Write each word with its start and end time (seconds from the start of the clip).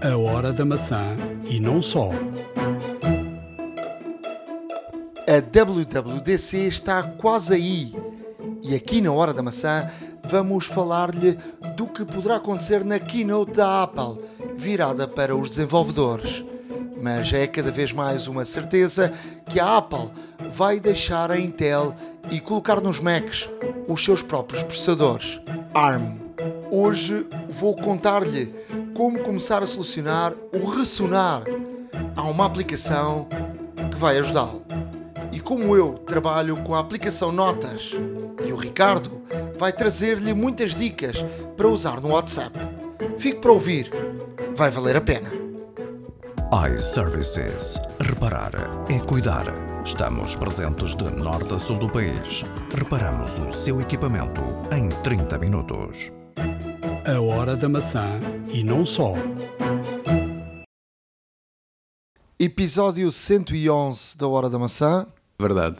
A 0.00 0.16
Hora 0.16 0.52
da 0.52 0.64
Maçã 0.64 1.16
e 1.44 1.58
não 1.58 1.82
só. 1.82 2.10
A 5.26 5.40
WWDC 5.40 6.68
está 6.68 7.02
quase 7.02 7.54
aí. 7.54 7.96
E 8.62 8.76
aqui 8.76 9.00
na 9.00 9.10
Hora 9.10 9.34
da 9.34 9.42
Maçã 9.42 9.90
vamos 10.22 10.66
falar-lhe 10.66 11.36
do 11.76 11.88
que 11.88 12.04
poderá 12.04 12.36
acontecer 12.36 12.84
na 12.84 13.00
keynote 13.00 13.54
da 13.54 13.82
Apple, 13.82 14.22
virada 14.56 15.08
para 15.08 15.34
os 15.34 15.50
desenvolvedores. 15.50 16.44
Mas 17.02 17.32
é 17.32 17.48
cada 17.48 17.72
vez 17.72 17.92
mais 17.92 18.28
uma 18.28 18.44
certeza 18.44 19.12
que 19.48 19.58
a 19.58 19.78
Apple 19.78 20.12
vai 20.52 20.78
deixar 20.78 21.28
a 21.32 21.40
Intel 21.40 21.92
e 22.30 22.38
colocar 22.38 22.80
nos 22.80 23.00
Macs 23.00 23.50
os 23.88 24.04
seus 24.04 24.22
próprios 24.22 24.62
processadores 24.62 25.40
ARM. 25.74 26.18
Hoje 26.70 27.26
vou 27.48 27.74
contar-lhe 27.74 28.54
como 28.98 29.20
começar 29.20 29.62
a 29.62 29.66
solucionar 29.68 30.34
o 30.52 30.68
ressonar. 30.68 31.44
Há 32.16 32.22
uma 32.24 32.44
aplicação 32.44 33.28
que 33.92 33.96
vai 33.96 34.18
ajudá-lo. 34.18 34.64
E 35.30 35.38
como 35.38 35.76
eu 35.76 35.98
trabalho 35.98 36.56
com 36.64 36.74
a 36.74 36.80
aplicação 36.80 37.30
Notas 37.30 37.92
e 38.44 38.52
o 38.52 38.56
Ricardo 38.56 39.22
vai 39.56 39.72
trazer-lhe 39.72 40.34
muitas 40.34 40.74
dicas 40.74 41.24
para 41.56 41.68
usar 41.68 42.00
no 42.00 42.08
WhatsApp. 42.08 42.58
Fique 43.18 43.38
para 43.38 43.52
ouvir, 43.52 43.88
vai 44.56 44.68
valer 44.68 44.96
a 44.96 45.00
pena. 45.00 45.30
iServices. 46.74 47.78
Reparar 48.00 48.50
é 48.90 48.98
cuidar. 48.98 49.44
Estamos 49.84 50.34
presentes 50.34 50.96
de 50.96 51.04
norte 51.04 51.54
a 51.54 51.58
sul 51.60 51.78
do 51.78 51.88
país. 51.88 52.44
Reparamos 52.76 53.38
o 53.38 53.52
seu 53.52 53.80
equipamento 53.80 54.42
em 54.76 54.88
30 54.88 55.38
minutos. 55.38 56.17
A 57.08 57.22
Hora 57.22 57.56
da 57.56 57.70
Maçã 57.70 58.20
e 58.52 58.62
não 58.62 58.84
só. 58.84 59.14
Episódio 62.38 63.10
111 63.10 64.14
da 64.14 64.28
Hora 64.28 64.50
da 64.50 64.58
Maçã. 64.58 65.06
Verdade. 65.40 65.78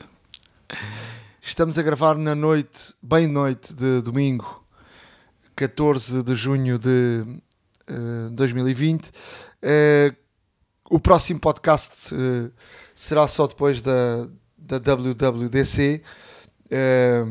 Estamos 1.43 1.77
a 1.77 1.83
gravar 1.83 2.17
na 2.17 2.35
noite, 2.35 2.95
bem 3.03 3.27
noite 3.27 3.75
de 3.75 4.01
domingo, 4.01 4.65
14 5.55 6.23
de 6.23 6.35
junho 6.35 6.79
de 6.79 7.23
eh, 7.87 8.31
2020. 8.33 9.11
Eh, 9.61 10.15
o 10.89 10.99
próximo 10.99 11.41
podcast 11.41 12.15
eh, 12.15 12.51
será 12.95 13.29
só 13.29 13.47
depois 13.47 13.83
da, 13.83 14.27
da 14.57 14.79
WWDC, 14.79 16.03
eh, 16.71 17.23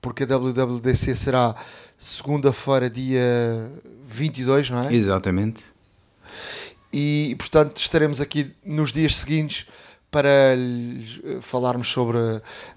porque 0.00 0.22
a 0.22 0.26
WWDC 0.26 1.14
será 1.14 1.54
segunda-feira, 1.98 2.90
dia 2.90 3.70
22, 4.06 4.70
não 4.70 4.82
é? 4.82 4.94
Exatamente. 4.94 5.64
e 6.92 7.34
portanto 7.38 7.78
estaremos 7.78 8.20
aqui 8.20 8.52
nos 8.64 8.92
dias 8.92 9.16
seguintes 9.16 9.66
para 10.10 10.54
lhes, 10.54 11.20
eh, 11.24 11.38
falarmos 11.42 11.88
sobre 11.88 12.18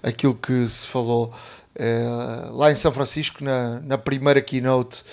aquilo 0.02 0.34
que 0.34 0.68
se 0.68 0.86
falou 0.86 1.32
eh, 1.74 2.48
lá 2.50 2.70
em 2.70 2.74
São 2.74 2.92
Francisco 2.92 3.42
na, 3.42 3.80
na 3.80 3.96
primeira 3.96 4.40
keynote 4.42 5.04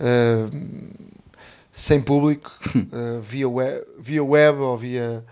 eh, 0.00 0.46
sem 1.72 2.00
público 2.00 2.50
eh, 2.74 3.20
via, 3.22 3.48
web, 3.48 3.84
via 3.98 4.24
web 4.24 4.58
ou 4.58 4.78
via, 4.78 5.24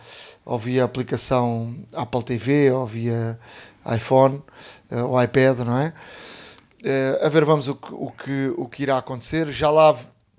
ou 0.45 0.59
via 0.59 0.85
aplicação 0.85 1.75
Apple 1.93 2.23
TV 2.23 2.71
ou 2.71 2.87
via 2.87 3.39
iPhone 3.97 4.43
ou 4.91 5.21
iPad, 5.21 5.59
não 5.59 5.79
é? 5.79 5.93
Eh, 6.85 7.19
a 7.23 7.29
ver, 7.31 7.45
vamos 7.47 7.67
o 7.69 7.75
que, 7.77 7.93
o, 7.95 8.11
que, 8.11 8.55
o 8.59 8.69
que 8.69 8.83
irá 8.83 8.99
acontecer. 8.99 9.51
Já 9.51 9.71
lá 9.71 9.97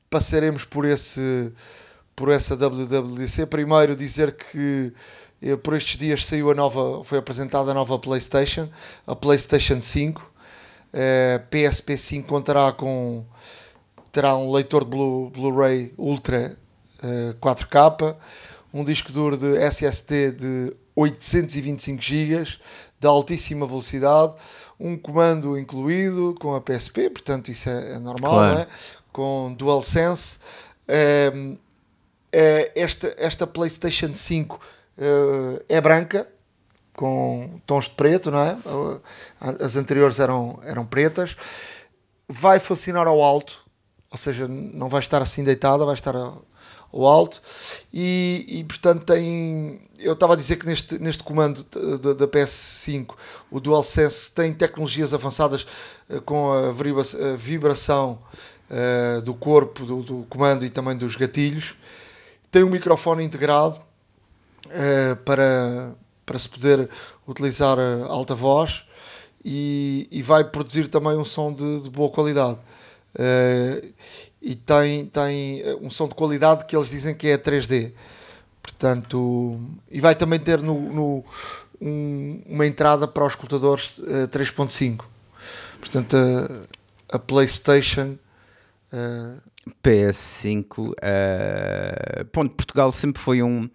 passaremos 0.09 0.63
por 0.63 0.85
esse 0.85 1.51
por 2.15 2.29
essa 2.31 2.55
WWDC. 2.55 3.45
Primeiro 3.47 3.95
dizer 3.95 4.37
que 4.37 4.93
eh, 5.41 5.55
por 5.57 5.75
estes 5.75 5.97
dias 5.97 6.25
saiu 6.25 6.49
a 6.51 6.55
nova, 6.55 7.03
foi 7.03 7.17
apresentada 7.17 7.71
a 7.71 7.73
nova 7.73 7.97
PlayStation, 7.99 8.69
a 9.05 9.15
PlayStation 9.15 9.81
5. 9.81 10.31
Eh, 10.93 11.41
PSP 11.49 11.97
5 11.97 12.27
contará 12.27 12.71
com 12.71 13.25
terá 14.13 14.37
um 14.37 14.49
leitor 14.51 14.85
de 14.85 14.91
Blu- 14.91 15.29
Blu-ray 15.29 15.93
Ultra 15.97 16.57
eh, 17.03 17.35
4K, 17.41 18.15
um 18.73 18.83
disco 18.85 19.11
duro 19.11 19.35
de 19.35 19.57
SSD 19.57 20.31
de 20.31 20.73
825 20.95 22.01
GB 22.01 22.43
de 22.97 23.07
altíssima 23.07 23.67
velocidade, 23.67 24.35
um 24.79 24.97
comando 24.97 25.57
incluído 25.57 26.35
com 26.39 26.53
a 26.55 26.61
PSP, 26.61 27.09
portanto 27.09 27.49
isso 27.49 27.69
é, 27.69 27.93
é 27.93 27.99
normal, 27.99 28.31
Claro. 28.31 28.59
é? 28.59 28.67
com 29.11 29.53
DualSense. 29.57 30.39
Eh, 30.87 32.71
esta, 32.75 33.13
esta 33.17 33.47
PlayStation 33.47 34.13
5 34.13 34.59
eh, 34.97 35.63
é 35.69 35.79
branca, 35.81 36.27
com 36.93 37.59
tons 37.65 37.85
de 37.85 37.91
preto, 37.95 38.29
não 38.31 38.39
é? 38.43 38.57
Eh, 38.65 39.63
As 39.65 39.75
anteriores 39.77 40.19
eram, 40.19 40.59
eram 40.63 40.85
pretas. 40.85 41.35
Vai 42.27 42.59
funcionar 42.59 43.07
ao 43.07 43.21
alto, 43.23 43.57
ou 44.11 44.17
seja, 44.17 44.47
não 44.47 44.89
vai 44.89 44.99
estar 44.99 45.21
assim 45.21 45.43
deitada, 45.43 45.85
vai 45.85 45.93
estar 45.93 46.13
ao 46.95 47.05
alto. 47.07 47.41
E, 47.93 48.45
e, 48.47 48.63
portanto 48.63 49.05
tem. 49.05 49.81
Eu 49.99 50.13
estava 50.13 50.33
a 50.33 50.35
dizer 50.35 50.57
que 50.57 50.65
neste, 50.65 50.99
neste 50.99 51.23
comando 51.23 51.65
da, 51.99 52.13
da 52.13 52.27
PS5 52.27 53.15
o 53.49 53.59
DualSense 53.59 54.31
tem 54.31 54.53
tecnologias 54.53 55.13
avançadas 55.13 55.65
eh, 56.09 56.19
com 56.19 56.51
a 56.51 56.71
vibra- 56.71 57.33
a 57.33 57.35
vibração 57.35 58.19
eh, 58.69 59.21
do 59.21 59.33
corpo, 59.33 59.85
do, 59.85 60.03
do 60.03 60.25
comando 60.29 60.65
e 60.65 60.69
também 60.69 60.97
dos 60.97 61.15
gatilhos. 61.15 61.75
Tem 62.51 62.63
um 62.63 62.69
microfone 62.69 63.23
integrado 63.23 63.79
eh, 64.69 65.15
para, 65.25 65.93
para 66.25 66.39
se 66.39 66.49
poder 66.49 66.89
utilizar 67.27 67.77
alta 68.07 68.35
voz 68.35 68.83
e, 69.43 70.07
e 70.11 70.21
vai 70.21 70.43
produzir 70.43 70.87
também 70.87 71.13
um 71.13 71.25
som 71.25 71.53
de, 71.53 71.81
de 71.81 71.89
boa 71.89 72.09
qualidade. 72.09 72.57
Eh, 73.17 73.83
e 74.45 74.53
tem, 74.55 75.05
tem 75.07 75.61
eh, 75.61 75.75
um 75.81 75.89
som 75.89 76.07
de 76.07 76.13
qualidade 76.15 76.65
que 76.65 76.75
eles 76.77 76.89
dizem 76.89 77.15
que 77.15 77.27
é 77.27 77.37
3D. 77.37 77.91
Portanto, 78.61 79.59
e 79.91 79.99
vai 79.99 80.15
também 80.15 80.39
ter 80.39 80.61
no, 80.61 80.79
no- 80.93 81.23
um- 81.81 82.41
uma 82.47 82.65
entrada 82.65 83.07
para 83.07 83.25
os 83.25 83.33
escutadores 83.33 83.99
eh, 84.07 84.27
3.5. 84.27 85.03
Portanto, 85.79 86.15
a, 86.15 87.15
a 87.15 87.19
PlayStation 87.19 88.17
eh, 88.91 89.33
PS5. 89.83 90.93
eh, 91.01 92.25
ponto, 92.31 92.53
Portugal 92.55 92.91
sempre 92.91 93.21
foi 93.21 93.41
um. 93.43 93.69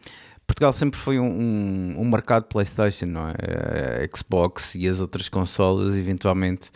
Portugal 0.46 0.72
sempre 0.72 0.98
foi 0.98 1.18
um, 1.20 1.26
um, 1.28 1.94
um 2.00 2.04
mercado 2.10 2.44
PlayStation, 2.46 3.06
não 3.06 3.28
é? 3.28 3.34
Eh, 3.38 4.08
Xbox 4.16 4.74
e 4.74 4.88
as 4.88 5.00
outras 5.00 5.28
consolas, 5.28 5.94
eventualmente, 5.94 6.70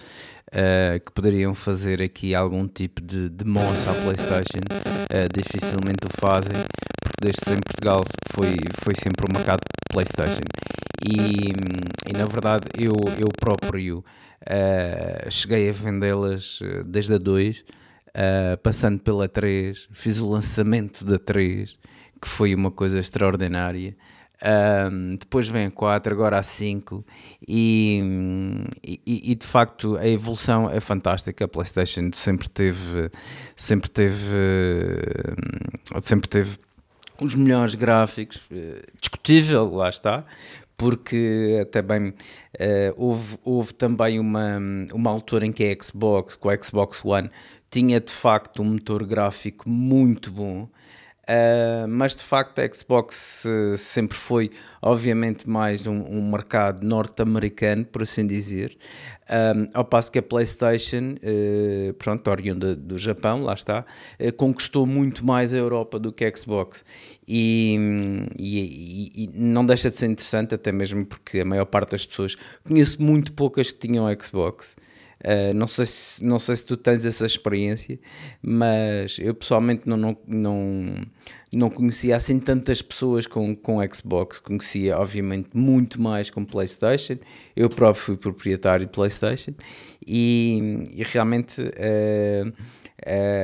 eh, 0.54 1.00
que 1.04 1.10
poderiam 1.12 1.52
fazer 1.52 2.00
aqui 2.00 2.32
algum 2.32 2.68
tipo 2.68 3.00
de, 3.00 3.28
moça 3.44 3.90
à 3.90 3.94
PlayStation, 3.94 4.60
eh, 5.10 5.26
dificilmente 5.34 6.06
o 6.06 6.10
fazem, 6.16 6.52
porque 7.02 7.16
desde 7.20 7.40
sempre 7.44 7.64
Portugal 7.64 8.02
foi, 8.30 8.54
foi 8.80 8.94
sempre 8.94 9.26
um 9.28 9.36
mercado 9.36 9.60
PlayStation. 9.90 10.44
E, 11.04 11.50
e 12.08 12.12
na 12.16 12.24
verdade, 12.26 12.68
eu, 12.78 12.94
eu 13.18 13.28
próprio 13.36 14.04
eh, 14.46 15.26
cheguei 15.28 15.68
a 15.68 15.72
vendê-las 15.72 16.60
desde 16.86 17.14
a 17.14 17.18
2. 17.18 17.64
Uh, 18.16 18.56
passando 18.58 19.00
pela 19.00 19.28
3, 19.28 19.88
fiz 19.90 20.20
o 20.20 20.28
lançamento 20.28 21.04
da 21.04 21.18
3, 21.18 21.76
que 22.22 22.28
foi 22.28 22.54
uma 22.54 22.70
coisa 22.70 23.00
extraordinária. 23.00 23.96
Um, 24.44 25.16
depois 25.16 25.48
vem 25.48 25.66
a 25.66 25.70
4, 25.70 26.12
agora 26.12 26.38
a 26.38 26.42
5, 26.42 27.02
e, 27.48 28.02
e, 28.84 29.32
e, 29.32 29.34
de 29.34 29.46
facto 29.46 29.96
a 29.96 30.06
evolução 30.06 30.68
é 30.68 30.80
fantástica. 30.80 31.46
A 31.46 31.48
PlayStation 31.48 32.10
sempre 32.12 32.48
teve, 32.50 33.10
sempre 33.56 33.88
teve, 33.88 34.36
eh, 35.94 36.00
sempre 36.00 36.28
teve 36.28 36.58
os 37.18 37.34
melhores 37.34 37.74
gráficos, 37.74 38.42
eh, 38.50 38.82
discutível, 39.00 39.74
lá 39.74 39.88
está, 39.88 40.24
porque 40.76 41.60
até 41.62 41.80
bem 41.80 42.12
eh, 42.58 42.92
houve, 42.98 43.38
houve 43.44 43.72
também 43.72 44.18
uma, 44.18 44.58
uma 44.92 45.10
altura 45.10 45.46
em 45.46 45.52
que 45.52 45.64
a 45.64 45.82
Xbox, 45.82 46.36
com 46.36 46.50
a 46.50 46.62
Xbox 46.62 47.02
One, 47.02 47.30
tinha 47.70 47.98
de 47.98 48.12
facto 48.12 48.60
um 48.60 48.66
motor 48.66 49.06
gráfico 49.06 49.68
muito 49.68 50.30
bom. 50.30 50.68
Uh, 51.26 51.88
mas 51.88 52.14
de 52.14 52.22
facto 52.22 52.58
a 52.58 52.68
Xbox 52.70 53.46
uh, 53.46 53.78
sempre 53.78 54.14
foi 54.14 54.50
obviamente 54.82 55.48
mais 55.48 55.86
um, 55.86 56.02
um 56.02 56.30
mercado 56.30 56.86
norte-americano 56.86 57.82
por 57.86 58.02
assim 58.02 58.26
dizer. 58.26 58.76
Um, 59.56 59.66
ao 59.72 59.86
passo 59.86 60.12
que 60.12 60.18
a 60.18 60.22
Playstation 60.22 61.14
uh, 61.14 61.94
pronto, 61.94 62.28
oriunda 62.28 62.76
do 62.76 62.98
Japão, 62.98 63.42
lá 63.42 63.54
está 63.54 63.86
uh, 64.20 64.32
conquistou 64.34 64.84
muito 64.84 65.24
mais 65.24 65.54
a 65.54 65.56
Europa 65.56 65.98
do 65.98 66.12
que 66.12 66.26
a 66.26 66.36
Xbox. 66.36 66.84
E, 67.26 67.74
e, 68.38 68.60
e- 68.60 69.24
e 69.24 69.30
não 69.32 69.64
deixa 69.64 69.90
de 69.90 69.96
ser 69.96 70.10
interessante 70.10 70.54
até 70.54 70.70
mesmo 70.72 71.06
porque 71.06 71.40
a 71.40 71.44
maior 71.46 71.64
parte 71.64 71.92
das 71.92 72.04
pessoas 72.04 72.36
conheço 72.64 73.00
muito 73.02 73.32
poucas 73.32 73.70
que 73.72 73.78
tinham 73.88 74.06
Xbox 74.22 74.76
Uh, 75.24 75.54
não, 75.54 75.66
sei 75.66 75.86
se, 75.86 76.22
não 76.22 76.38
sei 76.38 76.56
se 76.56 76.66
tu 76.66 76.76
tens 76.76 77.06
essa 77.06 77.24
experiência, 77.24 77.98
mas 78.42 79.16
eu 79.18 79.34
pessoalmente 79.34 79.88
não, 79.88 79.96
não, 79.96 80.16
não, 80.26 81.06
não 81.50 81.70
conhecia 81.70 82.14
assim 82.14 82.38
tantas 82.38 82.82
pessoas 82.82 83.26
com, 83.26 83.56
com 83.56 83.78
Xbox, 83.90 84.38
conhecia 84.38 84.98
obviamente 84.98 85.48
muito 85.54 85.98
mais 86.00 86.28
com 86.28 86.44
PlayStation. 86.44 87.16
Eu 87.56 87.70
próprio 87.70 88.04
fui 88.04 88.16
proprietário 88.18 88.84
de 88.84 88.92
PlayStation 88.92 89.54
e, 90.06 90.90
e 90.94 91.02
realmente. 91.02 91.60
Uh, 91.62 92.52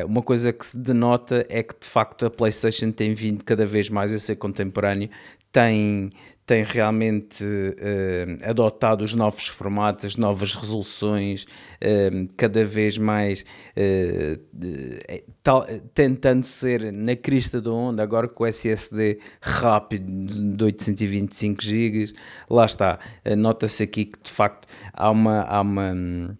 uma 0.07 0.23
coisa 0.23 0.55
que 0.55 0.65
se 0.65 0.79
denota 0.79 1.45
é 1.51 1.63
que 1.63 1.75
de 1.79 1.87
facto 1.87 2.25
a 2.25 2.31
PlayStation 2.31 2.91
tem 2.93 3.13
vindo 3.13 3.45
cada 3.45 3.67
vez 3.67 3.91
mais 3.91 4.11
a 4.11 4.19
ser 4.19 4.37
contemporânea, 4.37 5.11
tem, 5.53 6.11
tem 6.47 6.63
realmente 6.63 7.45
uh, 7.45 8.49
adotado 8.49 9.05
os 9.05 9.15
novos 9.15 9.49
formatos, 9.49 10.05
as 10.05 10.17
novas 10.17 10.55
resoluções, 10.55 11.45
uh, 11.45 12.29
cada 12.37 12.65
vez 12.65 12.99
mais 12.99 13.45
uh, 13.77 14.41
tal, 15.43 15.67
tentando 15.95 16.45
ser 16.45 16.93
na 16.93 17.17
crista 17.17 17.61
da 17.61 17.73
onda, 17.73 18.03
agora 18.03 18.29
com 18.29 18.45
o 18.45 18.47
SSD 18.47 19.19
rápido 19.41 20.57
de 20.57 20.65
825 20.65 21.63
GB, 21.63 22.13
lá 22.49 22.67
está, 22.67 22.99
nota-se 23.37 23.83
aqui 23.83 24.05
que 24.05 24.23
de 24.23 24.31
facto 24.31 24.67
há 24.93 25.11
uma. 25.11 25.41
Há 25.41 25.61
uma 25.61 26.39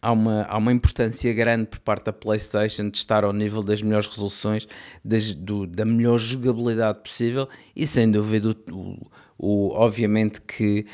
há 0.00 0.12
uma, 0.12 0.42
há 0.44 0.56
uma 0.56 0.72
importância 0.72 1.32
grande 1.32 1.66
por 1.66 1.78
parte 1.80 2.04
da 2.04 2.12
PlayStation 2.12 2.88
de 2.90 2.98
estar 2.98 3.24
ao 3.24 3.32
nível 3.32 3.62
das 3.62 3.82
melhores 3.82 4.06
resoluções, 4.06 4.66
das, 5.04 5.34
do, 5.34 5.66
da 5.66 5.84
melhor 5.84 6.18
jogabilidade 6.18 6.98
possível 7.00 7.48
e 7.74 7.86
sem 7.86 8.10
dúvida 8.10 8.56
o, 8.72 9.06
o, 9.38 9.70
obviamente 9.72 10.40
que, 10.40 10.84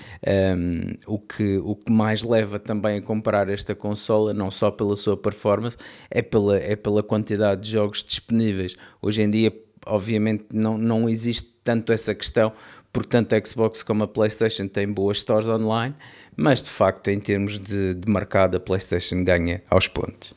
um, 0.57 1.15
o 1.15 1.19
que 1.19 1.59
o 1.59 1.75
que 1.75 1.91
mais 1.91 2.23
leva 2.23 2.59
também 2.59 2.99
a 2.99 3.03
comprar 3.03 3.49
esta 3.49 3.75
consola, 3.75 4.35
não 4.35 4.51
só 4.51 4.71
pela 4.71 4.95
sua 4.97 5.17
performance, 5.17 5.77
é 6.11 6.21
pela, 6.21 6.59
é 6.59 6.77
pela 6.77 7.03
quantidade 7.03 7.63
de 7.63 7.71
jogos 7.71 8.05
disponíveis. 8.05 8.77
Hoje 9.01 9.23
em 9.23 9.31
dia, 9.31 9.53
obviamente, 9.87 10.47
não, 10.53 10.77
não 10.77 11.09
existe 11.09 11.55
tanto 11.65 11.93
essa 11.93 12.15
questão, 12.15 12.53
portanto 12.95 13.35
a 13.35 13.45
Xbox 13.45 13.83
como 13.83 14.05
a 14.05 14.07
PlayStation 14.07 14.69
têm 14.69 14.91
boas 14.91 15.19
stores 15.19 15.49
online, 15.49 15.95
mas 16.37 16.63
de 16.63 16.71
facto 16.71 17.09
em 17.09 17.19
termos 17.19 17.59
de, 17.59 17.93
de 17.93 18.11
mercado 18.11 18.57
a 18.57 18.61
PlayStation 18.61 19.25
ganha 19.25 19.61
aos 19.69 19.89
pontos. 19.89 20.33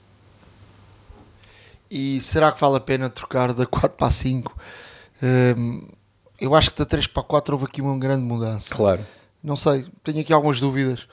E 1.89 2.19
será 2.19 2.51
que 2.51 2.59
vale 2.59 2.77
a 2.77 2.79
pena 2.81 3.09
trocar 3.09 3.53
da 3.53 3.65
4 3.65 3.91
para 3.95 4.07
a 4.07 4.11
5? 4.11 4.57
Um, 5.55 5.87
eu 6.41 6.53
acho 6.55 6.71
que 6.71 6.79
da 6.79 6.85
3 6.85 7.07
para 7.07 7.21
a 7.21 7.25
4 7.25 7.53
houve 7.53 7.65
aqui 7.65 7.81
uma 7.81 7.97
grande 7.97 8.23
mudança. 8.23 8.75
Claro. 8.75 9.05
Não 9.41 9.55
sei, 9.55 9.85
tenho 10.03 10.19
aqui 10.19 10.33
algumas 10.33 10.59
dúvidas. 10.59 11.07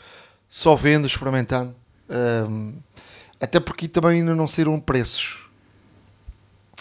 Só 0.48 0.74
vendo, 0.74 1.06
experimentando. 1.06 1.74
Um, 2.48 2.74
até 3.38 3.60
porque 3.60 3.86
também 3.86 4.20
ainda 4.20 4.34
não 4.34 4.48
saíram 4.48 4.80
preços. 4.80 5.43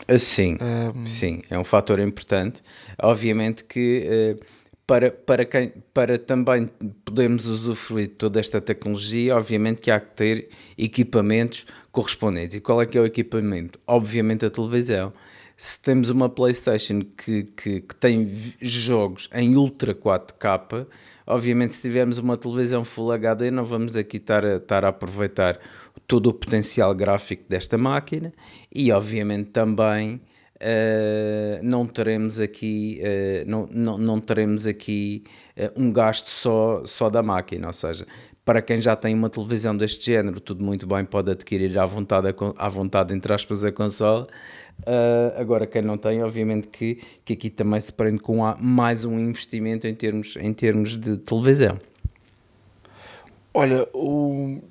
Ah, 0.07 0.17
sim, 0.17 0.57
um... 0.95 1.05
sim, 1.05 1.41
é 1.49 1.57
um 1.57 1.63
fator 1.63 1.99
importante. 1.99 2.61
Obviamente 3.01 3.63
que 3.63 4.37
uh, 4.39 4.45
para, 4.85 5.11
para, 5.11 5.45
quem, 5.45 5.73
para 5.93 6.17
também 6.17 6.69
podermos 7.05 7.45
usufruir 7.45 8.07
de 8.07 8.13
toda 8.15 8.39
esta 8.39 8.59
tecnologia, 8.59 9.35
obviamente 9.35 9.81
que 9.81 9.89
há 9.89 9.99
que 9.99 10.15
ter 10.15 10.49
equipamentos 10.77 11.65
correspondentes. 11.91 12.55
E 12.55 12.59
qual 12.59 12.81
é 12.81 12.85
que 12.85 12.97
é 12.97 13.01
o 13.01 13.05
equipamento? 13.05 13.79
Obviamente 13.87 14.45
a 14.45 14.49
televisão 14.49 15.13
se 15.55 15.79
temos 15.79 16.09
uma 16.09 16.27
PlayStation 16.27 17.01
que, 17.15 17.43
que, 17.43 17.81
que, 17.81 17.95
tem 17.95 18.29
jogos 18.61 19.29
em 19.33 19.55
Ultra 19.55 19.93
4K, 19.93 20.87
obviamente, 21.25 21.75
se 21.75 21.81
tivermos 21.81 22.17
uma 22.17 22.35
televisão 22.35 22.83
Full 22.83 23.11
HD, 23.11 23.51
não 23.51 23.63
vamos 23.63 23.95
aqui 23.95 24.17
estar 24.17 24.45
a, 24.45 24.55
estar 24.55 24.83
a 24.83 24.89
aproveitar 24.89 25.59
todo 26.13 26.27
o 26.27 26.33
potencial 26.33 26.93
gráfico 26.93 27.43
desta 27.49 27.75
máquina 27.75 28.31
e, 28.71 28.91
obviamente, 28.91 29.49
também. 29.49 30.21
Uh, 30.55 31.59
não 31.61 31.85
teremos 31.85 32.39
aqui, 32.39 33.01
uh, 33.01 33.49
não, 33.49 33.67
não, 33.69 33.97
não 33.97 34.19
teremos 34.21 34.65
aqui 34.65 35.25
uh, 35.57 35.73
um 35.75 35.91
gasto 35.91 36.27
só, 36.27 36.85
só 36.85 37.09
da 37.09 37.21
máquina, 37.21 37.67
ou 37.67 37.73
seja, 37.73 38.07
para 38.45 38.61
quem 38.61 38.79
já 38.79 38.95
tem 38.95 39.13
uma 39.13 39.29
televisão 39.29 39.75
deste 39.75 40.05
género, 40.05 40.39
tudo 40.39 40.63
muito 40.63 40.87
bem, 40.87 41.03
pode 41.03 41.31
adquirir 41.31 41.77
à 41.77 41.85
vontade, 41.85 42.33
à 42.55 42.69
vontade 42.69 43.13
entre 43.13 43.33
aspas, 43.33 43.65
a 43.65 43.73
consola. 43.73 44.25
Uh, 44.83 45.37
agora, 45.37 45.67
quem 45.67 45.81
não 45.81 45.97
tem, 45.97 46.23
obviamente 46.23 46.69
que, 46.69 47.01
que 47.25 47.33
aqui 47.33 47.49
também 47.49 47.81
se 47.81 47.91
prende 47.91 48.19
com 48.19 48.37
mais 48.57 49.03
um 49.03 49.19
investimento 49.19 49.85
em 49.85 49.93
termos, 49.93 50.37
em 50.39 50.53
termos 50.53 50.95
de 50.95 51.17
televisão. 51.17 51.77
Olha, 53.53 53.87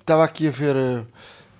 estava 0.01 0.25
aqui 0.25 0.49
a 0.49 0.51
ver. 0.51 1.05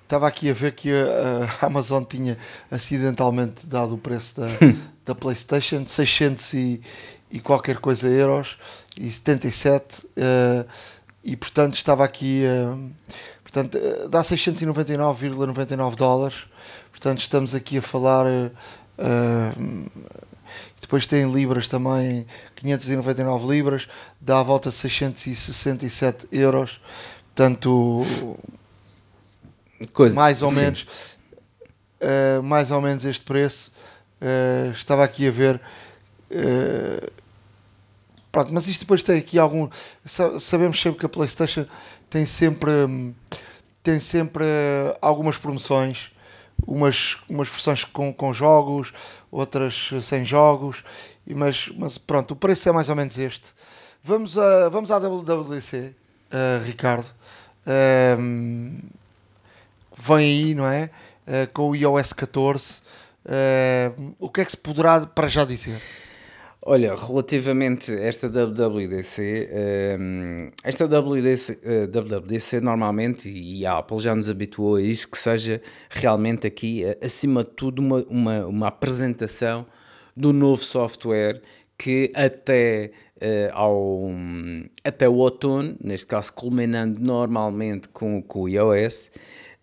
Estava 0.03 0.27
aqui 0.27 0.49
a 0.49 0.53
ver 0.53 0.73
que 0.73 0.91
a, 0.91 1.49
a, 1.61 1.65
Amazon 1.65 2.03
tinha 2.03 2.37
acidentalmente 2.69 3.65
dado 3.65 3.95
o 3.95 3.97
preço 3.97 4.41
da, 4.41 4.47
da 5.05 5.15
PlayStation, 5.15 5.87
600 5.87 6.53
e, 6.53 6.81
e 7.31 7.39
qualquer 7.39 7.77
coisa 7.77 8.07
euros 8.09 8.57
e 8.99 9.09
77. 9.09 10.05
Uh, 10.05 10.67
e 11.23 11.37
portanto 11.37 11.75
estava 11.75 12.03
aqui, 12.03 12.43
uh, 12.45 12.91
portanto, 13.41 13.79
dá 14.09 14.21
699,99 14.21 15.95
dólares. 15.95 16.45
Portanto, 16.91 17.19
estamos 17.19 17.55
aqui 17.55 17.77
a 17.77 17.81
falar. 17.81 18.25
Uh, 18.27 19.89
depois 20.79 21.05
tem 21.05 21.31
libras 21.31 21.67
também, 21.67 22.27
599 22.55 23.47
libras, 23.47 23.87
dá 24.19 24.41
a 24.41 24.43
volta 24.43 24.69
de 24.69 24.75
667 24.75 26.27
euros. 26.31 26.79
Portanto, 27.35 28.05
Coisa, 29.91 30.15
mais 30.15 30.41
ou 30.41 30.49
sim. 30.49 30.61
menos, 30.61 30.85
uh, 32.01 32.43
mais 32.43 32.71
ou 32.71 32.81
menos 32.81 33.05
este 33.05 33.23
preço. 33.23 33.73
Uh, 34.21 34.71
estava 34.71 35.03
aqui 35.03 35.27
a 35.27 35.31
ver. 35.31 35.59
Uh, 36.29 37.11
Pronto, 38.33 38.51
mas 38.51 38.67
isto 38.67 38.79
depois 38.79 39.03
tem 39.03 39.19
aqui 39.19 39.37
algum. 39.37 39.69
Sabemos 40.39 40.81
sempre 40.81 40.99
que 40.99 41.05
a 41.05 41.09
PlayStation 41.09 41.67
tem 42.09 42.25
sempre, 42.25 42.71
tem 43.83 43.99
sempre 43.99 44.43
algumas 44.99 45.37
promoções, 45.37 46.11
umas, 46.65 47.17
umas 47.29 47.47
versões 47.47 47.83
com, 47.83 48.11
com 48.11 48.33
jogos, 48.33 48.91
outras 49.29 49.91
sem 50.01 50.25
jogos, 50.25 50.83
mas, 51.27 51.69
mas 51.77 51.99
pronto, 51.99 52.31
o 52.31 52.35
preço 52.35 52.67
é 52.67 52.71
mais 52.71 52.89
ou 52.89 52.95
menos 52.95 53.19
este. 53.19 53.53
Vamos, 54.03 54.35
a, 54.35 54.67
vamos 54.67 54.89
à 54.89 54.97
WWDC, 54.97 55.77
uh, 55.77 56.65
Ricardo. 56.65 57.05
Uh, 57.65 58.81
vem 59.97 60.17
aí, 60.17 60.55
não 60.55 60.67
é? 60.67 60.89
Uh, 61.27 61.51
com 61.53 61.69
o 61.69 61.75
iOS 61.75 62.13
14. 62.13 62.81
Uh, 63.25 64.15
o 64.19 64.29
que 64.29 64.41
é 64.41 64.45
que 64.45 64.51
se 64.51 64.57
poderá 64.57 65.05
para 65.05 65.27
já 65.27 65.45
dizer? 65.45 65.81
Olha, 66.65 66.95
relativamente 66.95 67.91
a 67.91 68.03
esta 68.03 68.29
WWDC, 68.29 69.49
um, 69.99 70.49
esta 70.63 70.87
WWDC, 70.87 71.53
uh, 71.53 71.57
eh, 71.61 71.87
WWDC 71.87 72.61
normalmente, 72.61 73.29
e 73.29 73.65
a 73.65 73.79
Apple 73.79 73.99
já 73.99 74.15
nos 74.15 74.29
habituou 74.29 74.75
a 74.75 74.81
isso, 74.81 75.09
que 75.09 75.17
seja 75.17 75.61
realmente 75.89 76.47
aqui, 76.47 76.83
acima 77.03 77.43
de 77.43 77.49
tudo, 77.49 77.81
uma, 77.81 78.05
uma, 78.07 78.45
uma, 78.45 78.67
apresentação 78.69 79.65
do 80.15 80.31
novo 80.31 80.63
software 80.63 81.41
que 81.77 82.09
até, 82.15 82.91
ao, 83.53 84.09
até 84.83 85.07
o 85.07 85.15
outono, 85.15 85.75
neste 85.81 86.07
caso 86.07 86.33
culminando 86.33 86.99
normalmente 86.99 87.87
com, 87.89 88.21
com 88.21 88.41
o 88.41 88.49
iOS, 88.49 89.11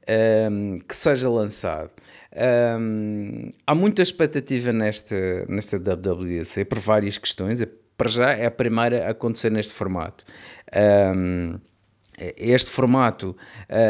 um, 0.08 0.12
ehm, 0.12 0.78
que 0.86 0.96
seja 0.96 1.28
lançado. 1.28 1.90
Um, 2.32 3.50
há 3.66 3.74
muita 3.74 4.02
expectativa 4.02 4.72
nesta, 4.72 5.44
nesta 5.48 5.78
WWDC 5.78 6.64
por 6.64 6.78
várias 6.78 7.18
questões. 7.18 7.64
Para 7.96 8.08
já 8.08 8.30
é 8.30 8.46
a 8.46 8.50
primeira 8.50 9.06
a 9.06 9.10
acontecer 9.10 9.50
neste 9.50 9.72
formato. 9.72 10.24
Um, 11.14 11.58
este 12.36 12.70
formato, 12.70 13.36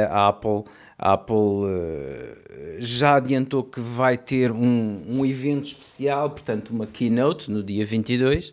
a 0.09 0.29
Apple, 0.29 0.65
a 0.99 1.15
Apple 1.15 1.35
uh, 1.37 2.77
já 2.79 3.17
adiantou 3.17 3.65
que 3.65 3.81
vai 3.81 4.17
ter 4.17 4.53
um, 4.53 5.03
um 5.09 5.27
evento 5.27 5.67
especial, 5.67 6.31
portanto, 6.31 6.71
uma 6.71 6.87
keynote 6.87 7.51
no 7.51 7.63
dia 7.63 7.85
22. 7.85 8.53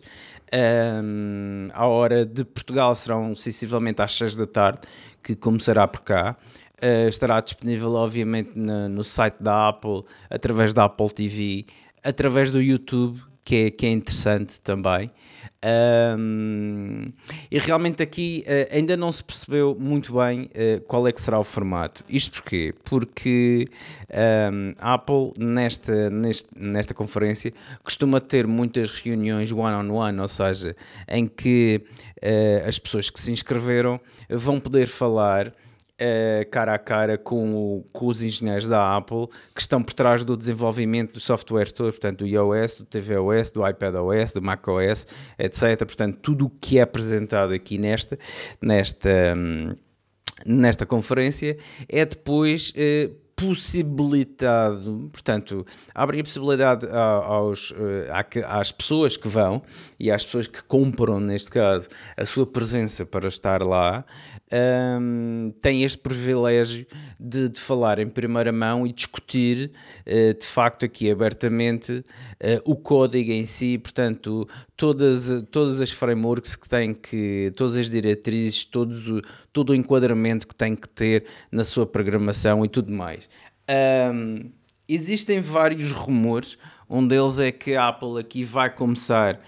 Um, 0.52 1.68
hora 1.74 2.24
de 2.24 2.44
Portugal 2.44 2.94
serão 2.94 3.34
sensivelmente 3.34 4.00
às 4.00 4.12
6 4.12 4.34
da 4.34 4.46
tarde, 4.46 4.80
que 5.22 5.36
começará 5.36 5.86
por 5.86 6.00
cá. 6.02 6.36
Uh, 6.82 7.08
estará 7.08 7.40
disponível, 7.40 7.92
obviamente, 7.94 8.52
na, 8.54 8.88
no 8.88 9.02
site 9.02 9.36
da 9.40 9.68
Apple, 9.68 10.04
através 10.30 10.72
da 10.72 10.84
Apple 10.84 11.10
TV, 11.10 11.66
através 12.02 12.52
do 12.52 12.62
YouTube, 12.62 13.20
que 13.44 13.56
é, 13.56 13.70
que 13.70 13.86
é 13.86 13.90
interessante 13.90 14.60
também. 14.60 15.10
Um, 16.16 17.12
e 17.50 17.58
realmente 17.58 18.02
aqui 18.02 18.44
uh, 18.46 18.74
ainda 18.74 18.96
não 18.96 19.10
se 19.10 19.24
percebeu 19.24 19.76
muito 19.78 20.14
bem 20.14 20.42
uh, 20.44 20.84
qual 20.86 21.06
é 21.08 21.12
que 21.12 21.20
será 21.20 21.38
o 21.38 21.44
formato. 21.44 22.04
Isto 22.08 22.40
porquê? 22.42 22.74
Porque 22.84 23.66
um, 24.52 24.72
a 24.80 24.94
Apple 24.94 25.32
nesta, 25.38 26.10
nesta, 26.10 26.48
nesta 26.56 26.94
conferência 26.94 27.52
costuma 27.82 28.20
ter 28.20 28.46
muitas 28.46 28.90
reuniões 28.92 29.50
one-on-one, 29.50 29.88
-on 29.88 30.12
-one, 30.12 30.20
ou 30.20 30.28
seja, 30.28 30.76
em 31.08 31.26
que 31.26 31.82
uh, 32.22 32.68
as 32.68 32.78
pessoas 32.78 33.10
que 33.10 33.20
se 33.20 33.32
inscreveram 33.32 34.00
vão 34.30 34.60
poder 34.60 34.86
falar 34.86 35.52
cara 36.50 36.74
a 36.74 36.78
cara 36.78 37.18
com, 37.18 37.54
o, 37.54 37.84
com, 37.92 38.06
os 38.06 38.22
engenheiros 38.22 38.68
da 38.68 38.96
Apple 38.96 39.26
que 39.54 39.60
estão 39.60 39.82
por 39.82 39.92
trás 39.94 40.24
do 40.24 40.36
desenvolvimento 40.36 41.14
do 41.14 41.20
software 41.20 41.72
todo, 41.72 41.90
portanto, 41.90 42.18
do 42.18 42.26
iOS, 42.26 42.76
do 42.76 42.84
tvOS, 42.84 43.50
do 43.50 43.66
iPadOS, 43.66 44.32
do 44.32 44.42
macOS, 44.42 45.06
etc. 45.38 45.78
Portanto, 45.78 46.18
tudo 46.22 46.46
o 46.46 46.50
que 46.50 46.78
é 46.78 46.82
apresentado 46.82 47.52
aqui 47.52 47.78
nesta, 47.78 48.18
nesta, 48.62 49.34
nesta 50.46 50.86
conferência 50.86 51.56
é 51.88 52.04
depois. 52.04 52.70
Uh, 52.70 53.28
possibilitado, 53.38 55.08
portanto, 55.12 55.64
abre 55.94 56.20
a 56.20 56.24
possibilidade 56.24 56.84
aos, 56.90 57.72
eh, 57.78 58.42
às 58.44 58.72
pessoas 58.72 59.16
que 59.16 59.28
vão 59.28 59.62
e 59.98 60.10
às 60.10 60.24
pessoas 60.24 60.48
que 60.48 60.60
compram, 60.64 61.20
neste 61.20 61.48
caso, 61.48 61.88
a 62.16 62.26
sua 62.26 62.44
presença 62.44 63.06
para 63.06 63.28
estar 63.28 63.62
lá, 63.62 64.04
um, 64.50 65.52
têm 65.60 65.84
este 65.84 65.98
privilégio 65.98 66.86
de, 67.18 67.48
de, 67.48 67.60
falar 67.60 67.98
em 67.98 68.08
primeira 68.08 68.50
mão 68.50 68.86
e 68.86 68.92
discutir, 68.92 69.70
uh, 70.06 70.38
de 70.38 70.46
facto, 70.46 70.86
aqui 70.86 71.10
abertamente 71.10 71.92
uh, 71.92 72.04
o 72.64 72.76
código 72.76 73.30
em 73.30 73.44
si, 73.44 73.78
portanto, 73.78 74.48
todas, 74.76 75.28
todas 75.50 75.80
as 75.80 75.90
frameworks 75.90 76.56
que 76.56 76.68
têm 76.68 76.94
que, 76.94 77.52
todas 77.56 77.76
as 77.76 77.90
diretrizes, 77.90 78.64
todos 78.64 79.08
o, 79.08 79.20
todo 79.52 79.70
o 79.70 79.74
enquadramento 79.74 80.46
que 80.46 80.54
tem 80.54 80.74
que 80.74 80.88
ter 80.88 81.26
na 81.52 81.64
sua 81.64 81.86
programação 81.86 82.64
e 82.64 82.68
tudo 82.68 82.92
mais. 82.92 83.28
Um, 83.68 84.50
existem 84.88 85.40
vários 85.40 85.92
rumores. 85.92 86.56
Um 86.88 87.06
deles 87.06 87.38
é 87.38 87.52
que 87.52 87.74
a 87.74 87.88
Apple 87.88 88.18
aqui 88.18 88.42
vai 88.44 88.70
começar, 88.70 89.40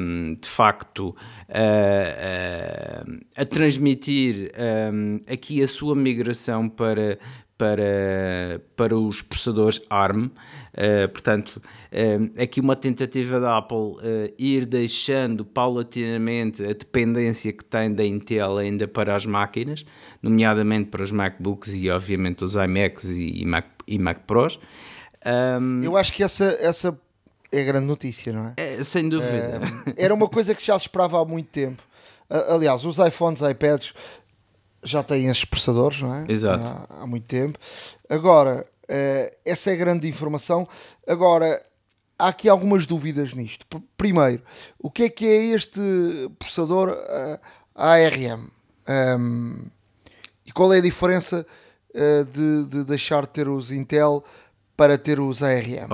um, 0.00 0.34
de 0.40 0.48
facto, 0.48 1.14
a, 1.48 3.40
a, 3.40 3.44
transmitir 3.44 4.52
um, 4.92 5.20
aqui 5.28 5.62
a 5.62 5.66
sua 5.66 5.96
migração 5.96 6.68
para, 6.68 7.18
para, 7.58 8.62
para 8.76 8.96
os 8.96 9.20
processadores 9.20 9.82
ARM. 9.90 10.26
Uh, 10.26 11.08
portanto, 11.08 11.60
uh, 11.60 12.40
aqui 12.40 12.60
uma 12.60 12.76
tentativa 12.76 13.40
da 13.40 13.58
Apple 13.58 13.76
uh, 13.76 14.32
ir 14.38 14.64
deixando 14.64 15.44
paulatinamente 15.44 16.62
a 16.62 16.68
dependência 16.68 17.52
que 17.52 17.64
tem 17.64 17.92
da 17.92 18.04
Intel 18.04 18.58
ainda 18.58 18.86
para 18.86 19.16
as 19.16 19.26
máquinas, 19.26 19.84
nomeadamente 20.22 20.88
para 20.88 21.02
os 21.02 21.10
MacBooks 21.10 21.74
e, 21.74 21.90
obviamente, 21.90 22.44
os 22.44 22.54
iMacs 22.54 23.06
e, 23.06 23.42
e 23.42 23.44
Mac, 23.44 23.66
e 23.88 23.98
Mac 23.98 24.20
Pros. 24.24 24.60
Um, 25.26 25.82
Eu 25.82 25.96
acho 25.96 26.12
que 26.12 26.22
essa, 26.22 26.56
essa 26.60 26.98
é 27.50 27.60
a 27.60 27.64
grande 27.64 27.86
notícia, 27.86 28.32
não 28.32 28.46
é? 28.48 28.54
é 28.56 28.82
sem 28.82 29.08
dúvida. 29.08 29.60
era 29.96 30.12
uma 30.14 30.28
coisa 30.28 30.54
que 30.54 30.64
já 30.64 30.78
se 30.78 30.86
esperava 30.86 31.20
há 31.20 31.24
muito 31.24 31.48
tempo. 31.48 31.82
Aliás, 32.28 32.84
os 32.84 32.98
iPhones, 32.98 33.40
iPads 33.40 33.94
já 34.82 35.02
têm 35.02 35.28
esses 35.28 35.44
processadores, 35.44 36.00
não 36.00 36.14
é? 36.14 36.24
Exato. 36.28 36.66
Há, 36.90 37.02
há 37.02 37.06
muito 37.06 37.26
tempo. 37.26 37.58
Agora, 38.08 38.66
uh, 38.84 39.36
essa 39.44 39.70
é 39.70 39.74
a 39.74 39.76
grande 39.76 40.08
informação. 40.08 40.68
Agora, 41.06 41.64
há 42.18 42.28
aqui 42.28 42.48
algumas 42.48 42.86
dúvidas 42.86 43.34
nisto. 43.34 43.66
Primeiro, 43.96 44.42
o 44.78 44.90
que 44.90 45.04
é 45.04 45.08
que 45.08 45.26
é 45.26 45.44
este 45.54 45.80
processador 46.38 46.90
uh, 46.90 47.38
ARM? 47.74 48.50
Um, 48.88 49.66
e 50.44 50.52
qual 50.52 50.72
é 50.72 50.78
a 50.78 50.82
diferença 50.82 51.46
uh, 51.94 52.24
de, 52.24 52.64
de, 52.68 52.84
deixar 52.84 53.22
de 53.22 53.28
ter 53.28 53.48
os 53.48 53.70
Intel 53.70 54.24
para 54.78 54.96
ter 54.96 55.18
os 55.18 55.42
ARM? 55.42 55.90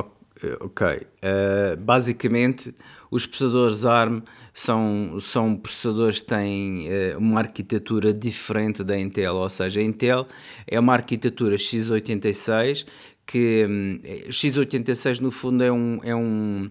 Ok. 0.60 0.86
Uh, 0.86 1.76
basicamente, 1.78 2.74
os 3.10 3.24
processadores 3.24 3.82
ARM 3.86 4.20
são, 4.52 5.18
são 5.20 5.56
processadores 5.56 6.20
que 6.20 6.26
têm 6.26 6.86
uh, 6.88 7.18
uma 7.18 7.40
arquitetura 7.40 8.12
diferente 8.12 8.84
da 8.84 8.98
Intel, 8.98 9.36
ou 9.36 9.48
seja, 9.48 9.80
a 9.80 9.82
Intel 9.82 10.26
é 10.66 10.78
uma 10.78 10.92
arquitetura 10.92 11.56
x86 11.56 12.86
que 13.26 13.64
um, 13.66 14.00
x86 14.28 15.20
no 15.20 15.30
fundo 15.30 15.64
é 15.64 15.72
um, 15.72 16.00
é 16.02 16.14
um, 16.14 16.70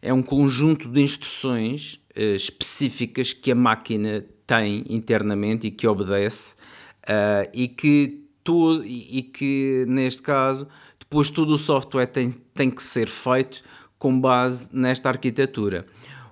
é 0.00 0.14
um 0.14 0.22
conjunto 0.22 0.88
de 0.88 1.02
instruções 1.02 2.00
uh, 2.16 2.34
específicas 2.34 3.34
que 3.34 3.52
a 3.52 3.54
máquina 3.54 4.24
tem 4.46 4.82
internamente 4.88 5.66
e 5.66 5.70
que 5.70 5.86
obedece 5.86 6.54
uh, 7.02 7.50
e 7.52 7.68
que 7.68 8.24
todo, 8.42 8.82
e 8.86 9.22
que 9.22 9.84
neste 9.88 10.22
caso 10.22 10.66
depois 11.14 11.30
todo 11.30 11.50
o 11.50 11.58
software 11.58 12.06
tem, 12.06 12.28
tem 12.52 12.68
que 12.68 12.82
ser 12.82 13.08
feito 13.08 13.62
com 13.96 14.20
base 14.20 14.68
nesta 14.72 15.08
arquitetura. 15.08 15.86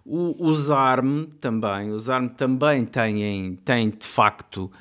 O, 0.04 0.48
os 0.48 0.72
ARM 0.72 1.26
também, 1.40 1.92
os 1.92 2.10
ARM 2.10 2.26
também 2.26 2.84
têm, 2.84 3.54
têm 3.64 3.90
de 3.90 4.04
facto 4.04 4.72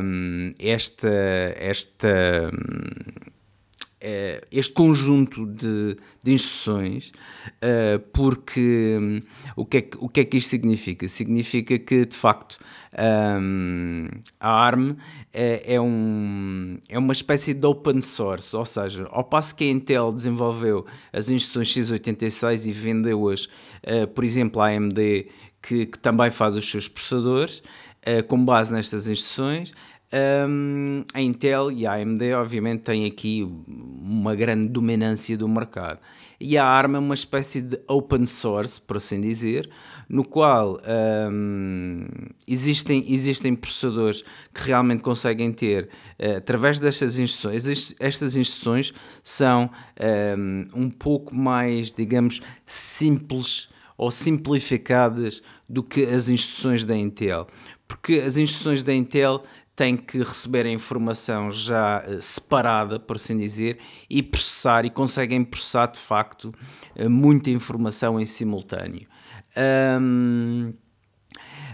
um, 0.00 0.52
esta, 0.56 1.08
esta, 1.56 2.52
um, 2.52 3.28
este 4.52 4.72
conjunto 4.72 5.44
de, 5.46 5.96
de 6.22 6.32
instruções, 6.32 7.10
uh, 7.56 7.98
porque 8.12 8.96
um, 9.00 9.20
o, 9.56 9.66
que 9.66 9.78
é 9.78 9.82
que, 9.82 9.98
o 10.00 10.08
que 10.08 10.20
é 10.20 10.24
que 10.24 10.36
isto 10.36 10.50
significa? 10.50 11.08
Significa 11.08 11.76
que 11.76 12.06
de 12.06 12.14
facto 12.14 12.60
um, 13.40 14.08
a 14.40 14.50
ARM 14.50 14.96
é, 15.32 15.74
é, 15.74 15.80
um, 15.80 16.78
é 16.88 16.98
uma 16.98 17.12
espécie 17.12 17.52
de 17.54 17.66
open 17.66 18.00
source, 18.00 18.56
ou 18.56 18.64
seja, 18.64 19.06
ao 19.10 19.24
passo 19.24 19.54
que 19.54 19.64
a 19.64 19.68
Intel 19.68 20.12
desenvolveu 20.12 20.86
as 21.12 21.30
instruções 21.30 21.68
x86 21.68 22.66
e 22.66 22.72
vendeu-as, 22.72 23.44
uh, 23.44 24.06
por 24.14 24.24
exemplo, 24.24 24.62
à 24.62 24.68
AMD, 24.68 25.28
que, 25.62 25.86
que, 25.86 25.98
também 25.98 26.30
faz 26.30 26.56
os 26.56 26.68
seus 26.68 26.88
processadores, 26.88 27.62
uh, 28.06 28.22
com 28.26 28.42
base 28.44 28.72
nestas 28.72 29.08
instruções, 29.08 29.72
um, 30.48 31.04
a 31.12 31.20
Intel 31.20 31.70
e 31.70 31.86
a 31.86 31.94
AMD, 31.94 32.32
obviamente, 32.32 32.80
têm 32.80 33.04
aqui 33.04 33.46
uma 33.66 34.34
grande 34.34 34.68
dominância 34.68 35.36
do 35.36 35.46
mercado. 35.46 35.98
E 36.40 36.56
a 36.56 36.64
ARM 36.64 36.94
é 36.94 36.98
uma 36.98 37.14
espécie 37.14 37.60
de 37.60 37.80
open 37.88 38.24
source, 38.24 38.80
por 38.80 38.96
assim 38.98 39.20
dizer, 39.20 39.68
no 40.08 40.24
qual 40.24 40.80
um, 41.32 42.06
existem, 42.46 43.04
existem 43.12 43.56
processadores 43.56 44.22
que 44.54 44.62
realmente 44.62 45.02
conseguem 45.02 45.52
ter, 45.52 45.88
uh, 46.18 46.36
através 46.36 46.78
destas 46.78 47.18
instruções, 47.18 47.94
estas 47.98 48.36
instruções 48.36 48.94
são 49.24 49.68
um, 50.38 50.84
um 50.84 50.90
pouco 50.90 51.34
mais, 51.34 51.92
digamos, 51.92 52.40
simples 52.64 53.68
ou 53.96 54.12
simplificadas 54.12 55.42
do 55.68 55.82
que 55.82 56.04
as 56.04 56.28
instruções 56.28 56.84
da 56.84 56.96
Intel. 56.96 57.48
Porque 57.88 58.14
as 58.14 58.36
instruções 58.36 58.84
da 58.84 58.94
Intel 58.94 59.42
tem 59.78 59.96
que 59.96 60.18
receber 60.18 60.66
a 60.66 60.70
informação 60.70 61.52
já 61.52 62.04
uh, 62.04 62.20
separada, 62.20 62.98
por 62.98 63.14
assim 63.14 63.38
dizer, 63.38 63.78
e 64.10 64.24
processar, 64.24 64.84
e 64.84 64.90
conseguem 64.90 65.44
processar 65.44 65.86
de 65.86 66.00
facto 66.00 66.52
uh, 66.96 67.08
muita 67.08 67.48
informação 67.50 68.18
em 68.18 68.26
simultâneo. 68.26 69.06
Um, 70.00 70.74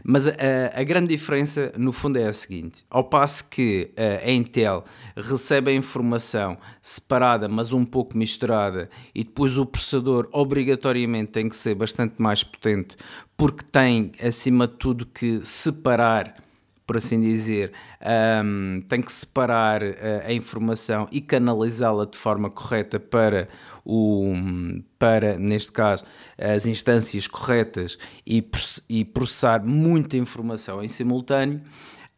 mas 0.04 0.28
a, 0.28 0.32
a, 0.74 0.84
grande 0.84 1.08
diferença, 1.16 1.72
no 1.78 1.92
fundo, 1.92 2.18
é 2.18 2.26
a 2.26 2.32
seguinte: 2.34 2.84
ao 2.90 3.04
passo 3.04 3.48
que 3.48 3.90
uh, 3.98 4.28
a 4.28 4.30
Intel 4.30 4.84
recebe 5.16 5.70
a 5.70 5.74
informação 5.74 6.58
separada, 6.82 7.48
mas 7.48 7.72
um 7.72 7.86
pouco 7.86 8.18
misturada, 8.18 8.90
e 9.14 9.24
depois 9.24 9.56
o 9.56 9.64
processador 9.64 10.28
obrigatoriamente 10.30 11.32
tem 11.32 11.48
que 11.48 11.56
ser 11.56 11.74
bastante 11.74 12.20
mais 12.20 12.44
potente, 12.44 12.98
porque 13.34 13.64
tem, 13.64 14.12
acima 14.22 14.68
de 14.68 14.74
tudo, 14.74 15.06
que 15.06 15.40
separar 15.42 16.43
por 16.86 16.96
assim 16.96 17.20
dizer, 17.20 17.72
um, 18.44 18.82
tem 18.88 19.00
que 19.00 19.10
separar 19.10 19.82
a, 19.82 19.86
eh, 19.86 20.24
a 20.26 20.32
informação 20.32 21.08
e 21.10 21.20
canalizá-la 21.20 22.04
de 22.04 22.16
forma 22.18 22.50
correta 22.50 23.00
para, 23.00 23.48
o, 23.84 24.34
para, 24.98 25.38
neste 25.38 25.72
caso, 25.72 26.04
as 26.36 26.66
instâncias 26.66 27.26
corretas 27.26 27.98
e, 28.26 28.46
e 28.88 29.04
processar 29.04 29.64
muita 29.64 30.16
informação 30.16 30.82
em 30.82 30.88
simultâneo. 30.88 31.62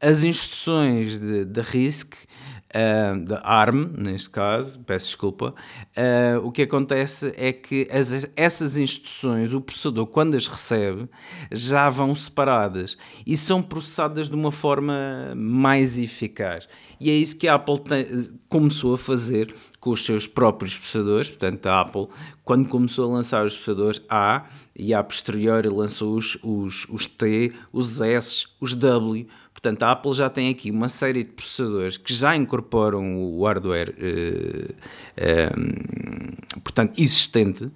As 0.01 0.25
instruções 0.25 1.19
de, 1.19 1.45
de 1.45 1.61
RISC 1.61 2.27
uh, 2.75 3.25
da 3.25 3.41
ARM, 3.45 3.93
neste 3.97 4.31
caso, 4.31 4.81
peço 4.81 5.07
desculpa, 5.07 5.55
uh, 5.97 6.47
o 6.47 6.51
que 6.51 6.63
acontece 6.63 7.33
é 7.37 7.53
que 7.53 7.89
as, 7.91 8.29
essas 8.37 8.77
instruções, 8.77 9.53
o 9.53 9.61
processador, 9.61 10.07
quando 10.07 10.35
as 10.35 10.47
recebe, 10.47 11.09
já 11.51 11.89
vão 11.89 12.15
separadas 12.15 12.97
e 13.27 13.37
são 13.37 13.63
processadas 13.63 14.29
de 14.29 14.35
uma 14.35 14.53
forma 14.53 15.33
mais 15.37 15.99
eficaz. 15.99 16.69
E 16.99 17.11
é 17.11 17.15
isso 17.15 17.37
que 17.37 17.49
a 17.49 17.55
Apple 17.55 17.81
tem, 17.81 18.07
começou 18.49 18.95
a 18.95 18.99
fazer 18.99 19.55
com 19.81 19.91
os 19.91 20.05
seus 20.05 20.27
próprios 20.27 20.77
processadores. 20.77 21.29
Portanto, 21.29 21.67
a 21.67 21.81
Apple, 21.81 22.09
quando 22.43 22.69
começou 22.69 23.11
a 23.11 23.15
lançar 23.15 23.47
os 23.47 23.55
processadores 23.55 24.03
A 24.09 24.47
e 24.75 24.93
a 24.93 25.03
posteriori 25.03 25.69
lançou 25.69 26.17
os, 26.17 26.39
os, 26.43 26.87
os 26.91 27.07
T, 27.07 27.53
os 27.73 28.01
S, 28.01 28.47
os 28.61 28.75
W 28.75 29.27
portanto, 29.67 29.83
a 29.83 29.91
Apple 29.91 30.13
já 30.13 30.31
tem 30.31 30.49
aqui 30.49 30.71
uma 30.71 30.89
série 30.89 31.25
de 31.25 31.31
processadores 31.31 31.97
que 31.97 32.15
já 32.15 32.37
incorporam 32.37 33.17
o 33.17 33.45
hardware, 33.45 33.91
uh, 33.91 34.75
um, 35.59 36.61
portanto, 36.61 37.01
existente, 37.01 37.69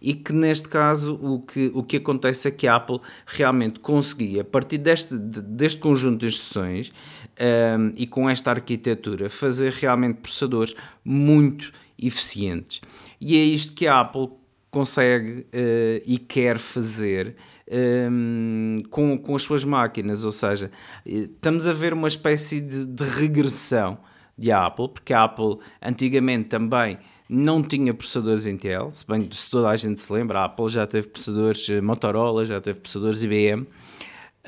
e 0.00 0.12
que 0.12 0.32
neste 0.32 0.68
caso 0.68 1.14
o 1.14 1.40
que, 1.40 1.70
o 1.74 1.82
que 1.82 1.96
acontece 1.96 2.48
é 2.48 2.50
que 2.50 2.66
a 2.66 2.76
Apple 2.76 3.00
realmente 3.26 3.80
conseguia, 3.80 4.42
a 4.42 4.44
partir 4.44 4.76
deste, 4.76 5.16
deste 5.16 5.80
conjunto 5.80 6.20
de 6.20 6.26
instruções 6.26 6.92
um, 7.40 7.92
e 7.96 8.06
com 8.06 8.28
esta 8.28 8.50
arquitetura, 8.50 9.30
fazer 9.30 9.72
realmente 9.72 10.16
processadores 10.16 10.74
muito 11.02 11.72
eficientes. 11.98 12.82
E 13.18 13.38
é 13.38 13.42
isto 13.42 13.72
que 13.72 13.86
a 13.86 14.00
Apple 14.00 14.28
consegue 14.70 15.46
e 16.06 16.18
quer 16.18 16.58
fazer 16.58 17.34
um, 17.70 18.76
ehm, 18.78 18.82
com, 18.90 19.18
com 19.18 19.34
as 19.34 19.42
suas 19.42 19.64
máquinas, 19.64 20.24
ou 20.24 20.32
seja, 20.32 20.70
estamos 21.04 21.66
a 21.66 21.72
ver 21.72 21.92
uma 21.92 22.08
espécie 22.08 22.60
de, 22.60 22.86
de 22.86 23.04
regressão 23.04 23.98
de 24.36 24.52
Apple, 24.52 24.88
porque 24.88 25.12
a 25.12 25.24
Apple 25.24 25.58
antigamente 25.82 26.48
também 26.48 26.98
não 27.28 27.62
tinha 27.62 27.92
processadores 27.92 28.46
Intel, 28.46 28.90
se 28.90 29.06
bem 29.06 29.22
que 29.22 29.36
se 29.36 29.50
toda 29.50 29.68
a 29.68 29.76
gente 29.76 30.00
se 30.00 30.10
lembra, 30.12 30.40
a 30.40 30.44
Apple 30.44 30.68
já 30.68 30.86
teve 30.86 31.08
processadores 31.08 31.68
eh, 31.68 31.80
Motorola, 31.80 32.46
já 32.46 32.60
teve 32.60 32.80
processadores 32.80 33.22
IBM, 33.22 33.66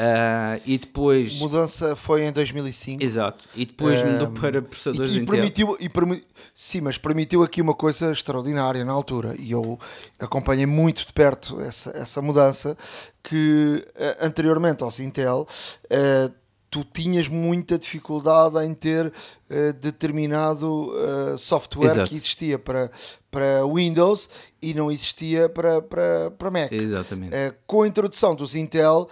Uh, 0.00 0.62
e 0.64 0.78
depois. 0.78 1.38
Mudança 1.38 1.94
foi 1.94 2.24
em 2.24 2.32
2005. 2.32 3.04
Exato. 3.04 3.46
E 3.54 3.66
depois 3.66 4.00
uh, 4.00 4.06
mudou 4.06 4.30
para 4.30 4.62
processadores 4.62 5.14
e, 5.14 5.20
e 5.20 5.26
permitiu, 5.26 5.76
e 5.78 5.88
permi 5.90 6.24
Sim, 6.54 6.80
mas 6.80 6.96
permitiu 6.96 7.42
aqui 7.42 7.60
uma 7.60 7.74
coisa 7.74 8.10
extraordinária 8.10 8.82
na 8.82 8.92
altura. 8.92 9.34
E 9.38 9.52
eu 9.52 9.78
acompanhei 10.18 10.64
muito 10.64 11.06
de 11.06 11.12
perto 11.12 11.60
essa, 11.60 11.90
essa 11.90 12.22
mudança. 12.22 12.76
Que 13.22 13.84
uh, 13.88 14.24
anteriormente 14.24 14.82
ao 14.82 14.90
Intel, 15.00 15.46
uh, 15.84 16.34
tu 16.70 16.84
tinhas 16.84 17.28
muita 17.28 17.78
dificuldade 17.78 18.64
em 18.64 18.72
ter 18.72 19.06
uh, 19.06 19.72
determinado 19.74 20.92
uh, 20.94 21.36
software 21.36 21.90
Exato. 21.90 22.08
que 22.08 22.16
existia 22.16 22.58
para, 22.58 22.90
para 23.30 23.66
Windows 23.66 24.28
e 24.62 24.72
não 24.72 24.90
existia 24.90 25.48
para, 25.48 25.82
para, 25.82 26.30
para 26.30 26.50
Mac. 26.50 26.72
Exatamente. 26.72 27.34
Uh, 27.34 27.54
com 27.66 27.82
a 27.82 27.88
introdução 27.88 28.34
dos 28.34 28.54
Intel, 28.54 29.08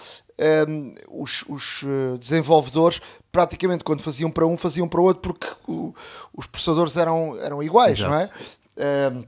um, 0.69 0.95
os, 1.09 1.45
os, 1.49 1.83
eh, 1.85 2.17
desenvolvedores 2.19 3.01
praticamente 3.33 3.83
quando 3.83 4.03
faziam 4.03 4.31
para 4.31 4.47
um 4.47 4.57
faziam 4.57 4.89
para 4.89 5.01
o 5.01 5.05
outro 5.05 5.35
porque 5.35 5.49
o, 5.67 5.95
os 6.37 6.47
processadores 6.47 6.97
eram, 6.97 7.37
eram 7.41 7.63
iguais, 7.63 7.99
Exato. 7.99 8.13
não 8.13 8.21
é? 8.21 8.31
Um, 9.13 9.25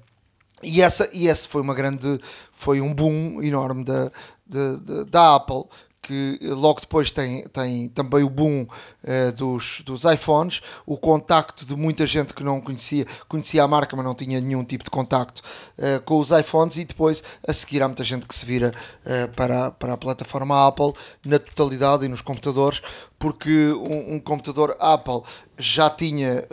e, 0.62 0.80
essa, 0.80 1.08
e 1.12 1.26
esse 1.26 1.48
foi 1.48 1.62
uma 1.62 1.74
grande 1.74 2.20
foi 2.52 2.80
um 2.80 2.94
boom 2.94 3.42
enorme 3.42 3.84
da, 3.84 4.10
da, 4.46 5.04
da 5.04 5.34
Apple 5.36 5.64
que 6.02 6.38
logo 6.42 6.80
depois 6.80 7.10
tem, 7.10 7.44
tem 7.48 7.88
também 7.88 8.22
o 8.22 8.30
boom 8.30 8.62
uh, 8.62 9.32
dos, 9.36 9.82
dos 9.84 10.04
iPhones, 10.04 10.60
o 10.86 10.96
contacto 10.96 11.66
de 11.66 11.76
muita 11.76 12.06
gente 12.06 12.32
que 12.32 12.42
não 12.42 12.60
conhecia, 12.60 13.06
conhecia 13.28 13.62
a 13.62 13.68
marca, 13.68 13.94
mas 13.94 14.04
não 14.04 14.14
tinha 14.14 14.40
nenhum 14.40 14.64
tipo 14.64 14.84
de 14.84 14.90
contacto 14.90 15.42
uh, 15.78 16.00
com 16.02 16.18
os 16.18 16.30
iPhones, 16.30 16.76
e 16.76 16.84
depois 16.84 17.22
a 17.46 17.52
seguir 17.52 17.82
há 17.82 17.88
muita 17.88 18.04
gente 18.04 18.26
que 18.26 18.34
se 18.34 18.46
vira 18.46 18.72
uh, 19.04 19.28
para, 19.34 19.70
para 19.70 19.92
a 19.92 19.96
plataforma 19.96 20.66
Apple 20.66 20.92
na 21.24 21.38
totalidade 21.38 22.04
e 22.04 22.08
nos 22.08 22.22
computadores, 22.22 22.80
porque 23.18 23.68
um, 23.72 24.14
um 24.14 24.20
computador 24.20 24.76
Apple 24.80 25.22
já 25.58 25.90
tinha 25.90 26.46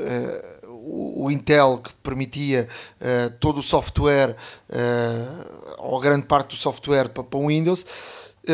o 0.90 1.30
Intel 1.30 1.82
que 1.84 1.94
permitia 1.96 2.68
uh, 3.02 3.30
todo 3.40 3.60
o 3.60 3.64
software, 3.64 4.36
uh, 4.70 5.76
ou 5.80 6.00
grande 6.00 6.26
parte 6.26 6.50
do 6.50 6.56
software 6.56 7.10
para, 7.10 7.24
para 7.24 7.40
o 7.40 7.48
Windows, 7.48 7.86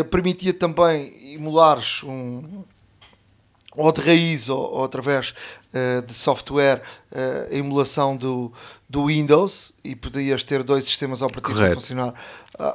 permitia 0.10 0.54
também 0.54 1.34
emulares 1.34 2.02
um, 2.04 2.64
ou 3.76 3.92
de 3.92 4.02
raiz 4.02 4.50
ou, 4.50 4.60
ou 4.60 4.84
através 4.84 5.34
de 6.06 6.14
software 6.14 6.84
a 7.12 7.56
emulação 7.56 8.16
do, 8.16 8.54
do 8.88 9.08
Windows 9.08 9.74
e 9.84 9.96
podias 9.96 10.44
ter 10.44 10.62
dois 10.62 10.86
sistemas 10.86 11.24
operativos 11.24 11.60
Correto. 11.60 11.74
a 11.74 11.82
funcionar 11.82 12.14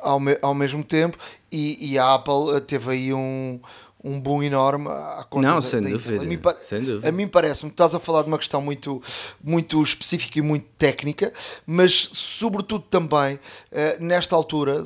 ao, 0.03 0.19
me, 0.19 0.37
ao 0.43 0.53
mesmo 0.53 0.83
tempo 0.83 1.17
e, 1.53 1.93
e 1.93 1.97
a 1.97 2.15
Apple 2.15 2.61
teve 2.67 2.91
aí 2.91 3.15
um 3.15 3.61
um 4.02 4.21
boom 4.21 4.43
enorme 4.43 4.88
à 4.88 5.26
conta 5.28 5.49
Não, 5.49 5.55
da, 5.57 5.62
sem, 5.62 5.83
da 5.83 5.90
dúvida, 5.90 6.23
a 6.23 6.26
mim, 6.26 6.40
sem 6.61 6.81
dúvida. 6.81 7.09
A 7.09 7.12
mim 7.12 7.26
parece-me 7.26 7.71
que 7.71 7.75
estás 7.75 7.95
a 7.95 8.00
falar 8.00 8.23
de 8.23 8.28
uma 8.28 8.38
questão 8.38 8.61
muito, 8.61 9.02
muito 9.43 9.83
específica 9.83 10.38
e 10.38 10.43
muito 10.43 10.67
técnica, 10.78 11.33
mas 11.67 12.09
sobretudo 12.12 12.85
também 12.88 13.40
eh, 13.73 13.97
nesta 14.00 14.37
altura 14.37 14.83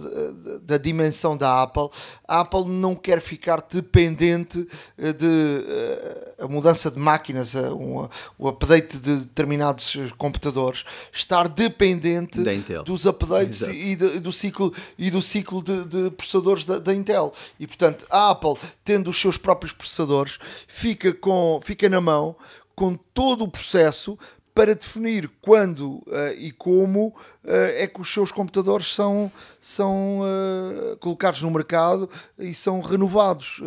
da 0.62 0.78
dimensão 0.78 1.36
da 1.36 1.62
Apple, 1.62 1.90
a 2.26 2.40
Apple 2.40 2.66
não 2.66 2.94
quer 2.94 3.20
ficar 3.20 3.62
dependente 3.70 4.66
eh, 4.96 5.12
de 5.12 5.26
eh, 5.26 6.34
a 6.40 6.48
mudança 6.48 6.90
de 6.90 6.98
máquinas, 6.98 7.54
um, 7.54 8.08
o 8.38 8.48
update 8.48 8.96
de 8.96 9.16
determinados 9.16 9.96
computadores, 10.16 10.84
estar 11.12 11.48
dependente 11.48 12.40
dos 12.84 13.04
updates 13.04 13.62
e, 13.62 13.94
do 13.94 14.32
ciclo, 14.32 14.72
e 14.98 15.10
do 15.10 15.20
ciclo 15.20 15.62
de, 15.62 15.84
de 15.84 16.10
processadores 16.10 16.64
da, 16.64 16.78
da 16.78 16.94
Intel. 16.94 17.32
E 17.60 17.66
portanto, 17.66 18.06
a 18.10 18.30
Apple, 18.30 18.56
tendo 18.82 19.01
os 19.08 19.20
seus 19.20 19.36
próprios 19.36 19.72
processadores, 19.72 20.38
fica, 20.66 21.12
com, 21.12 21.60
fica 21.62 21.88
na 21.88 22.00
mão 22.00 22.36
com 22.74 22.94
todo 22.94 23.44
o 23.44 23.50
processo 23.50 24.18
para 24.54 24.74
definir 24.74 25.30
quando 25.40 26.02
uh, 26.06 26.32
e 26.36 26.50
como 26.52 27.08
uh, 27.08 27.14
é 27.44 27.86
que 27.86 28.00
os 28.00 28.12
seus 28.12 28.30
computadores 28.30 28.92
são, 28.92 29.32
são 29.60 30.20
uh, 30.20 30.96
colocados 30.98 31.40
no 31.42 31.50
mercado 31.50 32.08
e 32.38 32.54
são 32.54 32.80
renovados 32.80 33.60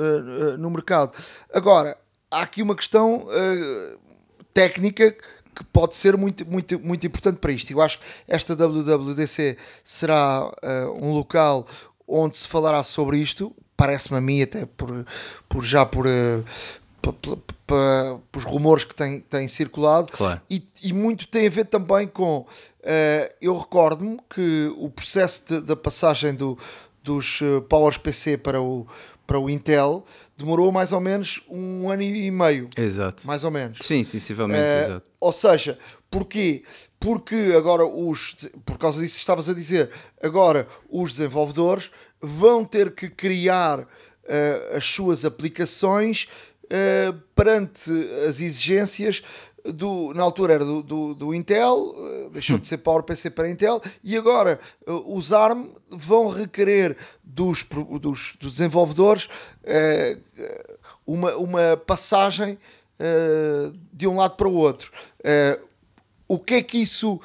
no 0.60 0.70
mercado. 0.70 1.12
Agora, 1.54 1.98
há 2.30 2.42
aqui 2.42 2.62
uma 2.62 2.76
questão 2.76 3.28
técnica 4.54 5.12
que 5.12 5.64
pode 5.72 5.96
ser 5.96 6.18
muito, 6.18 6.46
muito, 6.46 6.80
muito 6.80 7.08
importante 7.08 7.38
para 7.38 7.52
isto. 7.52 7.72
Eu 7.72 7.82
acho 7.82 8.00
que 8.00 8.06
esta 8.28 8.56
WWDC 8.56 9.58
será 9.84 10.52
um 11.02 11.14
local 11.14 11.66
onde 12.08 12.38
se 12.38 12.48
falará 12.48 12.84
sobre 12.84 13.18
isto, 13.18 13.56
parece-me 13.76 14.18
a 14.18 14.22
mim, 14.22 14.42
até 14.42 14.66
por, 14.66 15.06
por 15.48 15.64
já 15.64 15.86
por, 15.86 16.06
para 17.68 18.20
os 18.36 18.44
rumores 18.44 18.84
que 18.84 18.96
têm, 18.96 19.22
têm 19.22 19.48
circulado 19.48 20.12
claro. 20.12 20.42
e, 20.50 20.64
e, 20.84 20.94
muito 20.94 21.28
tem 21.28 21.48
a 21.48 21.50
ver 21.50 21.66
também 21.66 22.08
com 22.08 22.40
uh, 22.40 22.48
eu 23.42 23.58
recordo-me 23.58 24.20
que 24.30 24.74
o 24.78 24.90
processo 24.90 25.62
da 25.62 25.76
passagem 25.76 26.34
do, 26.34 26.58
dos 27.04 27.42
uh, 27.42 27.62
Powers 27.64 27.98
PC 27.98 28.38
para 28.38 28.62
o, 28.62 28.88
para 29.26 29.40
o 29.40 29.50
Intel 29.50 30.06
demorou 30.38 30.72
mais 30.72 30.92
ou 30.92 31.00
menos 31.00 31.42
um 31.50 31.90
ano 31.90 32.02
e 32.02 32.30
meio. 32.30 32.70
Exato. 32.78 33.26
Mais 33.26 33.44
ou 33.44 33.52
menos. 33.52 33.80
Sim, 33.82 34.04
sensivelmente, 34.04 34.62
uh, 34.62 34.90
exato. 34.90 35.06
Ou 35.20 35.34
seja, 35.34 35.80
porquê? 36.10 36.64
Porque 37.00 37.54
agora 37.58 37.86
os. 37.86 38.36
Por 38.66 38.78
causa 38.78 39.02
disso 39.02 39.18
estavas 39.18 39.50
a 39.50 39.54
dizer, 39.54 39.90
agora 40.22 40.68
os 40.90 41.12
desenvolvedores 41.14 41.90
vão 42.26 42.66
ter 42.66 42.92
que 42.92 43.10
criar 43.10 43.88
uh, 44.26 44.78
as 44.78 44.86
suas 44.86 45.24
aplicações 45.24 46.28
uh, 46.66 47.14
perante 47.36 47.92
as 48.28 48.40
exigências 48.40 49.24
do, 49.64 50.14
na 50.14 50.22
altura 50.22 50.54
era 50.54 50.66
do, 50.66 50.84
do, 50.84 51.16
do 51.16 51.34
Intel, 51.34 51.76
uh, 51.76 52.30
deixou 52.32 52.58
de 52.58 52.68
ser 52.68 52.78
PowerPC 52.78 53.30
para 53.30 53.50
Intel, 53.50 53.82
e 54.04 54.16
agora 54.16 54.60
os 54.86 55.34
ARM 55.34 55.70
vão 55.90 56.28
requerer 56.28 56.96
dos, 57.24 57.64
dos, 57.64 58.36
dos 58.40 58.52
desenvolvedores 58.52 59.28
uma, 61.06 61.36
uma 61.36 61.78
passagem 61.78 62.60
de 63.92 64.08
um 64.08 64.18
lado 64.18 64.36
para 64.36 64.48
o 64.48 64.54
outro. 64.54 64.92
o 66.28 66.38
que 66.38 66.56
é 66.56 66.62
que 66.62 66.78
isso. 66.78 67.20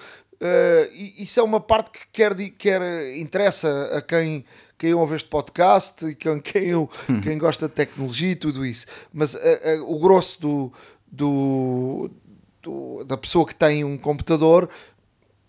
isso 1.19 1.39
é 1.39 1.43
uma 1.43 1.61
parte 1.61 1.91
que 1.91 2.07
quer, 2.11 2.35
quer 2.59 3.19
interessa 3.19 3.91
a 3.93 4.01
quem 4.01 4.45
quem 4.81 4.95
ouve 4.95 5.15
este 5.15 5.29
podcast 5.29 6.07
e 6.07 6.15
quem, 6.15 6.41
quem, 6.41 6.75
hum. 6.75 6.89
quem 7.23 7.37
gosta 7.37 7.69
de 7.69 7.75
tecnologia 7.75 8.31
e 8.31 8.35
tudo 8.35 8.65
isso. 8.65 8.87
Mas 9.13 9.37
a, 9.37 9.39
a, 9.39 9.83
o 9.85 9.99
grosso 9.99 10.41
do, 10.41 10.73
do, 11.07 12.11
do, 12.63 13.05
da 13.05 13.19
pessoa 13.19 13.47
que 13.47 13.55
tem 13.55 13.85
um 13.85 13.99
computador 13.99 14.71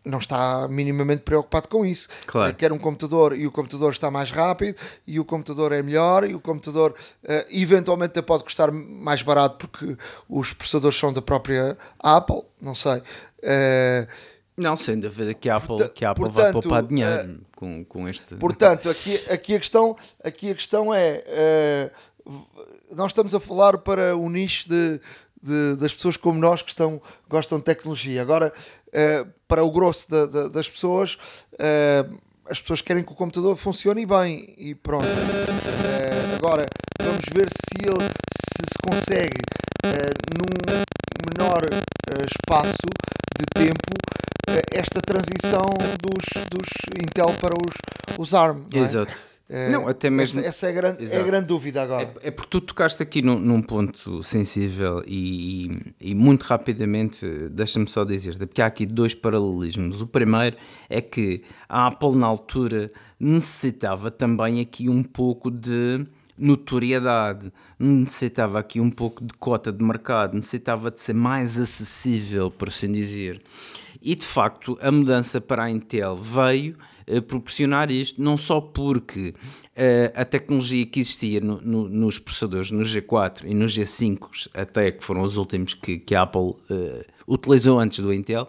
não 0.03 0.17
está 0.17 0.67
minimamente 0.67 1.21
preocupado 1.21 1.69
com 1.69 1.85
isso. 1.85 2.09
Claro. 2.25 2.53
Quer 2.55 2.73
um 2.73 2.77
computador 2.77 3.33
e 3.33 3.47
o 3.47 3.51
computador 3.51 3.93
está 3.93 4.11
mais 4.11 4.31
rápido 4.31 4.75
e 5.07 5.17
o 5.17 5.23
computador 5.23 5.71
é 5.71 5.81
melhor 5.81 6.29
e 6.29 6.35
o 6.35 6.39
computador 6.41 6.93
uh, 7.23 7.45
eventualmente 7.49 8.11
até 8.11 8.21
pode 8.21 8.43
custar 8.43 8.69
mais 8.69 9.21
barato 9.21 9.65
porque 9.65 9.95
os 10.27 10.51
processadores 10.51 10.97
são 10.97 11.13
da 11.13 11.21
própria 11.21 11.77
Apple, 11.99 12.41
não 12.61 12.75
sei. 12.75 12.97
Uh, 12.97 14.07
não, 14.61 14.75
sem 14.75 14.99
dúvida 14.99 15.33
que 15.33 15.49
a 15.49 15.55
Apple, 15.55 15.67
Porta, 15.67 15.89
que 15.89 16.05
a 16.05 16.11
Apple 16.11 16.25
portanto, 16.25 16.43
vai 16.43 16.51
poupar 16.53 16.83
dinheiro 16.83 17.31
uh, 17.31 17.39
com, 17.55 17.85
com 17.85 18.07
este. 18.07 18.35
Portanto, 18.35 18.89
aqui, 18.89 19.15
aqui, 19.29 19.55
a, 19.55 19.59
questão, 19.59 19.97
aqui 20.23 20.51
a 20.51 20.55
questão 20.55 20.93
é: 20.93 21.91
uh, 22.25 22.31
nós 22.95 23.11
estamos 23.11 23.35
a 23.35 23.39
falar 23.39 23.77
para 23.79 24.15
o 24.15 24.29
nicho 24.29 24.69
de, 24.69 24.99
de, 25.41 25.75
das 25.75 25.93
pessoas 25.93 26.17
como 26.17 26.39
nós 26.39 26.61
que 26.61 26.69
estão, 26.69 27.01
gostam 27.29 27.57
de 27.57 27.65
tecnologia. 27.65 28.21
Agora, 28.21 28.53
uh, 28.87 29.27
para 29.47 29.63
o 29.63 29.71
grosso 29.71 30.09
da, 30.09 30.25
da, 30.25 30.47
das 30.47 30.69
pessoas, 30.69 31.17
as 32.49 32.59
pessoas 32.59 32.81
querem 32.81 33.03
que 33.03 33.11
o 33.11 33.15
computador 33.15 33.55
funcione 33.57 34.05
bem 34.05 34.53
e 34.57 34.73
pronto. 34.73 35.05
agora, 36.37 36.65
vamos 37.01 37.25
ver 37.33 37.47
se 37.49 37.85
ele 37.85 38.07
se 38.63 38.77
consegue 38.81 39.41
uh, 39.85 40.37
num 40.37 40.91
menor 41.37 41.61
espaço 42.25 42.87
de 43.37 43.45
tempo 43.53 43.91
esta 44.71 45.01
transição 45.01 45.65
dos, 46.01 46.43
dos 46.49 46.69
Intel 47.01 47.33
para 47.39 47.53
os, 47.55 48.17
os 48.19 48.33
ARM. 48.33 48.65
Não 48.71 48.79
é? 48.79 48.83
Exato. 48.83 49.31
Não, 49.69 49.85
até 49.85 50.09
mesmo. 50.09 50.39
Essa, 50.39 50.47
essa 50.47 50.67
é, 50.67 50.69
a 50.69 50.73
grande, 50.73 51.11
é 51.11 51.19
a 51.19 51.23
grande 51.23 51.47
dúvida 51.47 51.83
agora. 51.83 52.13
É, 52.21 52.29
é, 52.29 52.31
porque 52.31 52.49
tu 52.49 52.61
tocaste 52.61 53.03
aqui 53.03 53.21
num, 53.21 53.37
num 53.37 53.61
ponto 53.61 54.23
sensível 54.23 55.03
e, 55.05 55.67
e, 55.99 56.11
e 56.11 56.15
muito 56.15 56.43
rapidamente, 56.43 57.25
deixa-me 57.49 57.85
só 57.85 58.05
dizer, 58.05 58.37
porque 58.37 58.61
há 58.61 58.67
aqui 58.67 58.85
dois 58.85 59.13
paralelismos. 59.13 59.99
O 59.99 60.07
primeiro 60.07 60.55
é 60.89 61.01
que 61.01 61.43
a 61.67 61.87
Apple, 61.87 62.15
na 62.15 62.27
altura, 62.27 62.89
necessitava 63.19 64.09
também 64.09 64.61
aqui 64.61 64.87
um 64.87 65.03
pouco 65.03 65.51
de 65.51 66.05
notoriedade, 66.37 67.51
necessitava 67.77 68.57
aqui 68.57 68.79
um 68.79 68.89
pouco 68.89 69.23
de 69.23 69.33
cota 69.33 69.71
de 69.71 69.83
mercado, 69.83 70.33
necessitava 70.33 70.89
de 70.89 71.01
ser 71.01 71.13
mais 71.13 71.59
acessível, 71.59 72.49
por 72.49 72.69
assim 72.69 72.89
dizer. 72.89 73.41
E 74.01 74.15
de 74.15 74.25
facto, 74.25 74.77
a 74.81 74.91
mudança 74.91 75.39
para 75.39 75.63
a 75.63 75.69
Intel 75.69 76.15
veio 76.15 76.75
uh, 77.07 77.21
proporcionar 77.21 77.91
isto, 77.91 78.21
não 78.21 78.35
só 78.35 78.59
porque 78.59 79.29
uh, 79.29 80.11
a 80.15 80.25
tecnologia 80.25 80.85
que 80.85 80.99
existia 80.99 81.39
no, 81.39 81.61
no, 81.61 81.87
nos 81.87 82.17
processadores, 82.17 82.71
no 82.71 82.83
G4 82.83 83.43
e 83.45 83.53
no 83.53 83.65
G5, 83.65 84.49
até 84.53 84.91
que 84.91 85.03
foram 85.03 85.21
os 85.21 85.37
últimos 85.37 85.73
que, 85.73 85.99
que 85.99 86.15
a 86.15 86.23
Apple 86.23 86.41
uh, 86.41 87.05
utilizou 87.27 87.79
antes 87.79 87.99
do 87.99 88.11
Intel, 88.13 88.47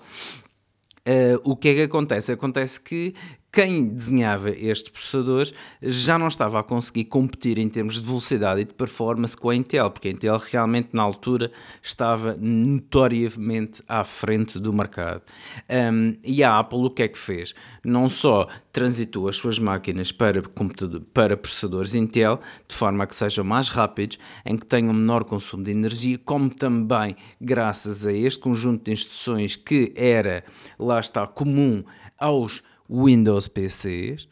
Uh, 1.04 1.34
o 1.42 1.56
que 1.56 1.68
é 1.68 1.74
que 1.74 1.82
acontece? 1.82 2.30
Acontece 2.30 2.80
que 2.80 3.12
quem 3.52 3.84
desenhava 3.86 4.48
estes 4.48 4.88
processadores 4.88 5.52
já 5.82 6.18
não 6.18 6.26
estava 6.26 6.58
a 6.58 6.62
conseguir 6.62 7.04
competir 7.04 7.58
em 7.58 7.68
termos 7.68 7.96
de 7.96 8.00
velocidade 8.00 8.62
e 8.62 8.64
de 8.64 8.72
performance 8.72 9.36
com 9.36 9.50
a 9.50 9.54
Intel, 9.54 9.90
porque 9.90 10.08
a 10.08 10.10
Intel 10.10 10.38
realmente 10.38 10.88
na 10.94 11.02
altura 11.02 11.52
estava 11.82 12.34
notoriamente 12.40 13.82
à 13.86 14.04
frente 14.04 14.58
do 14.58 14.72
mercado. 14.72 15.20
Um, 15.68 16.16
e 16.24 16.42
a 16.42 16.58
Apple 16.58 16.78
o 16.78 16.88
que 16.88 17.02
é 17.02 17.08
que 17.08 17.18
fez? 17.18 17.54
Não 17.84 18.08
só 18.08 18.48
transitou 18.72 19.28
as 19.28 19.36
suas 19.36 19.58
máquinas 19.58 20.10
para, 20.10 20.40
para 21.12 21.36
processadores 21.36 21.94
Intel, 21.94 22.40
de 22.66 22.74
forma 22.74 23.04
a 23.04 23.06
que 23.06 23.14
sejam 23.14 23.44
mais 23.44 23.68
rápidos, 23.68 24.18
em 24.46 24.56
que 24.56 24.64
tenham 24.64 24.94
menor 24.94 25.24
consumo 25.24 25.62
de 25.62 25.70
energia, 25.70 26.18
como 26.24 26.48
também 26.48 27.14
graças 27.38 28.06
a 28.06 28.12
este 28.14 28.40
conjunto 28.40 28.86
de 28.86 28.92
instruções 28.92 29.56
que 29.56 29.92
era, 29.94 30.42
lá 30.78 30.98
está, 30.98 31.26
comum 31.26 31.84
aos 32.18 32.62
Windows 32.88 33.48
PCs. 33.48 34.28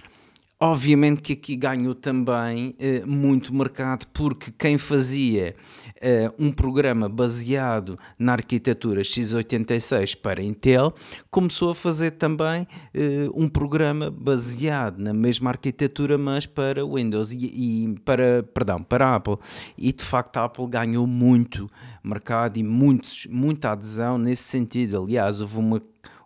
Obviamente 0.62 1.22
que 1.22 1.32
aqui 1.32 1.56
ganhou 1.56 1.94
também 1.94 2.74
eh, 2.78 3.02
muito 3.06 3.54
mercado, 3.54 4.06
porque 4.12 4.52
quem 4.58 4.76
fazia 4.76 5.56
eh, 5.98 6.30
um 6.38 6.52
programa 6.52 7.08
baseado 7.08 7.98
na 8.18 8.32
arquitetura 8.32 9.00
x86 9.00 10.20
para 10.20 10.42
Intel 10.42 10.92
começou 11.30 11.70
a 11.70 11.74
fazer 11.74 12.10
também 12.10 12.66
eh, 12.92 13.30
um 13.34 13.48
programa 13.48 14.10
baseado 14.10 14.98
na 14.98 15.14
mesma 15.14 15.48
arquitetura, 15.48 16.18
mas 16.18 16.44
para 16.44 16.84
Windows 16.84 17.32
e, 17.32 17.38
e, 17.38 17.94
para, 18.04 18.42
perdão, 18.42 18.82
para 18.82 19.14
Apple. 19.14 19.38
E 19.78 19.94
de 19.94 20.04
facto 20.04 20.36
a 20.36 20.44
Apple 20.44 20.66
ganhou 20.66 21.06
muito 21.06 21.70
mercado 22.04 22.58
e 22.58 22.62
muitos, 22.62 23.26
muita 23.30 23.72
adesão 23.72 24.18
nesse 24.18 24.42
sentido. 24.42 25.02
Aliás, 25.02 25.40
houve 25.40 25.58
uma 25.58 25.80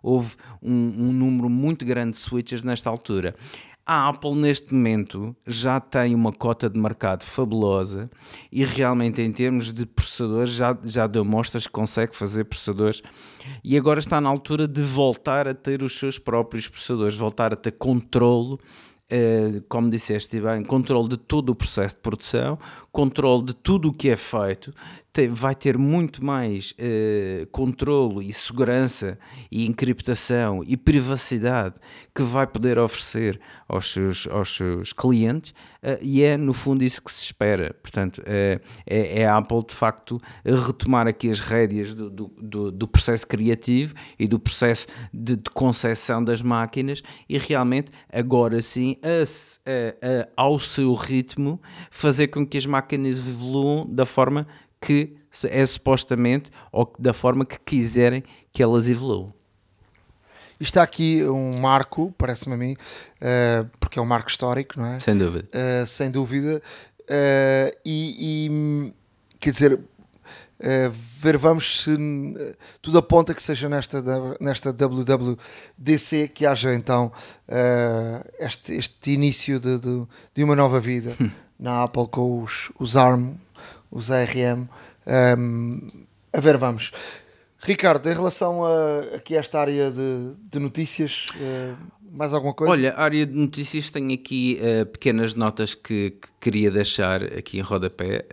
houve 0.05 0.35
um, 0.61 0.71
um 0.71 1.11
número 1.11 1.49
muito 1.49 1.83
grande 1.83 2.11
de 2.11 2.19
switchers 2.19 2.63
nesta 2.63 2.89
altura. 2.89 3.35
A 3.87 4.09
Apple 4.09 4.33
neste 4.35 4.73
momento 4.73 5.35
já 5.45 5.79
tem 5.79 6.15
uma 6.15 6.31
cota 6.31 6.67
de 6.67 6.79
mercado 6.79 7.23
fabulosa 7.23 8.09
e 8.51 8.63
realmente 8.63 9.21
em 9.21 9.31
termos 9.31 9.71
de 9.71 9.85
processadores 9.85 10.49
já, 10.49 10.75
já 10.83 11.05
deu 11.05 11.23
mostras 11.23 11.67
que 11.67 11.73
consegue 11.73 12.15
fazer 12.15 12.45
processadores 12.45 13.03
e 13.63 13.77
agora 13.77 13.99
está 13.99 14.19
na 14.19 14.27
altura 14.27 14.67
de 14.67 14.81
voltar 14.81 15.47
a 15.47 15.53
ter 15.53 15.83
os 15.83 15.95
seus 15.97 16.17
próprios 16.17 16.67
processadores, 16.67 17.15
voltar 17.15 17.53
a 17.53 17.55
ter 17.55 17.73
controle 17.73 18.57
Uh, 19.11 19.61
como 19.69 19.87
disseste 19.87 20.41
bem, 20.41 20.63
controle 20.63 21.09
de 21.09 21.17
todo 21.17 21.51
o 21.51 21.55
processo 21.55 21.93
de 21.93 22.01
produção, 22.01 22.57
controle 22.91 23.43
de 23.45 23.53
tudo 23.53 23.89
o 23.89 23.93
que 23.93 24.09
é 24.09 24.15
feito, 24.15 24.73
vai 25.29 25.53
ter 25.53 25.77
muito 25.77 26.25
mais 26.25 26.71
uh, 26.71 27.45
controle 27.51 28.27
e 28.27 28.33
segurança 28.33 29.19
e 29.51 29.67
encriptação 29.67 30.63
e 30.65 30.75
privacidade 30.75 31.75
que 32.15 32.23
vai 32.23 32.47
poder 32.47 32.79
oferecer 32.79 33.39
aos 33.67 33.93
seus, 33.93 34.27
aos 34.27 34.55
seus 34.55 34.91
clientes 34.91 35.53
e 36.01 36.23
é 36.23 36.37
no 36.37 36.53
fundo 36.53 36.83
isso 36.83 37.01
que 37.01 37.11
se 37.11 37.23
espera. 37.23 37.75
Portanto, 37.81 38.21
é, 38.25 38.59
é 38.85 39.25
a 39.25 39.37
Apple 39.37 39.63
de 39.67 39.75
facto 39.75 40.19
retomar 40.43 41.07
aqui 41.07 41.29
as 41.29 41.39
rédeas 41.39 41.93
do, 41.93 42.09
do, 42.09 42.71
do 42.71 42.87
processo 42.87 43.27
criativo 43.27 43.93
e 44.17 44.27
do 44.27 44.39
processo 44.39 44.87
de, 45.13 45.35
de 45.35 45.49
concepção 45.51 46.23
das 46.23 46.41
máquinas 46.41 47.03
e 47.29 47.37
realmente 47.37 47.91
agora 48.11 48.61
sim 48.61 48.97
a, 49.03 49.23
a, 49.69 50.21
a, 50.21 50.27
ao 50.35 50.59
seu 50.59 50.93
ritmo 50.93 51.61
fazer 51.91 52.27
com 52.27 52.45
que 52.45 52.57
as 52.57 52.65
máquinas 52.65 53.17
evoluam 53.17 53.85
da 53.87 54.05
forma 54.05 54.47
que 54.81 55.15
é 55.49 55.65
supostamente 55.65 56.49
ou 56.71 56.93
da 56.97 57.13
forma 57.13 57.45
que 57.45 57.59
quiserem 57.59 58.23
que 58.51 58.63
elas 58.63 58.87
evoluam. 58.87 59.34
Está 60.59 60.83
aqui 60.83 61.23
um 61.23 61.57
marco, 61.57 62.13
parece-me 62.17 62.55
a 62.55 62.57
mim, 62.57 62.73
uh, 62.73 63.69
porque 63.79 63.99
é 63.99 64.01
um 64.01 64.05
marco 64.05 64.29
histórico, 64.29 64.79
não 64.79 64.93
é? 64.93 64.99
Sem 64.99 65.17
dúvida. 65.17 65.47
Uh, 65.53 65.87
sem 65.87 66.09
dúvida. 66.09 66.61
Uh, 67.01 67.77
e, 67.85 68.47
e, 68.47 68.93
quer 69.39 69.51
dizer, 69.51 69.79
ver 71.19 71.37
vamos 71.37 71.83
se 71.83 71.91
tudo 72.81 72.97
aponta 72.97 73.33
que 73.33 73.43
seja 73.43 73.67
nesta, 73.67 74.01
nesta 74.39 74.71
WWDC 74.71 76.29
que 76.29 76.45
haja 76.45 76.73
então 76.73 77.11
este, 78.39 78.73
este 78.73 79.11
início 79.11 79.59
de, 79.59 79.77
de, 79.77 80.07
de 80.33 80.43
uma 80.43 80.55
nova 80.55 80.79
vida 80.79 81.13
na 81.59 81.83
Apple 81.83 82.07
com 82.07 82.41
os, 82.41 82.71
os 82.79 82.95
ARM 82.95 83.35
os 83.95 84.11
ARM. 84.11 84.67
Um, 85.07 86.05
a 86.33 86.39
ver, 86.39 86.57
vamos. 86.57 86.91
Ricardo, 87.65 88.07
em 88.07 88.13
relação 88.13 88.63
a, 88.63 89.15
aqui 89.15 89.35
a 89.35 89.39
esta 89.39 89.59
área 89.59 89.89
de, 89.89 90.33
de 90.51 90.59
notícias, 90.59 91.25
uh, 91.35 91.75
mais 92.11 92.31
alguma 92.31 92.53
coisa? 92.53 92.71
Olha, 92.71 92.93
a 92.93 93.01
área 93.01 93.25
de 93.25 93.33
notícias 93.33 93.89
tem 93.89 94.13
aqui 94.13 94.59
uh, 94.61 94.85
pequenas 94.85 95.33
notas 95.33 95.73
que, 95.73 96.11
que, 96.11 96.27
queria 96.39 96.69
deixar 96.69 97.23
aqui 97.23 97.57
em 97.57 97.61
rodapé. 97.61 98.23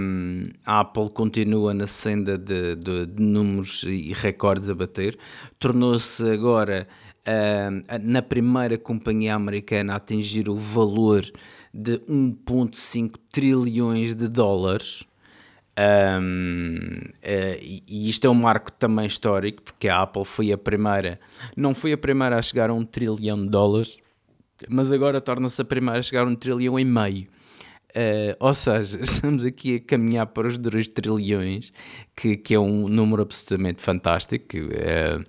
Um, 0.00 0.48
a 0.64 0.80
Apple 0.80 1.10
continua 1.10 1.74
na 1.74 1.86
senda 1.86 2.38
de, 2.38 2.74
de, 2.74 3.04
de 3.04 3.22
números 3.22 3.82
e 3.82 4.14
recordes 4.14 4.70
a 4.70 4.74
bater. 4.74 5.18
Tornou-se 5.58 6.26
agora 6.30 6.88
uh, 7.28 7.98
na 8.02 8.22
primeira 8.22 8.78
companhia 8.78 9.34
americana 9.34 9.92
a 9.92 9.96
atingir 9.96 10.48
o 10.48 10.56
valor 10.56 11.22
de 11.72 11.98
1,5 12.08 13.16
trilhões 13.30 14.14
de 14.14 14.26
dólares. 14.26 15.04
Um, 15.80 16.74
uh, 16.76 17.58
e 17.62 18.08
isto 18.08 18.26
é 18.26 18.30
um 18.30 18.34
marco 18.34 18.70
também 18.72 19.06
histórico, 19.06 19.62
porque 19.62 19.88
a 19.88 20.02
Apple 20.02 20.24
foi 20.24 20.52
a 20.52 20.58
primeira, 20.58 21.18
não 21.56 21.74
foi 21.74 21.92
a 21.92 21.98
primeira 21.98 22.36
a 22.36 22.42
chegar 22.42 22.68
a 22.68 22.74
um 22.74 22.84
trilhão 22.84 23.40
de 23.42 23.48
dólares, 23.48 23.96
mas 24.68 24.92
agora 24.92 25.20
torna-se 25.20 25.62
a 25.62 25.64
primeira 25.64 25.98
a 25.98 26.02
chegar 26.02 26.26
a 26.26 26.28
um 26.28 26.34
trilhão 26.34 26.78
e 26.78 26.84
meio. 26.84 27.28
Uh, 27.90 28.36
ou 28.38 28.54
seja, 28.54 28.98
estamos 29.02 29.44
aqui 29.44 29.76
a 29.76 29.80
caminhar 29.80 30.26
para 30.26 30.46
os 30.46 30.58
2 30.58 30.88
trilhões, 30.88 31.72
que, 32.14 32.36
que 32.36 32.54
é 32.54 32.60
um 32.60 32.86
número 32.86 33.22
absolutamente 33.22 33.82
fantástico, 33.82 34.48
que 34.48 34.60
uh, 34.60 35.24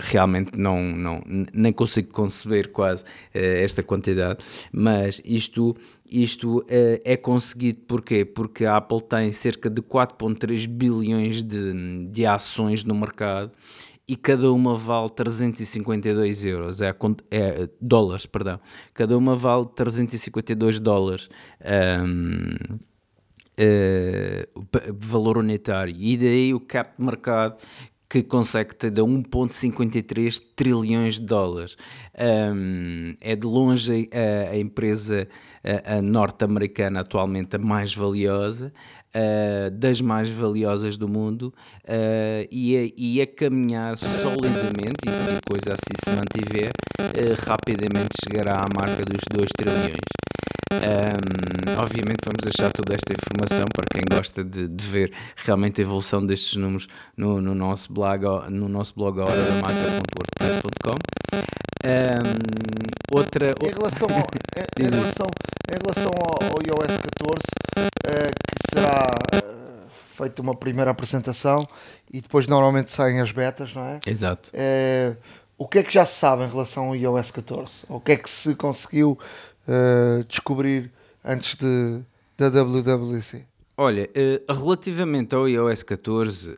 realmente 0.00 0.58
não, 0.58 0.82
não, 0.82 1.22
nem 1.52 1.72
consigo 1.72 2.10
conceber 2.10 2.70
quase 2.70 3.04
esta 3.32 3.82
quantidade, 3.82 4.44
mas 4.72 5.22
isto, 5.24 5.76
isto 6.12 6.64
é 6.68 7.16
conseguido 7.16 7.80
porquê? 7.86 8.24
Porque 8.24 8.64
a 8.64 8.76
Apple 8.76 9.00
tem 9.02 9.32
cerca 9.32 9.70
de 9.70 9.80
4,3 9.80 10.66
bilhões 10.66 11.42
de, 11.42 12.06
de 12.08 12.26
ações 12.26 12.84
no 12.84 12.94
mercado 12.94 13.50
e 14.06 14.16
cada 14.16 14.52
uma 14.52 14.74
vale 14.74 15.08
352 15.10 16.44
euros, 16.44 16.80
é, 16.80 16.94
é, 17.30 17.68
dólares, 17.80 18.26
perdão. 18.26 18.60
Cada 18.92 19.16
uma 19.16 19.34
vale 19.34 19.66
352 19.74 20.78
dólares. 20.78 21.30
Um, 22.04 22.78
uh, 23.58 24.94
valor 24.94 25.38
unitário 25.38 25.94
e 25.96 26.16
daí 26.16 26.54
o 26.54 26.60
cap 26.60 26.94
de 26.98 27.04
mercado 27.04 27.56
que 28.12 28.22
consegue 28.22 28.76
ter 28.76 28.90
de 28.90 29.00
1,53 29.00 30.38
trilhões 30.54 31.14
de 31.14 31.24
dólares. 31.24 31.78
Um, 32.54 33.14
é 33.22 33.34
de 33.34 33.46
longe 33.46 34.10
a, 34.12 34.50
a 34.50 34.58
empresa 34.58 35.26
norte-americana 36.04 37.00
atualmente 37.00 37.56
a 37.56 37.58
mais 37.58 37.94
valiosa, 37.94 38.70
uh, 39.16 39.70
das 39.70 40.02
mais 40.02 40.28
valiosas 40.28 40.98
do 40.98 41.08
mundo 41.08 41.54
uh, 41.84 42.46
e, 42.50 42.76
a, 42.76 42.92
e 42.94 43.22
a 43.22 43.26
caminhar 43.26 43.96
solidamente, 43.96 45.08
e 45.08 45.10
se 45.10 45.30
a 45.30 45.40
coisa 45.48 45.72
assim 45.72 45.94
se 46.04 46.10
mantiver, 46.10 46.70
uh, 47.00 47.48
rapidamente 47.48 48.10
chegará 48.22 48.56
à 48.56 48.66
marca 48.78 49.02
dos 49.06 49.22
2 49.32 49.48
trilhões. 49.56 50.21
Um, 50.72 51.78
obviamente 51.78 52.24
vamos 52.24 52.42
deixar 52.42 52.72
toda 52.72 52.94
esta 52.94 53.12
informação 53.12 53.64
para 53.74 53.84
quem 53.92 54.02
gosta 54.08 54.42
de, 54.42 54.66
de 54.66 54.84
ver 54.84 55.12
realmente 55.36 55.80
a 55.80 55.84
evolução 55.84 56.24
destes 56.24 56.56
números 56.56 56.86
no, 57.16 57.40
no 57.40 57.54
nosso 57.54 57.92
blog, 57.92 58.24
no 58.50 58.68
nosso 58.68 58.94
blog 58.94 59.20
a 59.20 59.24
hora 59.24 59.42
da 59.42 59.54
mata.wordpress.com. 59.54 60.94
Um, 61.84 63.16
outra, 63.16 63.52
em 63.60 63.72
relação 63.72 64.08
ao, 64.08 64.18
em, 64.18 64.86
em 64.86 64.90
relação, 64.90 65.26
em 65.68 65.78
relação 65.82 66.12
ao, 66.16 66.50
ao 66.50 66.58
iOS 66.62 66.96
14 66.96 67.32
uh, 67.76 67.90
eh, 68.04 68.30
que 68.30 68.54
será 68.72 69.14
uh, 69.34 69.88
feita 70.16 70.40
uma 70.42 70.54
primeira 70.54 70.92
apresentação 70.92 71.66
e 72.12 72.20
depois 72.20 72.46
normalmente 72.46 72.92
saem 72.92 73.20
as 73.20 73.32
betas, 73.32 73.74
não 73.74 73.84
é? 73.84 74.00
Exato. 74.06 74.50
Uh, 74.50 75.16
o 75.58 75.66
que 75.68 75.78
é 75.78 75.82
que 75.82 75.92
já 75.92 76.06
se 76.06 76.18
sabe 76.18 76.44
em 76.44 76.48
relação 76.48 76.88
ao 76.88 76.96
iOS 76.96 77.30
14? 77.30 77.70
O 77.88 78.00
que 78.00 78.12
é 78.12 78.16
que 78.16 78.28
se 78.30 78.54
conseguiu 78.54 79.18
uh, 79.68 80.24
descobrir 80.24 80.92
antes 81.24 81.56
de, 81.56 82.00
da 82.36 82.48
WWDC? 82.48 83.46
Olha, 83.76 84.08
uh, 84.10 84.52
relativamente 84.52 85.34
ao 85.34 85.48
iOS 85.48 85.82
14, 85.82 86.50
uh, 86.50 86.56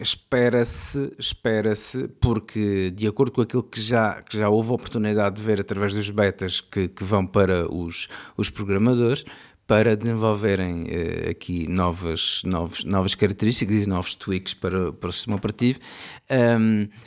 espera-se, 0.00 1.12
espera-se, 1.18 2.08
porque 2.20 2.90
de 2.90 3.06
acordo 3.06 3.32
com 3.32 3.40
aquilo 3.40 3.62
que 3.62 3.80
já, 3.80 4.20
que 4.22 4.36
já 4.36 4.48
houve 4.48 4.72
oportunidade 4.72 5.36
de 5.36 5.42
ver 5.42 5.60
através 5.60 5.94
dos 5.94 6.10
betas 6.10 6.60
que, 6.60 6.88
que 6.88 7.04
vão 7.04 7.24
para 7.24 7.72
os, 7.72 8.08
os 8.36 8.50
programadores, 8.50 9.24
para 9.68 9.94
desenvolverem 9.94 10.86
aqui 11.30 11.68
novas, 11.68 12.40
novas, 12.42 12.84
novas 12.84 13.14
características 13.14 13.82
e 13.82 13.86
novos 13.86 14.14
tweaks 14.14 14.54
para, 14.54 14.94
para 14.94 15.10
o 15.10 15.12
sistema 15.12 15.36
operativo. 15.36 15.78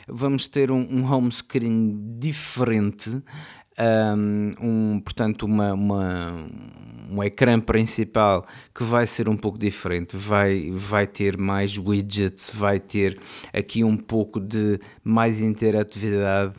Vamos 0.06 0.46
ter 0.46 0.70
um, 0.70 0.86
um 0.88 1.04
home 1.12 1.32
screen 1.32 2.14
diferente, 2.20 3.20
um, 4.60 5.00
portanto, 5.00 5.44
uma, 5.44 5.72
uma, 5.72 6.46
um 7.10 7.22
ecrã 7.22 7.58
principal 7.60 8.44
que 8.74 8.82
vai 8.82 9.06
ser 9.06 9.28
um 9.28 9.36
pouco 9.36 9.58
diferente, 9.58 10.16
vai, 10.16 10.70
vai 10.72 11.06
ter 11.06 11.36
mais 11.36 11.76
widgets, 11.76 12.50
vai 12.54 12.78
ter 12.78 13.18
aqui 13.52 13.82
um 13.84 13.96
pouco 13.96 14.40
de 14.40 14.78
mais 15.02 15.40
interatividade 15.40 16.54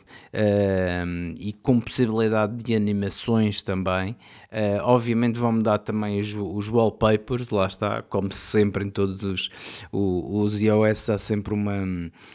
e 1.37 1.53
com 1.53 1.79
possibilidade 1.79 2.63
de 2.63 2.75
animações 2.75 3.61
também. 3.61 4.15
Uh, 4.51 4.77
obviamente 4.83 5.39
vão 5.39 5.51
mudar 5.51 5.79
também 5.79 6.19
os, 6.19 6.31
os, 6.35 6.69
wallpapers, 6.69 7.49
lá 7.49 7.65
está, 7.65 8.03
como 8.03 8.31
sempre 8.31 8.85
em 8.85 8.89
todos 8.91 9.23
os, 9.23 9.49
os, 9.91 10.53
os 10.53 10.61
iOS 10.61 11.09
há 11.09 11.17
sempre 11.17 11.55
uma, 11.55 11.79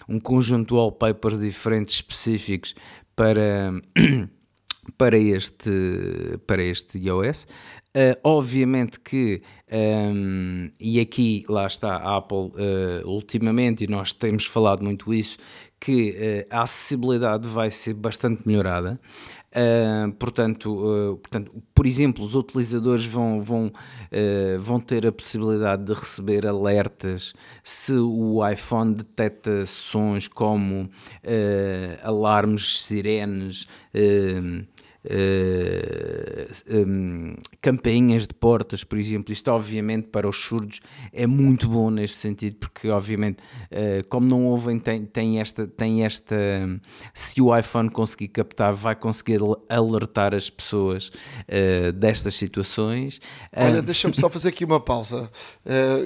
um 0.09 0.19
conjunto 0.19 0.71
de 0.71 0.75
wallpapers 0.75 1.39
diferentes 1.39 1.95
específicos 1.95 2.75
para 3.15 3.73
para 4.97 5.19
este, 5.19 6.39
para 6.47 6.63
este 6.63 6.99
iOS. 6.99 7.47
Uh, 7.97 8.15
obviamente 8.23 9.01
que, 9.01 9.43
um, 9.73 10.71
e 10.79 11.01
aqui 11.01 11.45
lá 11.49 11.67
está 11.67 11.97
a 11.97 12.19
Apple 12.19 12.53
uh, 12.55 13.09
ultimamente, 13.09 13.85
e 13.85 13.87
nós 13.87 14.13
temos 14.13 14.45
falado 14.45 14.85
muito 14.85 15.13
isso, 15.13 15.39
que 15.81 16.11
uh, 16.11 16.55
a 16.55 16.63
acessibilidade 16.63 17.49
vai 17.49 17.71
ser 17.71 17.95
bastante 17.95 18.47
melhorada. 18.47 19.01
Uh, 19.49 20.13
portanto, 20.13 20.71
uh, 20.71 21.17
portanto, 21.17 21.51
por 21.75 21.87
exemplo, 21.87 22.23
os 22.23 22.35
utilizadores 22.35 23.07
vão, 23.07 23.41
vão, 23.41 23.67
uh, 23.67 24.61
vão 24.61 24.79
ter 24.79 25.07
a 25.07 25.11
possibilidade 25.11 25.85
de 25.85 25.95
receber 25.95 26.47
alertas 26.47 27.33
se 27.65 27.95
o 27.95 28.47
iPhone 28.47 28.95
detecta 28.95 29.65
sons 29.65 30.29
como 30.29 30.91
alarmes, 32.05 32.85
sirenes 32.85 33.63
uh, 33.95 34.67
um, 36.69 37.35
campainhas 37.63 38.27
de 38.27 38.35
portas, 38.35 38.85
por 38.85 38.99
exemplo. 38.99 39.33
Isto, 39.33 39.51
obviamente, 39.51 40.09
para 40.09 40.29
os 40.29 40.37
surdos 40.37 40.81
é 41.13 41.27
muito 41.27 41.69
bom 41.69 41.91
neste 41.91 42.17
sentido, 42.17 42.57
porque, 42.57 42.89
obviamente, 42.89 43.39
uh, 43.73 44.07
como 44.09 44.27
não 44.27 44.47
ouvem, 44.47 44.79
tem, 44.79 45.05
tem, 45.05 45.41
esta, 45.41 45.67
tem 45.67 46.05
esta. 46.05 46.37
Se 47.15 47.41
o 47.41 47.57
iPhone 47.57 47.91
conseguir 47.91 48.29
captar, 48.29 48.73
vai 48.73 48.97
conseguir 48.97 49.41
alertar 49.69 50.35
as 50.35 50.51
pessoas 50.51 51.09
uh, 51.09 51.93
destas 51.93 52.35
situações. 52.35 53.21
Olha, 53.57 53.83
deixa-me 53.83 54.15
só 54.15 54.29
fazer 54.29 54.49
aqui 54.49 54.65
uma 54.65 54.81
pausa, 54.81 55.31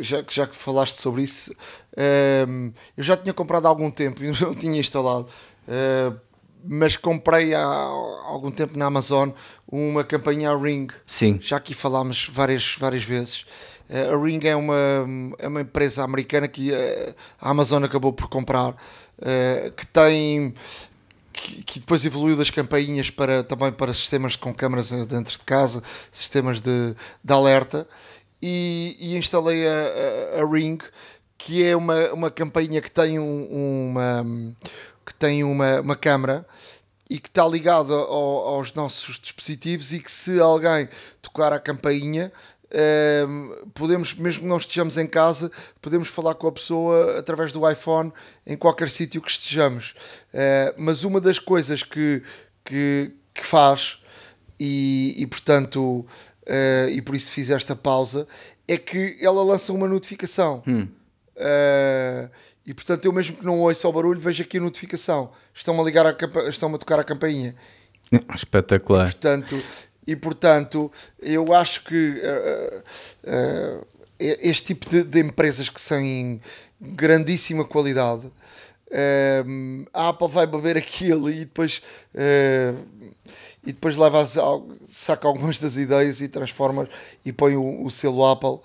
já, 0.01 0.25
já 0.31 0.47
que 0.47 0.57
falaste 0.57 1.01
sobre 1.01 1.23
isso. 1.23 1.53
eu 2.97 3.05
já 3.05 3.17
tinha 3.17 3.33
comprado 3.33 3.67
há 3.67 3.69
algum 3.69 3.91
tempo 3.91 4.23
e 4.23 4.33
não 4.41 4.55
tinha 4.55 4.79
instalado. 4.79 5.29
Mas 6.64 6.96
comprei 6.96 7.55
há 7.55 7.62
algum 7.62 8.51
tempo 8.51 8.79
na 8.79 8.87
Amazon 8.87 9.31
uma 9.70 10.05
campanha 10.05 10.57
Ring. 10.57 10.88
Sim. 11.05 11.38
Já 11.40 11.57
aqui 11.57 11.75
falámos 11.75 12.29
várias, 12.33 12.77
várias 12.79 13.05
vezes. 13.05 13.44
Eh, 13.88 14.09
a 14.11 14.16
Ring 14.16 14.40
é 14.44 14.57
uma, 14.57 14.75
é 15.38 15.48
uma 15.48 15.61
empresa 15.61 16.03
americana 16.03 16.48
que 16.48 16.72
eh, 16.72 17.14
a 17.40 17.51
Amazon 17.51 17.85
acabou 17.85 18.12
por 18.12 18.29
comprar, 18.29 18.75
eh, 19.20 19.70
que 19.77 19.87
tem 19.87 20.55
que, 21.33 21.62
que, 21.62 21.81
depois 21.81 22.05
evoluiu 22.05 22.37
das 22.37 22.51
campainhas 22.51 23.11
para, 23.11 23.42
também 23.42 23.72
para 23.72 23.92
sistemas 23.92 24.37
com 24.37 24.53
câmaras 24.55 24.90
dentro 24.90 25.38
de 25.38 25.44
casa, 25.44 25.83
sistemas 26.11 26.61
de, 26.61 26.94
de 27.22 27.33
alerta, 27.33 27.87
e, 28.40 28.96
e 28.98 29.16
instalei 29.16 29.66
a, 29.66 30.38
a, 30.38 30.42
a, 30.42 30.51
Ring, 30.51 30.79
que 31.37 31.64
é 31.64 31.77
uma, 31.77 32.12
uma 32.12 32.31
campainha 32.31 32.81
que 32.81 32.90
tem 32.90 33.18
um, 33.18 33.44
uma 33.90 34.27
que 35.05 35.15
tem 35.15 35.45
uma, 35.45 35.81
uma 35.81 35.97
câmara 35.97 36.47
e 37.12 37.19
que 37.19 37.29
está 37.29 37.47
ligada 37.47 37.93
ao, 37.93 38.49
aos 38.49 38.73
nossos 38.73 39.19
dispositivos 39.19 39.93
e 39.93 40.01
que 40.01 40.11
se 40.11 40.41
alguém 40.41 40.88
tocar 41.21 41.53
a 41.53 41.59
campainha 41.59 42.33
ehm, 42.71 43.51
podemos, 43.75 44.15
mesmo 44.15 44.43
que 44.43 44.49
não 44.49 44.57
estejamos 44.57 44.97
em 44.97 45.07
casa, 45.07 45.53
podemos 45.83 46.09
falar 46.09 46.35
com 46.37 46.47
a 46.47 46.53
pessoa 46.53 47.19
através 47.19 47.53
do 47.53 47.69
iPhone 47.71 48.11
em 48.47 48.57
qualquer 48.57 48.88
sítio 48.88 49.21
que 49.21 49.31
estejamos. 49.31 49.95
Uh, 50.33 50.75
mas 50.79 51.05
uma 51.05 51.21
das 51.21 51.38
coisas 51.38 51.83
que, 51.83 52.23
que, 52.65 53.12
que 53.35 53.45
faz, 53.45 53.99
e, 54.59 55.15
e 55.19 55.27
portanto, 55.27 56.07
uh, 56.47 56.88
e 56.91 57.03
por 57.03 57.15
isso 57.15 57.31
fiz 57.31 57.51
esta 57.51 57.77
pausa, 57.77 58.27
é 58.67 58.79
que 58.79 59.19
ela 59.21 59.43
lança 59.45 59.71
uma 59.71 59.87
notificação. 59.87 60.62
Hum. 60.67 60.88
Uh, 61.37 62.31
e 62.64 62.72
portanto, 62.72 63.05
eu 63.05 63.12
mesmo 63.12 63.37
que 63.37 63.44
não 63.44 63.61
ouça 63.61 63.88
o 63.88 63.92
barulho, 63.92 64.20
vejo 64.20 64.42
aqui 64.42 64.59
a 64.59 64.61
notificação. 64.61 65.33
Estão-me 65.53 65.81
a 65.81 65.83
ligar 65.83 66.07
a 66.07 66.14
estão 66.48 66.72
a 66.75 66.79
tocar 66.79 66.98
a 66.98 67.05
campainha. 67.05 67.55
Espetacular. 68.35 69.09
E 69.09 69.12
portanto, 69.12 69.62
e, 70.07 70.16
portanto 70.16 70.92
eu 71.20 71.53
acho 71.55 71.85
que 71.85 72.20
uh, 72.20 72.79
uh, 73.29 73.87
este 74.18 74.75
tipo 74.75 74.88
de, 74.88 75.03
de, 75.03 75.20
empresas 75.20 75.68
que 75.68 75.83
têm 75.83 76.40
grandíssima 76.81 77.64
qualidade, 77.64 78.27
uh, 78.27 79.87
a 79.92 80.11
Apple 80.11 80.29
vai 80.29 80.46
beber 80.46 80.77
aquilo 80.77 81.31
e 81.31 81.40
depois 81.40 81.83
e 83.64 83.72
depois 83.72 83.96
leva 83.96 84.25
saca 84.88 85.27
algumas 85.27 85.59
das 85.59 85.77
ideias 85.77 86.20
e 86.20 86.29
transforma 86.29 86.88
e 87.25 87.33
põe 87.33 87.57
o, 87.57 87.85
o 87.85 87.90
selo 87.90 88.25
Apple 88.25 88.61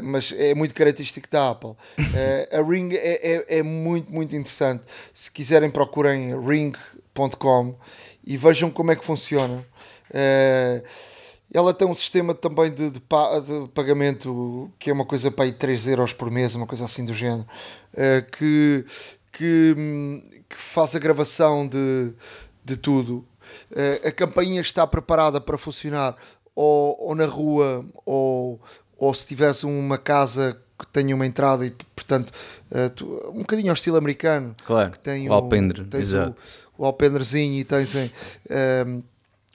mas 0.00 0.32
é 0.36 0.54
muito 0.54 0.74
característico 0.74 1.28
da 1.30 1.50
Apple. 1.50 1.74
Eh, 2.14 2.48
a 2.52 2.62
Ring 2.62 2.92
é, 2.92 3.36
é, 3.36 3.58
é, 3.58 3.62
muito, 3.62 4.12
muito 4.12 4.36
interessante. 4.36 4.84
Se 5.14 5.30
quiserem, 5.30 5.70
procurem 5.70 6.38
ring.com 6.46 7.74
e 8.24 8.36
vejam 8.36 8.70
como 8.70 8.90
é 8.90 8.96
que 8.96 9.04
funciona. 9.04 9.66
Eh, 10.12 10.82
ela 11.54 11.72
tem 11.72 11.86
um 11.88 11.94
sistema 11.94 12.34
também 12.34 12.70
de, 12.70 12.90
de, 12.90 13.00
de, 13.00 13.68
pagamento 13.74 14.70
que 14.78 14.90
é 14.90 14.92
uma 14.92 15.04
coisa 15.04 15.30
para 15.30 15.44
aí 15.44 15.52
3 15.52 15.86
euros 15.88 16.12
por 16.12 16.30
mês, 16.30 16.54
uma 16.54 16.66
coisa 16.66 16.84
assim 16.84 17.04
do 17.04 17.12
género, 17.12 17.46
que, 18.38 18.86
que, 19.32 19.74
que 20.48 20.56
faz 20.56 20.94
a 20.94 20.98
gravação 20.98 21.66
de, 21.66 22.12
de 22.64 22.76
tudo. 22.78 23.26
a 24.02 24.10
campainha 24.12 24.62
está 24.62 24.86
preparada 24.86 25.42
para 25.42 25.58
funcionar 25.58 26.16
ou, 26.54 26.96
ou 27.00 27.14
na 27.14 27.26
rua 27.26 27.84
ou, 28.04 28.60
ou 29.02 29.12
se 29.12 29.26
tivesse 29.26 29.66
uma 29.66 29.98
casa 29.98 30.56
que 30.78 30.86
tenha 30.86 31.12
uma 31.12 31.26
entrada 31.26 31.66
e 31.66 31.72
portanto 31.94 32.30
uh, 32.70 32.88
tu, 32.90 33.04
um 33.34 33.40
bocadinho 33.40 33.70
ao 33.70 33.74
estilo 33.74 33.96
americano 33.96 34.54
claro, 34.64 34.92
que 34.92 35.00
tem 35.00 35.28
o, 35.28 35.32
alpendre 35.32 35.84
tens 35.86 36.12
o, 36.12 36.32
o 36.78 36.84
alpendrezinho 36.84 37.58
e 37.58 37.64
tens 37.64 37.92
um, 37.96 38.08
ehm, 38.48 39.02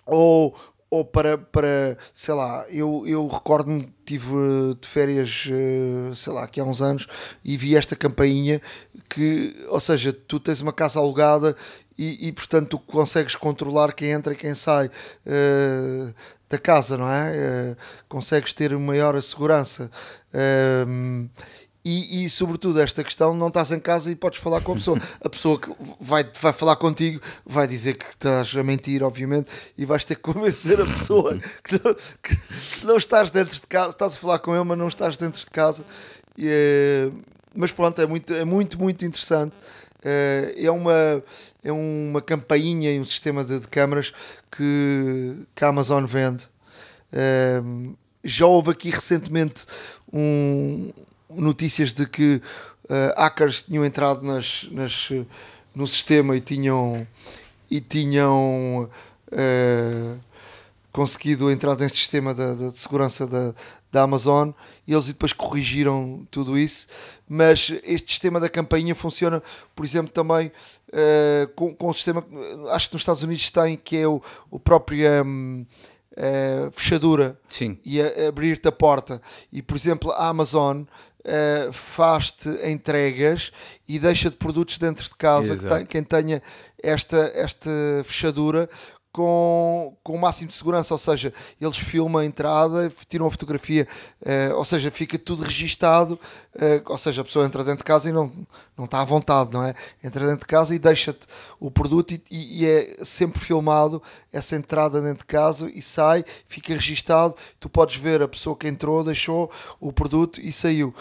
ou, 0.06 0.54
ou 0.90 1.06
para, 1.06 1.38
para 1.38 1.98
sei 2.14 2.34
lá, 2.34 2.66
eu, 2.70 3.06
eu 3.08 3.26
recordo-me 3.28 3.90
tive 4.06 4.34
de 4.80 4.88
férias, 4.88 5.46
eh, 5.50 6.16
sei 6.16 6.32
lá, 6.32 6.44
aqui 6.44 6.62
há 6.62 6.64
uns 6.64 6.82
anos 6.82 7.08
e 7.44 7.58
vi 7.58 7.76
esta 7.76 7.96
campainha 7.96 8.62
que, 9.10 9.66
ou 9.68 9.82
seja, 9.82 10.14
tu 10.14 10.40
tens 10.40 10.62
uma 10.62 10.72
casa 10.72 11.00
alugada 11.00 11.56
e, 11.98 12.28
e 12.28 12.32
portanto 12.32 12.70
tu 12.70 12.80
consegues 12.80 13.36
controlar 13.36 13.94
quem 13.94 14.12
entra 14.12 14.34
e 14.34 14.36
quem 14.36 14.54
sai 14.54 14.88
uh, 14.88 16.14
da 16.50 16.58
casa, 16.58 16.98
não 16.98 17.12
é? 17.12 17.32
Uh, 17.32 17.78
consegues 18.08 18.54
ter 18.54 18.78
maior 18.78 19.22
segurança. 19.22 19.90
Uh, 20.34 21.30
e, 21.90 22.26
e, 22.26 22.30
sobretudo 22.30 22.82
esta 22.82 23.02
questão, 23.02 23.34
não 23.34 23.48
estás 23.48 23.72
em 23.72 23.80
casa 23.80 24.12
e 24.12 24.16
podes 24.16 24.40
falar 24.40 24.60
com 24.60 24.74
a 24.74 24.76
pessoa. 24.76 25.00
A 25.24 25.30
pessoa 25.30 25.58
que 25.58 25.74
vai, 26.02 26.30
vai 26.42 26.52
falar 26.52 26.76
contigo 26.76 27.22
vai 27.46 27.66
dizer 27.66 27.96
que 27.96 28.06
estás 28.06 28.54
a 28.58 28.62
mentir, 28.62 29.02
obviamente, 29.02 29.50
e 29.78 29.86
vais 29.86 30.04
ter 30.04 30.16
que 30.16 30.22
convencer 30.22 30.82
a 30.82 30.86
pessoa 30.86 31.40
que 31.64 31.82
não, 31.82 31.96
que, 32.22 32.36
que 32.36 32.86
não 32.86 32.98
estás 32.98 33.32
dentro 33.32 33.56
de 33.56 33.68
casa, 33.68 33.92
estás 33.92 34.16
a 34.16 34.18
falar 34.18 34.40
com 34.40 34.54
ele, 34.54 34.66
mas 34.66 34.78
não 34.78 34.90
estás 34.90 35.16
dentro 35.16 35.42
de 35.42 35.50
casa. 35.50 35.86
E, 36.38 36.46
é, 36.46 37.10
mas 37.56 37.72
pronto, 37.72 38.02
é 38.02 38.06
muito, 38.06 38.34
é 38.34 38.44
muito, 38.44 38.78
muito 38.78 39.06
interessante. 39.06 39.56
É 40.04 40.70
uma, 40.70 41.24
é 41.68 41.72
uma 41.72 42.22
campainha 42.22 42.92
e 42.92 43.00
um 43.00 43.06
sistema 43.06 43.44
de, 43.44 43.60
de 43.60 43.68
câmaras 43.68 44.14
que, 44.50 45.36
que 45.54 45.66
a 45.66 45.68
Amazon 45.68 46.06
vende. 46.06 46.48
É, 47.12 47.62
já 48.24 48.46
houve 48.46 48.72
aqui 48.72 48.90
recentemente 48.90 49.66
um, 50.12 50.92
notícias 51.30 51.94
de 51.94 52.06
que 52.08 52.42
uh, 52.86 53.20
hackers 53.22 53.64
tinham 53.64 53.86
entrado 53.86 54.26
nas, 54.26 54.68
nas, 54.72 55.10
no 55.76 55.86
sistema 55.86 56.36
e 56.38 56.42
tinham, 56.42 57.06
e 57.70 57.82
tinham 57.82 58.90
uh, 59.32 60.20
conseguido 60.92 61.52
entrar 61.52 61.76
neste 61.76 61.98
sistema 61.98 62.34
de, 62.34 62.72
de 62.72 62.80
segurança 62.80 63.28
da, 63.28 63.54
da 63.92 64.04
Amazon 64.04 64.52
e 64.88 64.94
eles 64.94 65.08
depois 65.08 65.34
corrigiram 65.34 66.26
tudo 66.32 66.58
isso. 66.58 66.88
Mas 67.28 67.72
este 67.84 68.12
sistema 68.12 68.40
da 68.40 68.48
campainha 68.48 68.96
funciona, 68.96 69.44
por 69.76 69.86
exemplo, 69.86 70.12
também 70.12 70.48
uh, 70.48 71.48
com, 71.56 71.76
com 71.76 71.90
o 71.90 71.94
sistema, 71.94 72.26
acho 72.72 72.88
que 72.88 72.96
nos 72.96 73.02
Estados 73.02 73.22
Unidos 73.22 73.52
tem, 73.52 73.76
que 73.76 73.98
é 73.98 74.08
o, 74.08 74.22
o 74.50 74.60
próprio. 74.60 75.26
Um, 75.26 75.66
uh, 76.18 76.72
fechadura 76.72 77.40
Sim. 77.48 77.78
e 77.86 78.02
abrir-te 78.02 78.68
a 78.68 78.72
porta. 78.72 79.22
E, 79.52 79.62
por 79.62 79.78
exemplo, 79.78 80.12
a 80.12 80.28
Amazon 80.28 80.82
uh, 80.82 81.72
faz-te 81.72 82.50
entregas 82.68 83.52
e 83.88 84.00
deixa-te 84.00 84.36
produtos 84.36 84.78
dentro 84.78 85.06
de 85.06 85.16
casa. 85.16 85.56
Que 85.56 85.68
tem, 85.68 85.86
quem 85.86 86.04
tenha 86.04 86.42
esta, 86.82 87.32
esta 87.36 87.70
fechadura 88.04 88.70
com, 89.18 89.98
com 90.04 90.14
o 90.14 90.22
máximo 90.22 90.48
de 90.48 90.54
segurança, 90.54 90.94
ou 90.94 90.98
seja, 91.00 91.34
eles 91.60 91.80
filmam 91.80 92.22
a 92.22 92.26
entrada, 92.26 92.94
tiram 93.10 93.26
a 93.26 93.32
fotografia, 93.32 93.88
uh, 94.22 94.56
ou 94.56 94.64
seja, 94.64 94.92
fica 94.92 95.18
tudo 95.18 95.42
registado, 95.42 96.20
uh, 96.54 96.84
ou 96.86 97.00
seja, 97.00 97.22
a 97.22 97.24
pessoa 97.24 97.44
entra 97.44 97.64
dentro 97.64 97.80
de 97.80 97.84
casa 97.84 98.08
e 98.08 98.12
não, 98.12 98.32
não 98.78 98.86
está 98.86 99.02
à 99.02 99.04
vontade, 99.04 99.52
não 99.52 99.64
é? 99.64 99.74
Entra 100.04 100.24
dentro 100.24 100.42
de 100.42 100.46
casa 100.46 100.76
e 100.76 100.78
deixa-te 100.78 101.26
o 101.60 101.72
produto 101.72 102.12
e, 102.14 102.22
e, 102.30 102.64
é 102.68 103.04
sempre 103.04 103.40
filmado 103.40 104.04
essa 104.32 104.56
entrada 104.56 105.02
dentro 105.02 105.22
de 105.22 105.26
casa 105.26 105.68
e 105.74 105.82
sai, 105.82 106.24
fica 106.48 106.76
registado, 106.76 107.36
tu 107.60 107.68
podes 107.68 107.96
ver 107.96 108.22
a 108.22 108.28
pessoa 108.28 108.56
que 108.56 108.68
entrou, 108.68 109.04
deixou 109.04 109.52
o 109.80 109.92
produto 109.92 110.40
e 110.40 110.54
saiu. 110.54 110.94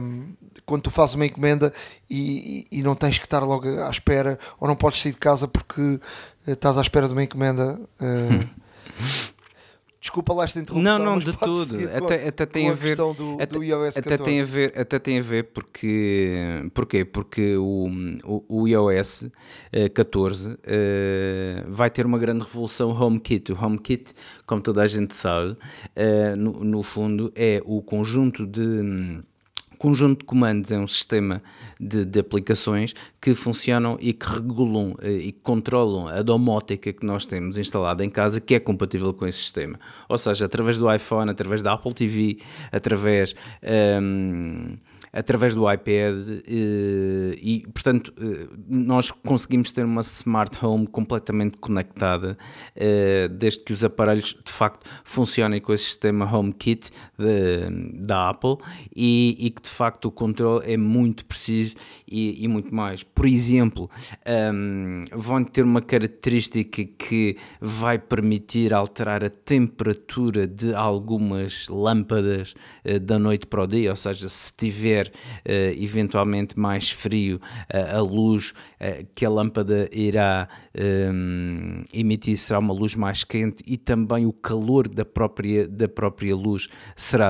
Um, 0.00 0.32
quando 0.64 0.82
tu 0.82 0.90
fazes 0.90 1.14
uma 1.16 1.26
encomenda 1.26 1.72
e, 2.08 2.66
e, 2.70 2.78
e, 2.78 2.82
não 2.82 2.94
tens 2.94 3.18
que 3.18 3.24
estar 3.24 3.40
logo 3.40 3.66
à 3.82 3.90
espera 3.90 4.38
ou 4.60 4.68
não 4.68 4.76
podes 4.76 5.02
sair 5.02 5.12
de 5.12 5.18
casa 5.18 5.48
porque 5.48 5.98
estás 6.46 6.76
à 6.78 6.80
espera 6.80 7.06
de 7.06 7.12
uma 7.12 7.22
encomenda. 7.22 7.80
Uh, 8.00 8.48
desculpa 10.02 10.34
lá 10.34 10.44
esta 10.44 10.58
interrupção. 10.58 10.98
Não, 10.98 11.04
não, 11.04 11.18
de 11.18 11.32
tudo. 11.32 11.76
Até, 11.94 12.28
até 12.28 12.44
tem 12.44 12.68
a, 12.68 12.72
a 12.72 12.74
ver. 12.74 12.96
Do, 12.96 13.36
até, 13.40 13.46
do 13.46 13.62
iOS 13.62 13.96
até 13.96 14.18
tem 14.18 14.40
a 14.40 14.44
ver, 14.44 14.72
até 14.76 14.98
tem 14.98 15.18
a 15.18 15.22
ver 15.22 15.44
porque. 15.44 16.68
Porquê? 16.74 17.04
Porque 17.04 17.56
o, 17.56 17.88
o, 18.24 18.62
o 18.62 18.68
iOS 18.68 19.26
14 19.94 20.48
uh, 20.48 20.52
uh, 20.52 20.56
vai 21.68 21.88
ter 21.88 22.04
uma 22.04 22.18
grande 22.18 22.44
revolução 22.44 22.90
HomeKit. 22.90 23.52
O 23.52 23.64
HomeKit, 23.64 24.12
como 24.44 24.60
toda 24.60 24.82
a 24.82 24.86
gente 24.86 25.16
sabe, 25.16 25.52
uh, 25.52 26.36
no, 26.36 26.64
no 26.64 26.82
fundo 26.82 27.32
é 27.36 27.62
o 27.64 27.80
conjunto 27.80 28.44
de 28.44 29.22
conjunto 29.82 30.20
de 30.20 30.26
comandos 30.26 30.70
é 30.70 30.78
um 30.78 30.86
sistema 30.86 31.42
de, 31.80 32.04
de 32.04 32.20
aplicações 32.20 32.94
que 33.20 33.34
funcionam 33.34 33.98
e 34.00 34.12
que 34.12 34.24
regulam 34.26 34.94
eh, 35.02 35.10
e 35.10 35.32
que 35.32 35.40
controlam 35.42 36.06
a 36.06 36.22
domótica 36.22 36.92
que 36.92 37.04
nós 37.04 37.26
temos 37.26 37.58
instalada 37.58 38.04
em 38.04 38.08
casa, 38.08 38.40
que 38.40 38.54
é 38.54 38.60
compatível 38.60 39.12
com 39.12 39.26
esse 39.26 39.38
sistema. 39.38 39.80
Ou 40.08 40.16
seja, 40.16 40.44
através 40.44 40.78
do 40.78 40.92
iPhone, 40.92 41.28
através 41.28 41.62
da 41.62 41.72
Apple 41.72 41.92
TV, 41.94 42.38
através. 42.70 43.34
Um, 44.00 44.76
através 45.14 45.54
do 45.54 45.70
iPad 45.70 46.42
eh, 46.46 47.36
e, 47.42 47.66
portanto, 47.70 48.14
eh, 48.16 48.48
nós 48.66 49.10
conseguimos 49.10 49.70
ter 49.70 49.84
uma 49.84 50.00
smart 50.00 50.64
home 50.64 50.86
completamente 50.86 51.58
conectada 51.58 52.38
desde 53.30 53.62
que 53.62 53.74
os 53.74 53.84
aparelhos 53.84 54.34
de 54.42 54.50
facto 54.50 54.88
funcionem 55.04 55.60
com 55.60 55.74
esse 55.74 55.84
sistema 55.84 56.24
HomeKit 56.24 56.90
de, 57.22 58.04
da 58.04 58.30
Apple 58.30 58.56
e, 58.94 59.36
e, 59.38 59.50
que 59.50 59.62
de 59.62 59.70
facto 59.70 60.06
o 60.06 60.10
controle 60.10 60.70
é 60.70 60.76
muito 60.76 61.24
preciso 61.24 61.76
e, 62.06 62.44
e 62.44 62.48
muito 62.48 62.74
mais. 62.74 63.02
Por 63.02 63.26
exemplo, 63.26 63.88
um, 64.26 65.02
ehm, 65.02 65.02
vão 65.12 65.44
ter 65.44 65.62
uma 65.64 65.80
característica 65.80 66.84
que 66.84 67.36
vai 67.60 67.98
permitir 67.98 68.74
alterar 68.74 69.24
a 69.24 69.30
temperatura 69.30 70.46
de 70.46 70.74
algumas 70.74 71.68
lâmpadas 71.68 72.54
uh, 72.84 72.98
da 72.98 73.18
noite 73.18 73.46
para 73.46 73.62
o 73.62 73.66
dia, 73.66 73.90
ou 73.90 73.96
seja, 73.96 74.28
se 74.28 74.52
tiver 74.54 75.08
uh, 75.08 75.82
eventualmente 75.82 76.58
mais 76.58 76.90
frio, 76.90 77.40
uh, 77.72 77.96
a 77.98 78.00
luz 78.00 78.54
que 79.14 79.24
a 79.24 79.30
lâmpada 79.30 79.88
irá 79.92 80.48
um, 80.76 81.82
emitir 81.92 82.36
será 82.36 82.58
uma 82.58 82.72
luz 82.72 82.94
mais 82.94 83.22
quente 83.22 83.62
e 83.66 83.76
também 83.76 84.26
o 84.26 84.32
calor 84.32 84.88
da 84.88 85.04
própria, 85.04 85.68
da 85.68 85.88
própria 85.88 86.34
luz 86.34 86.68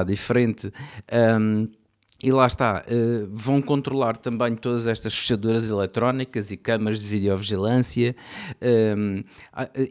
diferente. 0.05 0.73
Um, 1.13 1.69
e 2.23 2.31
lá 2.31 2.47
está, 2.47 2.85
uh, 2.87 3.29
vão 3.33 3.61
controlar 3.61 4.17
também 4.17 4.55
todas 4.55 4.87
estas 4.87 5.13
fechaduras 5.13 5.69
eletrónicas 5.69 6.53
e 6.53 6.57
câmaras 6.57 7.01
de 7.01 7.07
videovigilância. 7.09 8.15
Um, 8.97 9.25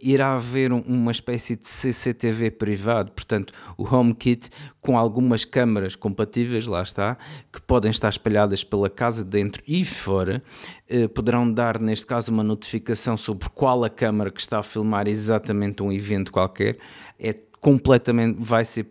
irá 0.01 0.35
haver 0.35 0.71
uma 0.71 1.11
espécie 1.11 1.57
de 1.57 1.67
CCTV 1.67 2.51
privado, 2.51 3.11
portanto, 3.11 3.53
o 3.77 3.83
HomeKit 3.83 4.49
com 4.79 4.97
algumas 4.97 5.43
câmaras 5.43 5.93
compatíveis, 5.93 6.67
lá 6.67 6.81
está, 6.81 7.17
que 7.51 7.61
podem 7.61 7.91
estar 7.91 8.07
espalhadas 8.07 8.63
pela 8.63 8.89
casa 8.89 9.25
dentro 9.25 9.61
e 9.67 9.83
fora. 9.83 10.41
Uh, 10.89 11.09
poderão 11.09 11.51
dar, 11.51 11.81
neste 11.81 12.05
caso, 12.05 12.31
uma 12.31 12.43
notificação 12.43 13.17
sobre 13.17 13.49
qual 13.49 13.83
a 13.83 13.89
câmara 13.89 14.31
que 14.31 14.39
está 14.39 14.59
a 14.59 14.63
filmar 14.63 15.05
exatamente 15.05 15.83
um 15.83 15.91
evento 15.91 16.31
qualquer. 16.31 16.77
É 17.19 17.35
completamente, 17.59 18.37
vai 18.39 18.63
ser 18.63 18.87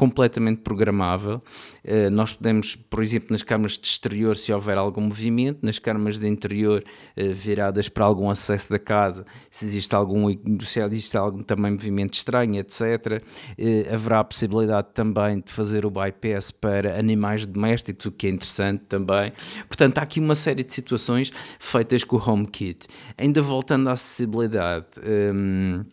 completamente 0.00 0.62
programável. 0.62 1.42
Uh, 1.84 2.10
nós 2.10 2.32
podemos, 2.32 2.74
por 2.74 3.02
exemplo, 3.02 3.28
nas 3.32 3.42
câmaras 3.42 3.72
de 3.72 3.86
exterior, 3.86 4.34
se 4.34 4.50
houver 4.50 4.78
algum 4.78 5.02
movimento, 5.02 5.58
nas 5.60 5.78
câmaras 5.78 6.18
de 6.18 6.26
interior 6.26 6.82
uh, 6.82 7.34
viradas 7.34 7.86
para 7.86 8.06
algum 8.06 8.30
acesso 8.30 8.70
da 8.70 8.78
casa, 8.78 9.26
se 9.50 9.66
existe 9.66 9.94
algum, 9.94 10.34
se 10.62 10.80
existe 10.80 11.18
algum 11.18 11.42
também 11.42 11.72
movimento 11.72 12.14
estranho, 12.14 12.58
etc. 12.58 13.22
Eh, 13.58 13.92
haverá 13.92 14.20
a 14.20 14.24
possibilidade 14.24 14.88
também 14.94 15.40
de 15.40 15.52
fazer 15.52 15.84
o 15.84 15.90
bypass 15.90 16.50
para 16.50 16.98
animais 16.98 17.44
domésticos, 17.44 18.06
o 18.06 18.10
que 18.10 18.26
é 18.26 18.30
interessante 18.30 18.84
também. 18.88 19.34
Portanto, 19.68 19.98
há 19.98 20.02
aqui 20.02 20.18
uma 20.18 20.34
série 20.34 20.64
de 20.64 20.72
situações 20.72 21.30
feitas 21.58 22.04
com 22.04 22.16
o 22.16 22.30
HomeKit. 22.30 22.86
Ainda 23.18 23.42
voltando 23.42 23.90
à 23.90 23.92
acessibilidade. 23.92 24.86
Ehm, 25.04 25.84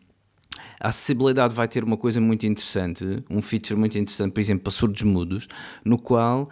a 0.79 0.89
acessibilidade 0.89 1.53
vai 1.53 1.67
ter 1.67 1.83
uma 1.83 1.97
coisa 1.97 2.21
muito 2.21 2.45
interessante, 2.45 3.05
um 3.29 3.41
feature 3.41 3.79
muito 3.79 3.97
interessante, 3.97 4.31
por 4.31 4.39
exemplo, 4.39 4.63
para 4.63 4.71
surdos 4.71 5.01
mudos, 5.03 5.47
no 5.83 5.97
qual 5.97 6.49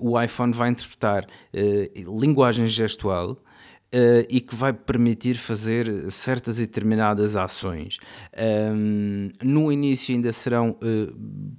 um, 0.00 0.10
o 0.12 0.20
iPhone 0.20 0.52
vai 0.52 0.70
interpretar 0.70 1.24
uh, 1.24 2.20
linguagem 2.20 2.68
gestual. 2.68 3.38
Uh, 3.94 4.26
e 4.28 4.40
que 4.40 4.54
vai 4.54 4.72
permitir 4.72 5.36
fazer 5.36 6.10
certas 6.10 6.58
e 6.58 6.62
determinadas 6.62 7.36
ações. 7.36 7.98
Um, 8.36 9.30
no 9.40 9.70
início 9.70 10.12
ainda 10.12 10.32
serão 10.32 10.70
uh, 10.70 11.56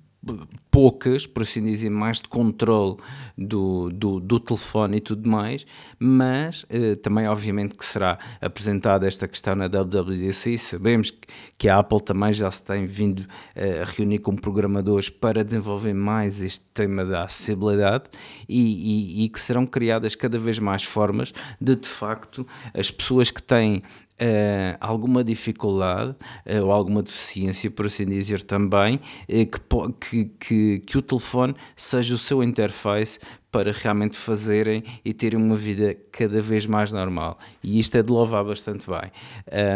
poucas, 0.70 1.26
por 1.26 1.44
assim 1.44 1.64
dizer, 1.64 1.90
mais 1.90 2.22
de 2.22 2.28
controle 2.28 2.98
do, 3.38 3.90
do, 3.92 4.20
do 4.20 4.40
telefone 4.40 4.98
e 4.98 5.02
tudo 5.02 5.30
mais, 5.30 5.66
mas 6.00 6.66
eh, 6.70 6.96
também 6.96 7.28
obviamente 7.28 7.76
que 7.76 7.86
será 7.86 8.18
apresentada 8.42 9.08
esta 9.08 9.28
questão 9.28 9.56
na 9.56 9.68
WWDC, 9.68 10.58
sabemos 10.58 11.12
que, 11.12 11.28
que 11.58 11.70
a 11.70 11.80
Apple 11.80 12.02
também 12.02 12.34
já 12.34 12.50
se 12.52 12.62
tem 12.62 12.86
vindo 12.86 13.26
eh, 13.56 13.82
a 13.82 13.86
reunir 13.86 14.20
com 14.20 14.36
programadores 14.36 15.10
para 15.10 15.44
desenvolver 15.44 15.94
mais 15.94 16.42
este 16.42 16.66
tema 16.74 17.06
da 17.06 17.24
acessibilidade 17.24 18.06
e, 18.48 19.22
e, 19.22 19.26
e 19.26 19.30
que 19.30 19.40
serão 19.40 19.66
criadas 19.66 20.16
cada 20.16 20.38
vez 20.38 20.60
mais 20.60 20.84
formas 20.84 21.34
de 21.60 21.76
de 21.76 21.88
facto 21.88 22.46
as 22.74 22.92
pessoas 22.92 23.32
que 23.32 23.42
têm 23.42 23.84
Uh, 24.20 24.76
alguma 24.80 25.24
dificuldade 25.24 26.16
uh, 26.46 26.64
ou 26.64 26.72
alguma 26.72 27.04
deficiência, 27.04 27.70
por 27.70 27.86
assim 27.86 28.04
dizer, 28.04 28.42
também, 28.42 28.96
uh, 29.30 29.94
que, 29.94 30.26
que, 30.40 30.80
que, 30.80 30.98
o 30.98 31.02
telefone 31.04 31.56
seja 31.76 32.16
o 32.16 32.18
seu 32.18 32.42
interface 32.42 33.20
para 33.52 33.72
realmente 33.72 34.18
fazerem 34.18 34.84
e 35.04 35.14
terem 35.14 35.40
uma 35.40 35.56
vida 35.56 35.96
cada 36.12 36.42
vez 36.42 36.66
mais 36.66 36.92
normal. 36.92 37.38
E 37.64 37.80
isto 37.80 37.96
é 37.98 38.04
de 38.04 38.12
louvar 38.12 38.44
bastante 38.44 38.86
bem. 38.88 39.12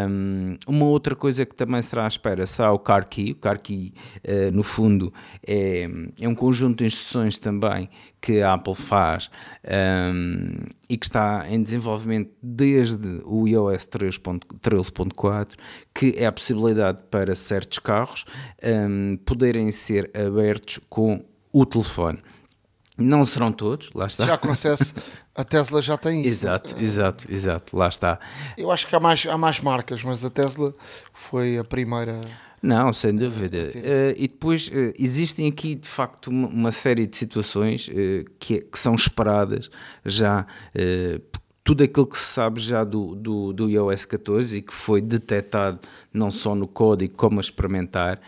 Um, 0.10 0.58
uma 0.68 0.86
outra 0.86 1.16
coisa 1.16 1.46
que 1.46 1.56
também 1.56 1.82
será 1.82 2.06
à 2.06 2.08
espera 2.08 2.46
será 2.46 2.72
o 2.72 2.80
Car 2.80 3.08
Key. 3.08 3.32
O 3.32 3.36
Car 3.36 3.60
Key, 3.60 3.94
uh, 4.18 4.52
no 4.52 4.64
fundo, 4.64 5.14
é, 5.46 5.88
é 6.20 6.28
um 6.28 6.36
conjunto 6.36 6.80
de 6.80 6.86
instruções 6.86 7.38
também 7.38 7.90
que 8.22 8.42
a 8.42 8.54
Apple 8.54 8.76
faz 8.76 9.32
um, 10.14 10.54
e 10.88 10.96
que 10.96 11.06
está 11.06 11.46
em 11.50 11.62
desenvolvimento 11.62 12.32
desde 12.42 13.22
o 13.26 13.48
iOS 13.48 13.88
13.4, 13.88 15.56
que 15.94 16.14
é 16.16 16.28
a 16.28 16.32
possibilidade 16.32 17.02
para 17.10 17.36
certos 17.36 17.80
carros 17.80 18.26
um, 18.64 19.18
poderem 19.26 19.72
ser 19.72 20.12
abertos 20.16 20.80
com 20.88 21.26
o 21.52 21.66
telefone. 21.66 22.20
Não 22.98 23.26
serão 23.26 23.52
todos, 23.52 23.90
lá 23.96 24.06
está. 24.06 24.26
Já 24.28 24.38
com 24.38 24.52
acesso, 24.52 24.94
a 25.34 25.44
Tesla 25.44 25.82
já 25.82 25.98
tem 25.98 26.22
isso. 26.22 26.46
Exato, 26.46 26.76
exato, 26.80 27.32
exato, 27.32 27.76
lá 27.76 27.88
está. 27.88 28.20
Eu 28.56 28.70
acho 28.70 28.86
que 28.86 28.96
há 28.96 29.00
mais, 29.00 29.26
há 29.26 29.38
mais 29.38 29.60
marcas, 29.60 30.04
mas 30.04 30.24
a 30.24 30.30
Tesla 30.30 30.74
foi 31.14 31.58
a 31.58 31.64
primeira. 31.64 32.22
Não, 32.62 32.94
sem 32.94 33.16
dúvida. 33.16 33.72
Uh, 33.76 34.14
e 34.16 34.28
depois 34.28 34.68
uh, 34.68 34.94
existem 35.00 35.48
aqui 35.48 35.74
de 35.74 35.88
facto 35.88 36.28
uma, 36.28 36.48
uma 36.48 36.72
série 36.72 37.08
de 37.08 37.18
situações 37.18 37.88
uh, 37.88 38.24
que, 38.40 38.62
que, 38.62 38.78
são 38.78 38.94
esperadas 38.94 39.70
já. 40.06 40.46
tudo 41.64 41.84
aquilo 41.84 42.06
que 42.06 42.18
se 42.18 42.26
sabe 42.26 42.60
já 42.60 42.84
do, 42.84 43.16
do, 43.16 43.54
do, 43.54 43.70
iOS 43.70 44.06
14 44.06 44.58
e 44.58 44.62
que 44.62 44.74
foi 44.74 45.02
detectado 45.02 45.80
não 46.14 46.30
só 46.30 46.54
no 46.54 46.68
código 46.68 47.16
como 47.16 47.40
a 47.40 47.42
experimentar, 47.42 48.20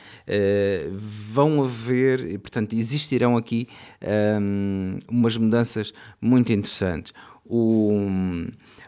vão 0.92 1.64
haver, 1.64 2.40
portanto, 2.40 2.74
existirão 2.74 3.36
aqui 3.36 3.68
um, 4.40 4.98
umas 5.10 5.36
mudanças 5.38 5.94
muito 6.22 6.54
interessantes. 6.54 7.12
O, 7.46 7.92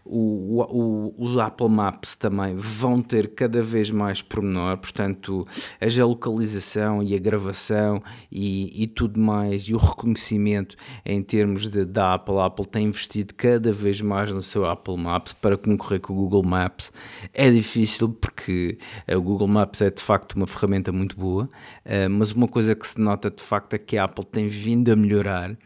o, 0.05 0.61
o, 0.61 1.15
os 1.17 1.37
Apple 1.37 1.67
Maps 1.67 2.15
também 2.15 2.55
vão 2.55 3.01
ter 3.01 3.33
cada 3.33 3.59
vez 3.61 3.89
mais 3.89 4.21
pormenor, 4.21 4.77
portanto, 4.77 5.47
a 5.81 5.87
geolocalização 5.87 7.01
e 7.01 7.15
a 7.15 7.19
gravação 7.19 8.01
e, 8.31 8.83
e 8.83 8.85
tudo 8.85 9.19
mais, 9.19 9.63
e 9.63 9.73
o 9.73 9.77
reconhecimento 9.77 10.75
em 11.03 11.23
termos 11.23 11.67
de, 11.67 11.83
da 11.85 12.13
Apple. 12.13 12.37
A 12.37 12.45
Apple 12.45 12.67
tem 12.67 12.85
investido 12.85 13.33
cada 13.33 13.71
vez 13.71 13.99
mais 13.99 14.31
no 14.31 14.43
seu 14.43 14.65
Apple 14.65 14.97
Maps 14.97 15.33
para 15.33 15.57
concorrer 15.57 15.99
com 15.99 16.13
o 16.13 16.15
Google 16.15 16.43
Maps. 16.43 16.91
É 17.33 17.49
difícil 17.49 18.09
porque 18.09 18.77
o 19.11 19.21
Google 19.21 19.47
Maps 19.47 19.81
é 19.81 19.89
de 19.89 20.01
facto 20.01 20.33
uma 20.33 20.45
ferramenta 20.45 20.91
muito 20.91 21.17
boa, 21.17 21.49
eh, 21.83 22.07
mas 22.07 22.31
uma 22.31 22.47
coisa 22.47 22.75
que 22.75 22.87
se 22.87 22.99
nota 22.99 23.31
de 23.31 23.41
facto 23.41 23.73
é 23.73 23.79
que 23.79 23.97
a 23.97 24.03
Apple 24.03 24.25
tem 24.25 24.47
vindo 24.47 24.91
a 24.91 24.95
melhorar 24.95 25.57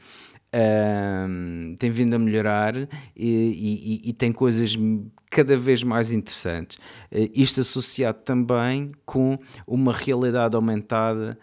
tem 1.77 1.91
vindo 1.91 2.15
a 2.15 2.19
melhorar 2.19 2.75
e, 2.77 2.87
e, 3.15 4.09
e, 4.09 4.13
tem 4.13 4.31
coisas 4.31 4.75
cada 5.29 5.55
vez 5.55 5.83
mais 5.83 6.11
interessantes. 6.11 6.77
Uh, 7.11 7.29
isto 7.33 7.61
associado 7.61 8.19
também 8.23 8.91
com 9.05 9.37
uma 9.67 9.93
realidade 9.93 10.55
aumentada 10.55 11.37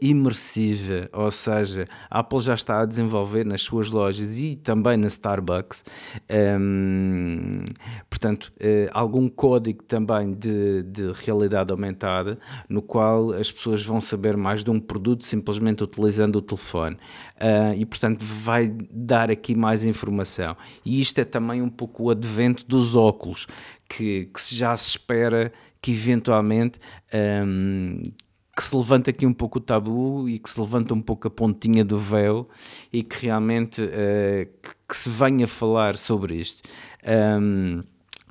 imersiva, 0.00 1.08
ou 1.12 1.30
seja, 1.30 1.86
a 2.10 2.20
Apple 2.20 2.40
já 2.40 2.54
está 2.54 2.80
a 2.80 2.86
desenvolver 2.86 3.44
nas 3.44 3.62
suas 3.62 3.90
lojas 3.90 4.38
e 4.38 4.56
também 4.56 4.96
na 4.96 5.08
Starbucks, 5.08 5.84
um, 6.60 7.64
portanto, 8.08 8.52
uh, 8.56 8.90
algum 8.92 9.28
código 9.28 9.82
também 9.84 10.32
de, 10.34 10.82
de 10.82 11.12
realidade 11.24 11.70
aumentada, 11.70 12.38
no 12.68 12.82
qual 12.82 13.32
as 13.32 13.50
pessoas 13.50 13.84
vão 13.84 14.00
saber 14.00 14.36
mais 14.36 14.62
de 14.62 14.70
um 14.70 14.78
produto 14.78 15.24
simplesmente 15.24 15.82
utilizando 15.82 16.36
o 16.36 16.42
telefone. 16.42 16.96
e, 17.76 17.86
portanto, 17.86 18.20
vai 18.20 18.72
dar 18.90 19.30
aqui 19.30 19.54
mais 19.54 19.84
informação. 19.84 20.56
E 20.84 21.00
isto 21.00 21.18
é 21.20 21.24
também 21.24 21.62
um 21.62 21.68
pouco 21.70 22.04
o 22.04 22.10
advento 22.10 22.66
dos 22.66 22.94
óculos, 22.94 23.46
que, 23.88 24.26
que 24.26 24.54
já 24.54 24.76
se 24.76 24.90
espera 24.90 25.52
que 25.80 25.92
eventualmente 25.92 26.78
um, 27.46 28.02
que 28.60 28.66
se 28.66 28.76
levanta 28.76 29.08
aqui 29.08 29.24
um 29.24 29.32
pouco 29.32 29.56
o 29.56 29.60
tabu 29.60 30.28
e 30.28 30.38
que 30.38 30.50
se 30.50 30.60
levanta 30.60 30.92
um 30.92 31.00
pouco 31.00 31.26
a 31.26 31.30
pontinha 31.30 31.82
do 31.82 31.96
véu 31.96 32.46
e 32.92 33.02
que 33.02 33.24
realmente 33.24 33.80
uh, 33.80 34.46
que 34.86 34.94
se 34.94 35.08
venha 35.08 35.46
falar 35.46 35.96
sobre 35.96 36.34
isto. 36.34 36.68
Um, 37.40 37.82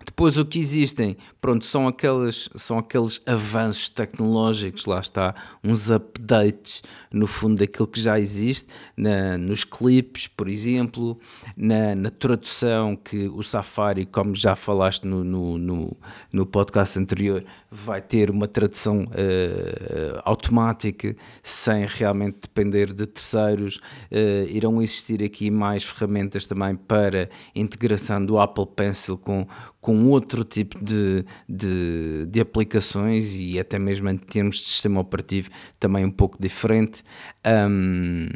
depois 0.05 0.37
o 0.37 0.45
que 0.45 0.59
existem, 0.59 1.17
pronto, 1.41 1.65
são 1.65 1.87
aqueles, 1.87 2.49
são 2.55 2.77
aqueles 2.77 3.21
avanços 3.25 3.89
tecnológicos, 3.89 4.85
lá 4.85 4.99
está, 4.99 5.35
uns 5.63 5.89
updates 5.89 6.81
no 7.11 7.27
fundo 7.27 7.57
daquilo 7.57 7.87
que 7.87 7.99
já 7.99 8.19
existe, 8.19 8.69
na, 8.95 9.37
nos 9.37 9.63
clipes, 9.63 10.27
por 10.27 10.47
exemplo, 10.47 11.19
na, 11.55 11.95
na, 11.95 12.09
tradução 12.09 12.95
que 12.95 13.27
o 13.27 13.43
Safari, 13.43 14.05
como 14.05 14.35
já 14.35 14.55
falaste 14.55 15.05
no, 15.05 15.23
no, 15.23 15.57
no, 15.57 15.97
no 16.31 16.45
podcast 16.45 16.97
anterior, 16.97 17.43
vai 17.69 18.01
ter 18.01 18.29
uma 18.29 18.47
tradução 18.47 19.03
uh, 19.03 20.21
automática, 20.23 21.15
sem 21.43 21.85
realmente 21.85 22.39
depender 22.41 22.93
de 22.93 23.05
terceiros. 23.05 23.77
Uh, 24.11 24.49
irão 24.49 24.81
existir 24.81 25.23
aqui 25.23 25.51
mais 25.51 25.83
ferramentas 25.83 26.47
também 26.47 26.75
para 26.75 27.29
integração 27.55 28.25
do 28.25 28.39
Apple 28.39 28.67
Pencil 28.75 29.17
com 29.17 29.47
com 29.81 30.09
outro 30.09 30.43
tipo 30.43 30.83
de, 30.83 31.23
de, 31.47 32.25
de, 32.25 32.39
aplicações 32.41 33.35
e 33.35 33.57
até 33.57 33.79
mesmo 33.79 34.09
em 34.09 34.17
termos 34.17 34.57
de 34.57 34.65
sistema 34.65 34.99
operativo 34.99 35.49
também 35.79 36.03
um 36.03 36.11
pouco 36.11 36.37
diferente. 36.39 37.01
Um, 37.47 38.27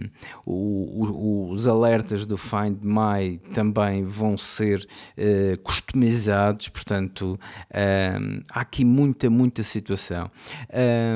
o, 0.45 0.53
o, 0.53 1.51
os 1.51 1.67
alertas 1.67 2.25
do 2.25 2.37
Find 2.37 2.77
My 2.81 3.39
também 3.53 4.05
vão 4.05 4.37
ser 4.37 4.87
uh, 5.17 5.59
customizados, 5.61 6.69
portanto 6.69 7.37
um, 7.73 8.41
há 8.49 8.61
aqui 8.61 8.85
muita, 8.85 9.29
muita 9.29 9.63
situação. 9.63 10.31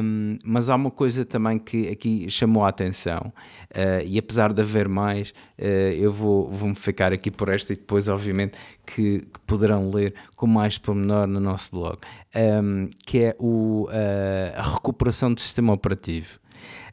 Um, 0.03 0.37
mas 0.43 0.69
há 0.69 0.75
uma 0.75 0.91
coisa 0.91 1.23
também 1.23 1.57
que 1.57 1.87
aqui 1.87 2.29
chamou 2.29 2.65
a 2.65 2.69
atenção 2.69 3.31
uh, 3.71 4.05
e 4.05 4.19
apesar 4.19 4.51
de 4.51 4.61
haver 4.61 4.89
mais, 4.89 5.29
uh, 5.57 5.63
eu 5.63 6.11
vou, 6.11 6.49
vou-me 6.51 6.75
ficar 6.75 7.13
aqui 7.13 7.31
por 7.31 7.47
esta 7.47 7.71
e 7.71 7.77
depois 7.77 8.09
obviamente 8.09 8.57
que, 8.85 9.19
que 9.19 9.39
poderão 9.45 9.89
ler 9.89 10.16
com 10.35 10.47
mais 10.47 10.77
pormenor 10.77 11.27
no 11.27 11.39
nosso 11.39 11.71
blog, 11.71 11.99
um, 12.35 12.89
que 13.05 13.19
é 13.19 13.35
o, 13.39 13.85
uh, 13.85 14.57
a 14.57 14.61
recuperação 14.61 15.33
do 15.33 15.41
sistema 15.41 15.73
operativo. 15.73 16.39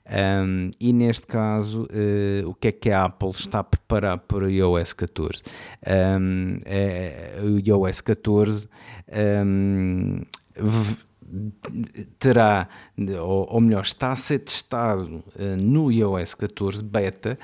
Um, 0.06 0.70
e 0.78 0.92
neste 0.92 1.26
caso, 1.26 1.84
uh, 1.84 2.48
o 2.48 2.54
que 2.54 2.68
é 2.68 2.72
que 2.72 2.90
a 2.90 3.04
Apple 3.04 3.30
está 3.30 3.60
a 3.60 3.64
preparar 3.64 4.18
para 4.18 4.44
o 4.44 4.50
iOS 4.50 4.92
14? 4.92 5.42
Um, 6.20 6.58
é, 6.64 7.40
o 7.42 7.58
iOS 7.58 8.02
14 8.02 8.68
um, 9.08 10.20
terá, 12.18 12.68
ou, 12.98 13.48
ou, 13.50 13.60
melhor, 13.60 13.82
está 13.82 14.12
a 14.12 14.16
ser 14.16 14.40
testado 14.40 15.24
uh, 15.36 15.62
no 15.62 15.90
iOS 15.90 16.34
14 16.34 16.84
beta 16.84 17.38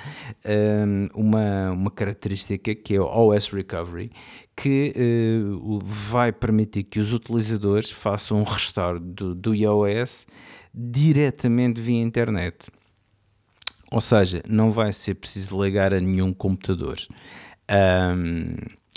um, 0.45 1.09
uma, 1.15 1.71
uma 1.71 1.91
característica 1.91 2.75
que 2.75 2.95
é 2.95 3.01
o 3.01 3.07
OS 3.07 3.49
Recovery, 3.49 4.13
que 4.61 4.93
uh, 4.95 5.79
vai 5.83 6.31
permitir 6.31 6.83
que 6.83 7.01
os 7.01 7.15
utilizadores 7.15 7.91
façam 7.91 8.41
um 8.41 8.43
restore 8.43 9.01
do, 9.01 9.35
do 9.35 9.55
iOS 9.55 10.27
diretamente 10.75 11.81
via 11.81 12.03
internet. 12.03 12.71
Ou 13.91 14.03
seja, 14.03 14.43
não 14.47 14.71
vai 14.71 14.93
ser 14.93 15.15
preciso 15.15 15.61
ligar 15.63 15.95
a 15.95 16.01
nenhum 16.01 16.33
computador. 16.33 16.99
Um, 17.71 18.55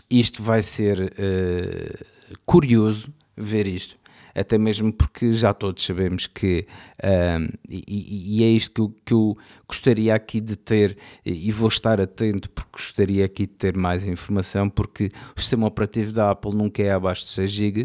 isto 0.10 0.44
vai 0.44 0.62
ser 0.62 1.14
uh, 1.14 2.38
curioso 2.46 3.12
ver 3.38 3.66
isto 3.66 3.98
até 4.36 4.58
mesmo 4.58 4.92
porque 4.92 5.34
já 5.34 5.54
todos 5.54 5.84
sabemos 5.84 6.28
que, 6.28 6.66
um, 7.04 7.50
e, 7.70 8.40
e, 8.40 8.44
é 8.44 8.48
isto 8.48 8.74
que 8.74 8.82
eu, 8.82 8.96
que 9.06 9.14
eu, 9.14 9.38
gostaria 9.68 10.14
aqui 10.16 10.42
de 10.42 10.56
ter, 10.56 10.98
e 11.26 11.52
vou 11.52 11.68
estar 11.68 12.02
atento 12.02 12.50
porque 12.50 12.72
gostaria 12.74 13.26
aqui 13.26 13.46
de 13.46 13.54
ter 13.54 13.78
mais 13.78 14.08
informação, 14.08 14.70
porque 14.70 15.12
o 15.36 15.40
sistema 15.40 15.68
operativo 15.68 16.12
da 16.14 16.32
Apple 16.32 16.54
nunca 16.54 16.82
é 16.82 16.92
abaixo 16.92 17.24
de 17.24 17.32
6 17.32 17.52
GB. 17.52 17.84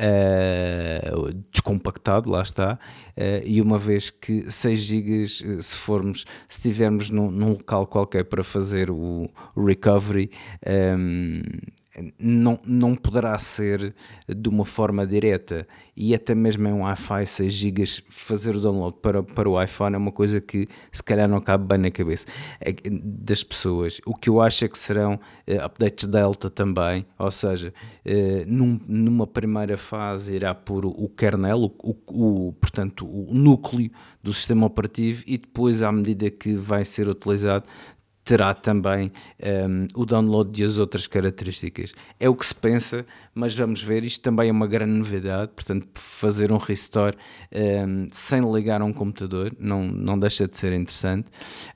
Uh, 0.00 1.34
descompactado, 1.50 2.30
lá 2.30 2.40
está, 2.40 2.78
uh, 3.16 3.42
e 3.44 3.60
uma 3.60 3.76
vez 3.76 4.10
que 4.10 4.48
6 4.48 4.78
GB, 4.78 5.26
se 5.26 5.74
formos, 5.74 6.24
se 6.46 6.58
estivermos 6.58 7.10
num, 7.10 7.32
num, 7.32 7.48
local 7.48 7.84
qualquer 7.84 8.22
para 8.22 8.44
fazer 8.44 8.92
o 8.92 9.28
recovery, 9.56 10.30
um, 10.96 11.42
não, 12.18 12.58
não 12.64 12.94
poderá 12.94 13.38
ser 13.38 13.94
de 14.28 14.48
uma 14.48 14.64
forma 14.64 15.06
direta 15.06 15.66
e 15.96 16.14
até 16.14 16.34
mesmo 16.34 16.66
em 16.68 16.72
um 16.72 16.82
Wi-Fi 16.82 17.26
6 17.26 17.52
GB 17.52 17.84
fazer 18.08 18.56
o 18.56 18.60
download 18.60 18.98
para, 19.02 19.22
para 19.22 19.48
o 19.48 19.60
iPhone 19.60 19.94
é 19.94 19.98
uma 19.98 20.12
coisa 20.12 20.40
que 20.40 20.68
se 20.92 21.02
calhar 21.02 21.28
não 21.28 21.40
cabe 21.40 21.66
bem 21.66 21.78
na 21.78 21.90
cabeça 21.90 22.26
é 22.60 22.72
das 22.90 23.42
pessoas. 23.42 24.00
O 24.06 24.14
que 24.14 24.28
eu 24.28 24.40
acho 24.40 24.64
é 24.64 24.68
que 24.68 24.78
serão 24.78 25.14
uh, 25.14 25.64
updates 25.64 26.06
Delta 26.06 26.48
também, 26.48 27.04
ou 27.18 27.30
seja, 27.30 27.72
uh, 28.06 28.44
num, 28.46 28.78
numa 28.86 29.26
primeira 29.26 29.76
fase 29.76 30.34
irá 30.34 30.54
por 30.54 30.86
o 30.86 31.08
kernel, 31.08 31.64
o, 31.64 31.74
o, 31.82 32.48
o, 32.48 32.52
portanto 32.52 33.06
o 33.06 33.34
núcleo 33.34 33.90
do 34.22 34.32
sistema 34.32 34.66
operativo 34.66 35.24
e 35.26 35.38
depois 35.38 35.82
à 35.82 35.90
medida 35.90 36.30
que 36.30 36.54
vai 36.54 36.84
ser 36.84 37.08
utilizado 37.08 37.64
terá 38.28 38.52
também 38.52 39.10
um, 39.42 39.86
o 39.94 40.04
download 40.04 40.50
de 40.50 40.62
as 40.62 40.76
outras 40.76 41.06
características. 41.06 41.94
É 42.20 42.28
o 42.28 42.34
que 42.34 42.44
se 42.44 42.54
pensa, 42.54 43.06
mas 43.34 43.56
vamos 43.56 43.82
ver. 43.82 44.04
Isto 44.04 44.20
também 44.20 44.50
é 44.50 44.52
uma 44.52 44.66
grande 44.66 44.92
novidade. 44.92 45.50
Portanto, 45.54 45.88
fazer 45.94 46.52
um 46.52 46.58
restore 46.58 47.16
um, 47.50 48.06
sem 48.12 48.42
ligar 48.52 48.82
a 48.82 48.84
um 48.84 48.92
computador 48.92 49.50
não, 49.58 49.82
não 49.82 50.18
deixa 50.18 50.46
de 50.46 50.58
ser 50.58 50.74
interessante. 50.74 51.28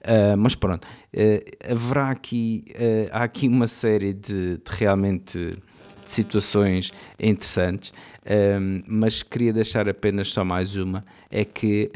Uh, 0.05 0.37
mas 0.37 0.55
pronto, 0.55 0.85
uh, 0.85 1.73
haverá 1.73 2.11
aqui, 2.11 2.67
uh, 2.73 3.09
há 3.13 3.25
aqui 3.25 3.49
uma 3.49 3.67
série 3.67 4.13
de, 4.13 4.59
de 4.59 4.63
realmente 4.67 5.55
situações 6.11 6.93
interessantes, 7.19 7.93
um, 8.25 8.83
mas 8.87 9.23
queria 9.23 9.53
deixar 9.53 9.89
apenas 9.89 10.29
só 10.29 10.45
mais 10.45 10.77
uma, 10.77 11.05
é 11.31 11.45
que 11.45 11.91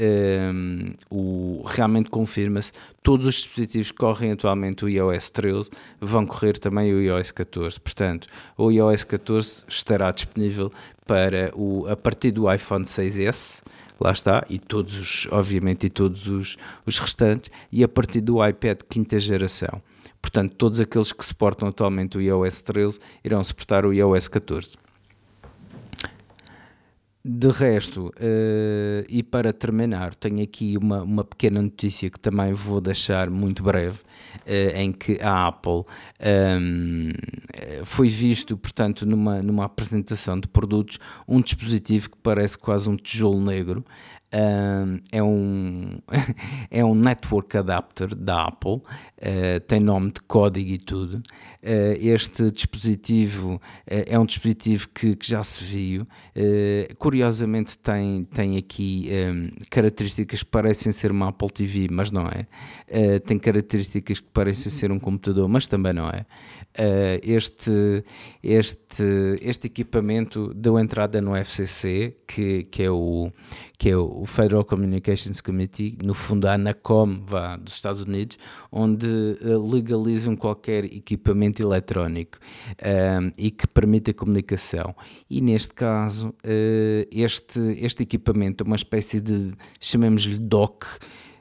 um, 0.52 0.92
o, 1.10 1.62
realmente 1.64 2.10
confirma-se, 2.10 2.72
todos 3.02 3.26
os 3.26 3.34
dispositivos 3.36 3.90
que 3.90 3.96
correm 3.96 4.32
atualmente 4.32 4.84
o 4.84 4.88
iOS 4.88 5.30
13 5.30 5.70
vão 6.00 6.26
correr 6.26 6.58
também 6.58 6.92
o 6.92 7.00
iOS 7.00 7.30
14, 7.30 7.80
portanto 7.80 8.28
o 8.56 8.70
iOS 8.70 9.04
14 9.04 9.64
estará 9.68 10.10
disponível 10.10 10.70
para 11.06 11.52
o, 11.54 11.86
a 11.88 11.96
partir 11.96 12.32
do 12.32 12.52
iPhone 12.52 12.84
6S, 12.84 13.62
lá 14.00 14.10
está, 14.12 14.44
e 14.50 14.58
todos 14.58 14.98
os, 14.98 15.28
obviamente, 15.30 15.86
e 15.86 15.90
todos 15.90 16.26
os, 16.26 16.56
os 16.84 16.98
restantes, 16.98 17.50
e 17.70 17.84
a 17.84 17.88
partir 17.88 18.20
do 18.20 18.46
iPad 18.46 18.80
quinta 18.88 19.18
geração. 19.18 19.80
Portanto, 20.20 20.54
todos 20.56 20.80
aqueles 20.80 21.12
que 21.12 21.24
suportam 21.24 21.68
atualmente 21.68 22.18
o 22.18 22.20
iOS 22.20 22.62
13 22.62 22.98
irão 23.24 23.42
suportar 23.42 23.86
o 23.86 23.92
iOS 23.92 24.28
14. 24.28 24.86
De 27.28 27.48
resto, 27.48 28.06
uh, 28.06 29.04
e 29.08 29.20
para 29.20 29.52
terminar, 29.52 30.14
tenho 30.14 30.44
aqui 30.44 30.78
uma, 30.80 31.02
uma 31.02 31.24
pequena 31.24 31.60
notícia 31.60 32.08
que 32.08 32.20
também 32.20 32.52
vou 32.52 32.80
deixar 32.80 33.28
muito 33.28 33.64
breve, 33.64 33.98
uh, 33.98 34.76
em 34.76 34.92
que 34.92 35.18
a 35.20 35.48
Apple 35.48 35.72
um, 35.72 35.84
ehm, 36.20 37.12
foi 37.82 38.06
visto, 38.06 38.56
portanto, 38.56 39.04
numa, 39.04 39.42
numa 39.42 39.64
apresentação 39.64 40.38
de 40.38 40.46
produtos, 40.46 41.00
um 41.26 41.40
dispositivo 41.40 42.10
que 42.10 42.16
parece 42.22 42.56
quase 42.56 42.88
um 42.88 42.94
tijolo 42.94 43.40
negro, 43.40 43.84
é, 45.12 45.22
um, 45.22 45.98
é 46.70 46.84
um 46.84 46.94
network 46.94 47.56
adapter 47.56 48.14
da 48.14 48.44
Apple, 48.44 48.74
uh, 48.74 49.60
tem 49.66 49.80
nome 49.80 50.12
de 50.12 50.20
código 50.22 50.70
e 50.70 50.78
tudo. 50.78 51.22
Uh, 51.62 51.96
este 51.98 52.50
dispositivo 52.50 53.54
uh, 53.54 53.60
é 53.86 54.18
um 54.18 54.26
dispositivo 54.26 54.88
que, 54.88 55.16
que 55.16 55.28
já 55.28 55.42
se 55.42 55.64
viu. 55.64 56.06
curiosamente, 56.98 57.78
tem, 57.78 58.24
tem 58.24 58.56
aqui 58.56 59.08
um, 59.30 59.48
características 59.70 60.42
que 60.42 60.50
parecem 60.50 60.92
ser 60.92 61.10
uma 61.10 61.28
Apple 61.28 61.50
TV, 61.50 61.88
mas 61.90 62.10
não 62.10 62.26
é. 62.26 62.46
tem 63.20 63.38
características 63.38 64.20
que 64.20 64.28
parecem 64.28 64.70
ser 64.70 64.92
um 64.92 64.98
computador, 64.98 65.48
mas 65.48 65.66
também 65.66 65.92
não 65.92 66.08
é. 66.08 66.26
Este, 67.22 68.04
este, 68.42 69.38
este 69.40 69.66
equipamento 69.66 70.52
deu 70.54 70.78
entrada 70.78 71.20
no 71.20 71.34
FCC, 71.34 72.16
que, 72.26 72.64
que 72.64 72.82
é 72.82 72.90
o 72.90 73.30
que 73.78 73.90
é 73.90 73.96
o 73.96 74.24
Federal 74.24 74.64
Communications 74.64 75.40
Committee, 75.40 75.98
no 76.02 76.14
fundo 76.14 76.46
a 76.46 76.54
ANACOM 76.54 77.20
vá, 77.26 77.56
dos 77.56 77.74
Estados 77.74 78.00
Unidos, 78.00 78.38
onde 78.72 79.06
uh, 79.06 79.70
legalizam 79.70 80.34
qualquer 80.34 80.84
equipamento 80.84 81.62
eletrónico 81.62 82.38
uh, 82.72 83.30
e 83.36 83.50
que 83.50 83.66
permite 83.66 84.12
a 84.12 84.14
comunicação. 84.14 84.94
E 85.28 85.40
neste 85.42 85.74
caso, 85.74 86.28
uh, 86.28 87.08
este, 87.10 87.60
este 87.80 88.02
equipamento 88.02 88.64
é 88.64 88.66
uma 88.66 88.76
espécie 88.76 89.20
de, 89.20 89.52
chamemos-lhe 89.78 90.38
dock, 90.38 90.86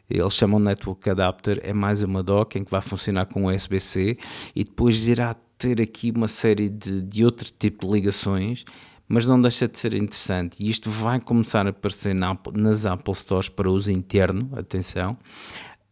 eles 0.09 0.33
chamam 0.33 0.59
Network 0.59 1.09
Adapter, 1.09 1.59
é 1.63 1.73
mais 1.73 2.03
uma 2.03 2.21
dock 2.21 2.57
em 2.57 2.63
que 2.63 2.71
vai 2.71 2.81
funcionar 2.81 3.25
com 3.25 3.45
USB-C 3.45 4.17
e 4.55 4.63
depois 4.63 5.07
irá 5.07 5.35
ter 5.57 5.81
aqui 5.81 6.11
uma 6.15 6.27
série 6.27 6.69
de, 6.69 7.01
de 7.01 7.23
outro 7.25 7.49
tipo 7.57 7.87
de 7.87 7.93
ligações 7.93 8.65
mas 9.07 9.27
não 9.27 9.39
deixa 9.39 9.67
de 9.67 9.77
ser 9.77 9.93
interessante. 9.93 10.57
E 10.59 10.69
isto 10.69 10.89
vai 10.89 11.19
começar 11.19 11.65
a 11.67 11.69
aparecer 11.69 12.13
na, 12.13 12.37
nas 12.53 12.85
Apple 12.85 13.13
Stores 13.13 13.49
para 13.49 13.69
uso 13.69 13.91
interno, 13.91 14.49
atenção. 14.55 15.17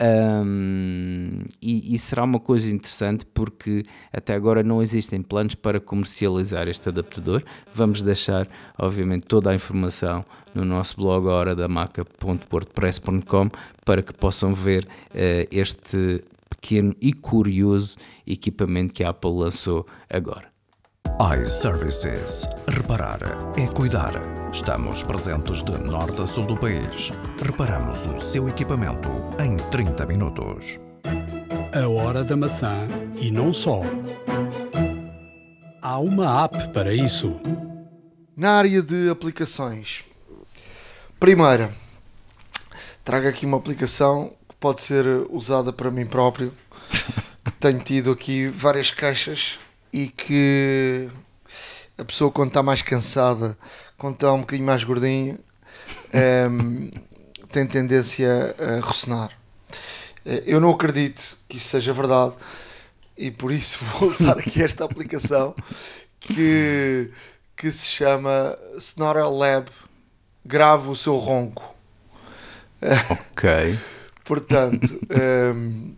Um, 0.03 1.43
e, 1.61 1.95
e, 1.95 1.97
será 1.97 2.25
uma 2.25 2.39
coisa 2.39 2.69
interessante 2.69 3.25
porque 3.25 3.85
até 4.11 4.33
agora 4.33 4.61
não 4.61 4.81
existem 4.81 5.21
planos 5.21 5.55
para 5.55 5.79
comercializar 5.79 6.67
este 6.67 6.89
adaptador. 6.89 7.41
Vamos 7.73 8.01
deixar, 8.01 8.45
obviamente, 8.77 9.25
toda 9.25 9.51
a 9.51 9.55
informação 9.55 10.25
no 10.53 10.65
nosso 10.65 10.97
blog 10.97 11.27
hora 11.27 11.55
da 11.55 11.69
maca.wordpress.com 11.69 13.49
para 13.85 14.01
que 14.01 14.13
possam 14.13 14.53
ver 14.53 14.83
uh, 14.83 15.47
este 15.49 16.21
pequeno 16.49 16.93
e 16.99 17.13
curioso 17.13 17.95
equipamento 18.27 18.93
que 18.93 19.05
a 19.05 19.09
Apple 19.09 19.31
lançou 19.31 19.85
agora 20.09 20.52
iServices. 21.23 22.47
Reparar 22.67 23.19
é 23.55 23.67
cuidar. 23.67 24.13
Estamos 24.51 25.03
presentes 25.03 25.63
de 25.63 25.71
norte 25.77 26.21
a 26.21 26.27
sul 26.27 26.45
do 26.45 26.57
país. 26.57 27.11
Reparamos 27.41 28.07
o 28.07 28.19
seu 28.19 28.49
equipamento 28.49 29.09
em 29.39 29.55
30 29.69 30.05
minutos. 30.05 30.79
A 31.73 31.87
hora 31.87 32.23
da 32.23 32.35
maçã 32.35 32.87
e 33.15 33.31
não 33.31 33.53
só. 33.53 33.81
Há 35.81 35.99
uma 35.99 36.43
app 36.43 36.69
para 36.73 36.93
isso. 36.93 37.39
Na 38.35 38.53
área 38.53 38.81
de 38.81 39.09
aplicações, 39.09 40.03
primeira, 41.19 41.71
trago 43.03 43.27
aqui 43.27 43.45
uma 43.45 43.57
aplicação 43.57 44.33
que 44.49 44.55
pode 44.55 44.81
ser 44.81 45.05
usada 45.29 45.71
para 45.71 45.91
mim 45.91 46.05
próprio. 46.05 46.51
Tenho 47.59 47.79
tido 47.79 48.11
aqui 48.11 48.47
várias 48.47 48.91
caixas 48.91 49.59
e 49.93 50.07
que 50.07 51.07
a 51.97 52.03
pessoa 52.03 52.31
quando 52.31 52.47
está 52.47 52.63
mais 52.63 52.81
cansada, 52.81 53.55
quando 53.97 54.15
está 54.15 54.33
um 54.33 54.39
bocadinho 54.39 54.65
mais 54.65 54.83
gordinho, 54.83 55.37
um, 56.13 56.17
ehm, 56.17 56.91
tem 57.51 57.67
tendência 57.67 58.55
a 58.57 58.85
ressonar. 58.85 59.29
Eh, 60.25 60.43
eu 60.47 60.59
não 60.59 60.71
acredito 60.71 61.37
que 61.47 61.57
isso 61.57 61.67
seja 61.67 61.93
verdade 61.93 62.33
e 63.15 63.29
por 63.29 63.51
isso 63.51 63.85
vou 63.99 64.09
usar 64.09 64.39
aqui 64.39 64.63
esta 64.63 64.83
aplicação 64.83 65.55
que, 66.19 67.11
que 67.55 67.71
se 67.71 67.85
chama 67.85 68.57
Snorel 68.77 69.31
Lab 69.31 69.69
Grave 70.43 70.89
o 70.89 70.95
seu 70.95 71.15
ronco. 71.15 71.75
Ok. 73.09 73.79
Portanto, 74.25 74.99
um, 75.09 75.15
ehm, 75.15 75.95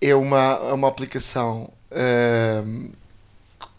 é 0.00 0.14
uma, 0.14 0.60
é 0.70 0.72
uma 0.72 0.88
aplicação 0.88 1.72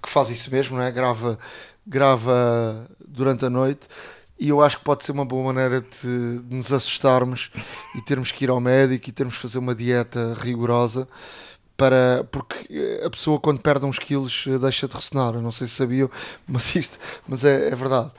que 0.02 0.10
faz 0.10 0.30
isso 0.30 0.52
mesmo, 0.52 0.78
não 0.78 0.84
é? 0.84 0.92
grava, 0.92 1.38
grava 1.86 2.88
durante 3.08 3.46
a 3.46 3.50
noite 3.50 3.88
e 4.40 4.50
eu 4.50 4.62
acho 4.62 4.78
que 4.78 4.84
pode 4.86 5.04
ser 5.04 5.12
uma 5.12 5.26
boa 5.26 5.54
maneira 5.54 5.82
de, 5.82 6.40
de 6.40 6.56
nos 6.56 6.72
assustarmos 6.72 7.52
e 7.94 8.02
termos 8.02 8.32
que 8.32 8.46
ir 8.46 8.50
ao 8.50 8.60
médico 8.62 9.10
e 9.10 9.12
termos 9.12 9.36
que 9.36 9.42
fazer 9.42 9.60
uma 9.60 9.76
dieta 9.76 10.34
rigorosa 10.40 11.08
para 11.76 12.26
porque 12.32 13.02
a 13.04 13.10
pessoa 13.10 13.40
quando 13.40 13.60
perde 13.60 13.86
uns 13.86 14.00
quilos 14.00 14.46
deixa 14.62 14.88
de 14.88 14.96
ressonar. 14.96 15.36
Eu 15.36 15.42
não 15.42 15.52
sei 15.52 15.68
se 15.68 15.76
sabiam, 15.76 16.10
mas 16.48 16.74
isto 16.76 16.98
mas 17.28 17.44
é, 17.44 17.68
é 17.68 17.76
verdade. 17.76 18.12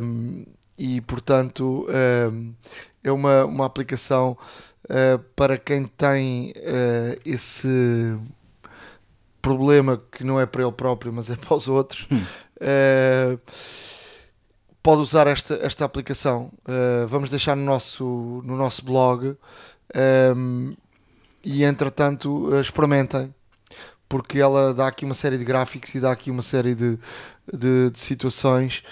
Um, 0.00 0.44
e 0.76 1.00
portanto 1.00 1.86
um, 1.88 2.54
é 3.02 3.10
uma, 3.10 3.44
uma 3.46 3.66
aplicação 3.66 4.36
uh, 4.84 5.18
para 5.34 5.56
quem 5.56 5.86
tem 5.86 6.52
uh, 6.56 7.20
esse 7.24 8.14
problema 9.40 10.00
que 10.10 10.24
não 10.24 10.40
é 10.40 10.46
para 10.46 10.62
ele 10.62 10.72
próprio, 10.72 11.12
mas 11.12 11.30
é 11.30 11.36
para 11.36 11.54
os 11.54 11.68
outros, 11.68 12.06
hum. 12.10 12.22
uh, 12.60 13.40
pode 14.82 15.02
usar 15.02 15.26
esta, 15.26 15.54
esta 15.62 15.84
aplicação. 15.84 16.50
Uh, 16.64 17.06
vamos 17.08 17.30
deixar 17.30 17.56
no 17.56 17.64
nosso, 17.64 18.42
no 18.44 18.56
nosso 18.56 18.84
blog 18.84 19.26
um, 19.26 19.36
ehm, 19.94 20.76
e 21.44 21.64
entretanto 21.64 22.50
experimentem. 22.60 23.34
Porque 24.08 24.40
ela 24.40 24.74
dá 24.74 24.88
aqui 24.88 25.04
uma 25.04 25.14
série 25.14 25.38
de 25.38 25.44
gráficos 25.44 25.94
e 25.94 26.00
dá 26.00 26.10
aqui 26.10 26.32
uma 26.32 26.42
série 26.42 26.74
de, 26.74 26.98
de, 27.52 27.90
de 27.90 27.98
situações 27.98 28.82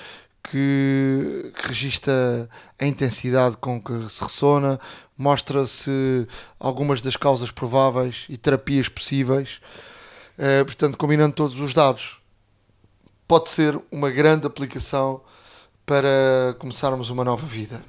que, 0.51 1.53
que 1.57 1.69
registra 1.69 2.49
a 2.79 2.87
intensidade 2.87 3.57
com 3.57 3.81
que 3.83 4.09
se 4.09 4.23
ressona, 4.23 4.81
mostra-se 5.17 6.27
algumas 6.59 7.01
das 7.01 7.17
causas 7.17 7.51
prováveis 7.51 8.25
e 8.29 8.37
terapias 8.37 8.89
possíveis. 8.89 9.61
Uh, 10.39 10.65
portanto, 10.65 10.97
combinando 10.97 11.35
todos 11.35 11.59
os 11.61 11.75
dados, 11.75 12.19
pode 13.27 13.51
ser 13.51 13.79
uma 13.91 14.11
grande 14.11 14.47
aplicação 14.47 15.21
para 15.85 16.55
começarmos 16.59 17.11
uma 17.11 17.25
nova 17.25 17.47
vida. 17.47 17.83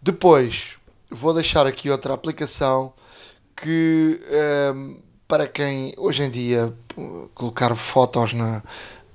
Depois, 0.00 0.78
vou 1.10 1.34
deixar 1.34 1.66
aqui 1.66 1.90
outra 1.90 2.14
aplicação 2.14 2.92
que 3.56 4.20
ehm, 4.30 4.96
para 5.26 5.46
quem 5.46 5.94
hoje 5.96 6.22
em 6.22 6.30
dia 6.30 6.72
colocar 7.34 7.74
fotos 7.74 8.34
na, 8.34 8.62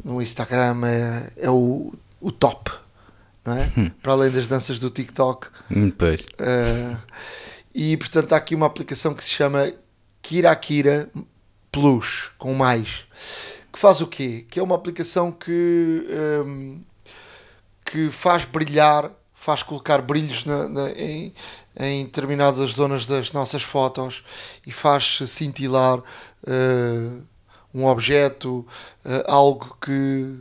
no 0.03 0.21
Instagram 0.21 0.81
é, 0.85 1.33
é 1.37 1.49
o, 1.49 1.93
o 2.19 2.31
top, 2.31 2.71
não 3.45 3.53
é? 3.55 3.71
Hum. 3.77 3.91
Para 4.01 4.13
além 4.13 4.31
das 4.31 4.47
danças 4.47 4.79
do 4.79 4.89
TikTok. 4.89 5.47
Hum, 5.71 5.91
pois. 5.91 6.21
Uh, 6.21 6.97
E 7.73 7.95
portanto 7.97 8.33
há 8.33 8.37
aqui 8.37 8.55
uma 8.55 8.65
aplicação 8.65 9.13
que 9.13 9.23
se 9.23 9.29
chama 9.29 9.71
Kira 10.21 10.55
Kira 10.55 11.09
Plus, 11.71 12.31
com 12.37 12.53
mais, 12.53 13.05
que 13.71 13.77
faz 13.77 14.01
o 14.01 14.07
quê? 14.07 14.45
Que 14.49 14.59
é 14.59 14.63
uma 14.63 14.75
aplicação 14.75 15.31
que, 15.31 16.05
um, 16.45 16.81
que 17.85 18.09
faz 18.11 18.43
brilhar, 18.43 19.11
faz 19.33 19.63
colocar 19.63 20.01
brilhos 20.01 20.45
na, 20.45 20.67
na, 20.67 20.89
em, 20.91 21.33
em 21.79 22.05
determinadas 22.05 22.73
zonas 22.73 23.05
das 23.05 23.31
nossas 23.31 23.61
fotos 23.63 24.23
e 24.65 24.71
faz 24.71 25.19
cintilar 25.27 25.99
uh, 25.99 27.23
um 27.73 27.85
objeto, 27.85 28.65
uh, 29.05 29.23
algo 29.27 29.77
que 29.79 30.39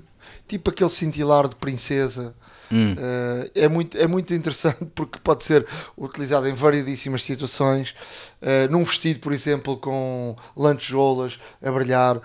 tipo 0.48 0.70
aquele 0.70 0.90
cintilar 0.90 1.46
de 1.46 1.54
princesa 1.56 2.34
Hum. 2.72 2.92
Uh, 2.92 3.50
é, 3.54 3.68
muito, 3.68 3.96
é 3.96 4.06
muito 4.06 4.34
interessante 4.34 4.84
porque 4.94 5.18
pode 5.18 5.44
ser 5.44 5.66
utilizado 5.96 6.48
em 6.48 6.54
variedíssimas 6.54 7.22
situações. 7.22 7.94
Uh, 8.40 8.70
num 8.70 8.84
vestido, 8.84 9.20
por 9.20 9.32
exemplo, 9.32 9.76
com 9.76 10.36
lantejoulas 10.56 11.38
a 11.62 11.70
brilhar, 11.70 12.16
uh, 12.16 12.20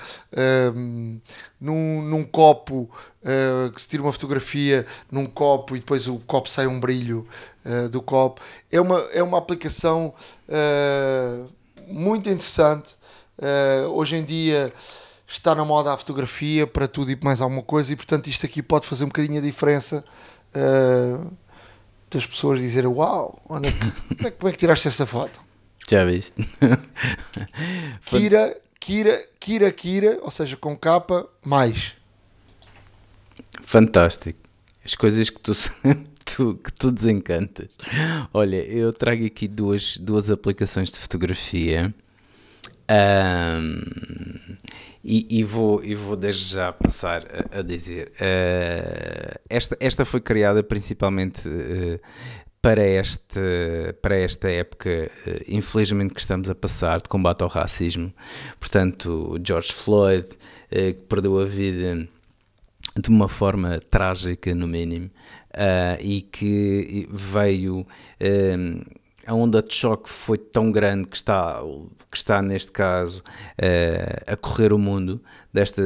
num, 1.59 2.01
num 2.01 2.23
copo 2.23 2.89
que 3.73 3.81
se 3.81 3.87
tira 3.87 4.03
uma 4.03 4.11
fotografia 4.11 4.85
num 5.09 5.25
copo 5.25 5.77
e 5.77 5.79
depois 5.79 6.09
o 6.09 6.19
copo 6.27 6.49
sai 6.49 6.67
um 6.67 6.77
brilho 6.77 7.25
do 7.89 8.01
copo. 8.01 8.41
É 8.69 8.81
uma, 8.81 8.99
é 9.13 9.23
uma 9.23 9.37
aplicação 9.37 10.13
muito 11.87 12.29
interessante. 12.29 12.97
hoje 13.93 14.17
em 14.17 14.25
dia 14.25 14.73
está 15.25 15.55
na 15.55 15.63
moda 15.63 15.93
a 15.93 15.97
fotografia 15.97 16.67
para 16.67 16.85
tudo 16.85 17.11
e 17.11 17.19
mais 17.23 17.39
alguma 17.39 17.63
coisa 17.63 17.93
e 17.93 17.95
portanto 17.95 18.27
isto 18.27 18.45
aqui 18.45 18.61
pode 18.61 18.85
fazer 18.85 19.05
um 19.05 19.07
bocadinho 19.07 19.39
a 19.39 19.41
diferença 19.41 20.03
uh, 20.55 21.31
das 22.09 22.25
pessoas 22.25 22.59
dizerem 22.59 22.89
uau, 22.89 23.41
onde 23.49 23.69
é 23.69 23.71
que, 23.71 24.31
como, 24.31 24.49
é, 24.49 24.51
que 24.51 24.57
tiraste 24.57 24.87
essa 24.87 25.05
foto? 25.05 25.41
Já 25.89 26.05
viste? 26.05 26.47
Kira, 28.05 28.57
Kira, 28.79 29.25
Kira, 29.39 29.71
Kira, 29.71 30.19
ou 30.21 30.31
seja, 30.31 30.55
com 30.55 30.75
capa 30.77 31.27
mais. 31.43 31.95
Fantástico. 33.61 34.39
As 34.85 34.95
coisas 34.95 35.29
que 35.29 35.39
tu, 35.39 35.53
tu, 36.25 36.55
que 36.55 36.71
tu 36.73 36.91
desencantas. 36.91 37.77
Olha, 38.33 38.57
eu 38.63 38.93
trago 38.93 39.25
aqui 39.25 39.47
duas, 39.47 39.97
duas 39.97 40.29
aplicações 40.29 40.91
de 40.91 40.99
fotografia. 40.99 41.93
Um, 42.89 43.81
e, 45.03 45.39
e, 45.39 45.43
vou, 45.43 45.83
e 45.83 45.93
vou 45.93 46.15
desde 46.15 46.53
já 46.53 46.71
passar 46.71 47.25
a, 47.51 47.59
a 47.59 47.61
dizer: 47.61 48.13
uh, 48.13 49.39
esta, 49.49 49.75
esta 49.79 50.05
foi 50.05 50.21
criada 50.21 50.63
principalmente 50.63 51.47
uh, 51.47 51.99
para, 52.61 52.85
este, 52.87 53.93
para 54.01 54.15
esta 54.15 54.49
época, 54.49 55.11
uh, 55.27 55.43
infelizmente, 55.47 56.13
que 56.13 56.21
estamos 56.21 56.49
a 56.49 56.55
passar 56.55 57.01
de 57.01 57.09
combate 57.09 57.41
ao 57.41 57.49
racismo. 57.49 58.13
Portanto, 58.59 59.37
George 59.45 59.73
Floyd, 59.73 60.27
que 60.69 61.01
perdeu 61.07 61.39
a 61.39 61.45
vida 61.45 62.07
de 62.95 63.09
uma 63.09 63.27
forma 63.27 63.79
trágica, 63.91 64.55
no 64.55 64.67
mínimo, 64.67 65.11
e 65.99 66.21
que 66.21 67.07
veio 67.11 67.85
a 69.25 69.33
onda 69.33 69.61
de 69.61 69.73
choque 69.73 70.09
foi 70.09 70.37
tão 70.37 70.71
grande 70.71 71.07
que 71.07 71.15
está, 71.15 71.61
que 72.11 72.17
está 72.17 72.41
neste 72.41 72.71
caso, 72.71 73.19
uh, 73.19 74.31
a 74.31 74.35
correr 74.35 74.73
o 74.73 74.77
mundo, 74.77 75.21
desta, 75.51 75.81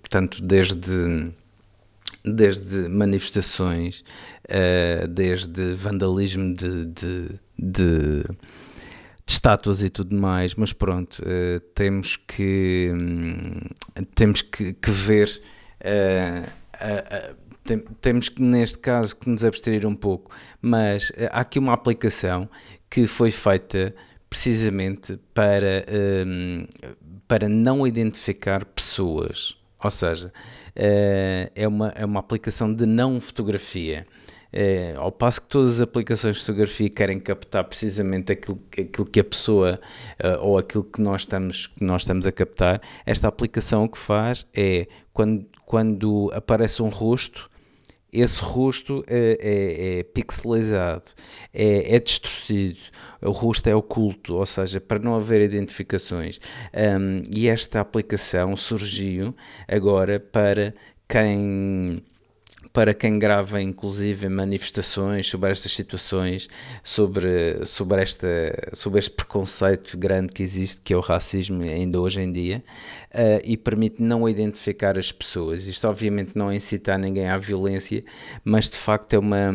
portanto, 0.00 0.42
desde, 0.42 1.32
desde 2.24 2.88
manifestações, 2.88 4.02
uh, 4.48 5.06
desde 5.08 5.74
vandalismo 5.74 6.54
de, 6.54 6.86
de, 6.86 7.28
de, 7.58 8.24
de, 8.24 8.24
estátuas 9.26 9.82
e 9.82 9.88
tudo 9.88 10.16
mais, 10.16 10.54
mas 10.54 10.72
pronto, 10.72 11.22
uh, 11.22 11.60
temos 11.74 12.16
que, 12.16 12.90
um, 12.92 13.60
temos 14.14 14.42
que, 14.42 14.72
que 14.72 14.90
ver 14.90 15.40
a, 15.80 17.34
tem, 17.64 17.78
temos 18.00 18.28
que, 18.28 18.42
neste 18.42 18.78
caso, 18.78 19.16
que 19.16 19.28
nos 19.28 19.42
abstrair 19.42 19.86
um 19.86 19.94
pouco, 19.94 20.30
mas 20.60 21.10
uh, 21.10 21.28
há 21.32 21.40
aqui 21.40 21.58
uma 21.58 21.72
aplicação 21.72 22.48
que 22.88 23.06
foi 23.06 23.30
feita 23.30 23.94
precisamente 24.28 25.18
para, 25.32 25.84
um, 26.26 26.66
para 27.26 27.48
não 27.48 27.86
identificar 27.86 28.64
pessoas, 28.64 29.56
ou 29.82 29.90
seja, 29.90 30.28
uh, 30.28 31.50
é, 31.54 31.66
uma, 31.66 31.88
é 31.88 32.04
uma 32.04 32.20
aplicação 32.20 32.72
de 32.72 32.86
não 32.86 33.20
fotografia. 33.20 34.06
Uh, 34.52 35.00
ao 35.00 35.10
passo 35.10 35.42
que 35.42 35.48
todas 35.48 35.76
as 35.76 35.80
aplicações 35.80 36.36
de 36.36 36.40
fotografia 36.42 36.88
querem 36.88 37.18
captar 37.18 37.64
precisamente 37.64 38.30
aquilo, 38.30 38.60
aquilo 38.70 39.04
que 39.04 39.18
a 39.18 39.24
pessoa 39.24 39.80
ou 40.40 40.56
aquilo 40.56 40.84
que 40.84 41.00
nós, 41.00 41.22
estamos, 41.22 41.66
que 41.66 41.82
nós 41.82 42.02
estamos 42.02 42.24
a 42.24 42.30
captar, 42.30 42.80
esta 43.04 43.26
aplicação 43.26 43.82
o 43.82 43.88
que 43.88 43.98
faz 43.98 44.46
é 44.54 44.86
quando, 45.12 45.44
quando 45.66 46.30
aparece 46.32 46.82
um 46.82 46.88
rosto, 46.88 47.50
esse 48.14 48.40
rosto 48.40 49.02
é, 49.08 49.38
é, 49.40 49.98
é 49.98 50.02
pixelizado, 50.04 51.10
é, 51.52 51.96
é, 51.96 51.98
distorcido, 51.98 52.78
o 53.20 53.30
rosto 53.30 53.66
é 53.66 53.74
oculto, 53.74 54.36
ou 54.36 54.46
seja, 54.46 54.80
para 54.80 54.98
não 54.98 55.14
haver 55.14 55.40
identificações. 55.40 56.40
Um, 56.72 57.22
e 57.34 57.48
esta 57.48 57.80
aplicação 57.80 58.56
surgiu 58.56 59.34
agora 59.66 60.20
para 60.20 60.74
quem 61.08 62.02
para 62.74 62.92
quem 62.92 63.20
grava 63.20 63.62
inclusive 63.62 64.28
manifestações 64.28 65.28
sobre 65.28 65.48
estas 65.52 65.70
situações, 65.70 66.48
sobre, 66.82 67.64
sobre, 67.64 68.02
esta, 68.02 68.26
sobre 68.72 68.98
este 68.98 69.12
preconceito 69.12 69.96
grande 69.96 70.32
que 70.32 70.42
existe, 70.42 70.80
que 70.80 70.92
é 70.92 70.96
o 70.96 71.00
racismo 71.00 71.62
ainda 71.62 72.00
hoje 72.00 72.20
em 72.20 72.32
dia, 72.32 72.64
uh, 73.14 73.40
e 73.44 73.56
permite 73.56 74.02
não 74.02 74.28
identificar 74.28 74.98
as 74.98 75.12
pessoas. 75.12 75.68
Isto 75.68 75.86
obviamente 75.86 76.32
não 76.34 76.50
é 76.50 76.56
incitar 76.56 76.98
ninguém 76.98 77.28
à 77.28 77.38
violência, 77.38 78.04
mas 78.44 78.68
de 78.68 78.76
facto 78.76 79.12
é 79.12 79.20
uma, 79.20 79.54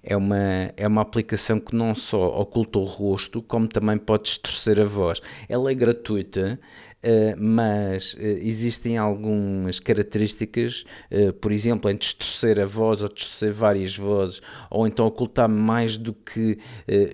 é 0.00 0.16
uma, 0.16 0.72
é 0.76 0.86
uma 0.86 1.02
aplicação 1.02 1.58
que 1.58 1.74
não 1.74 1.92
só 1.92 2.24
oculta 2.40 2.78
o 2.78 2.84
rosto, 2.84 3.42
como 3.42 3.66
também 3.66 3.98
pode 3.98 4.24
distorcer 4.24 4.80
a 4.80 4.84
voz. 4.84 5.20
Ela 5.48 5.72
é 5.72 5.74
gratuita, 5.74 6.60
Uh, 7.04 7.36
mas 7.38 8.14
uh, 8.14 8.18
existem 8.22 8.96
algumas 8.96 9.78
características, 9.78 10.86
uh, 11.12 11.34
por 11.34 11.52
exemplo, 11.52 11.90
em 11.90 11.96
distorcer 11.96 12.58
a 12.58 12.64
voz 12.64 13.02
ou 13.02 13.08
distorcer 13.08 13.52
várias 13.52 13.94
vozes, 13.94 14.40
ou 14.70 14.86
então 14.86 15.06
ocultar 15.06 15.46
mais 15.46 15.98
do 15.98 16.14
que 16.14 16.58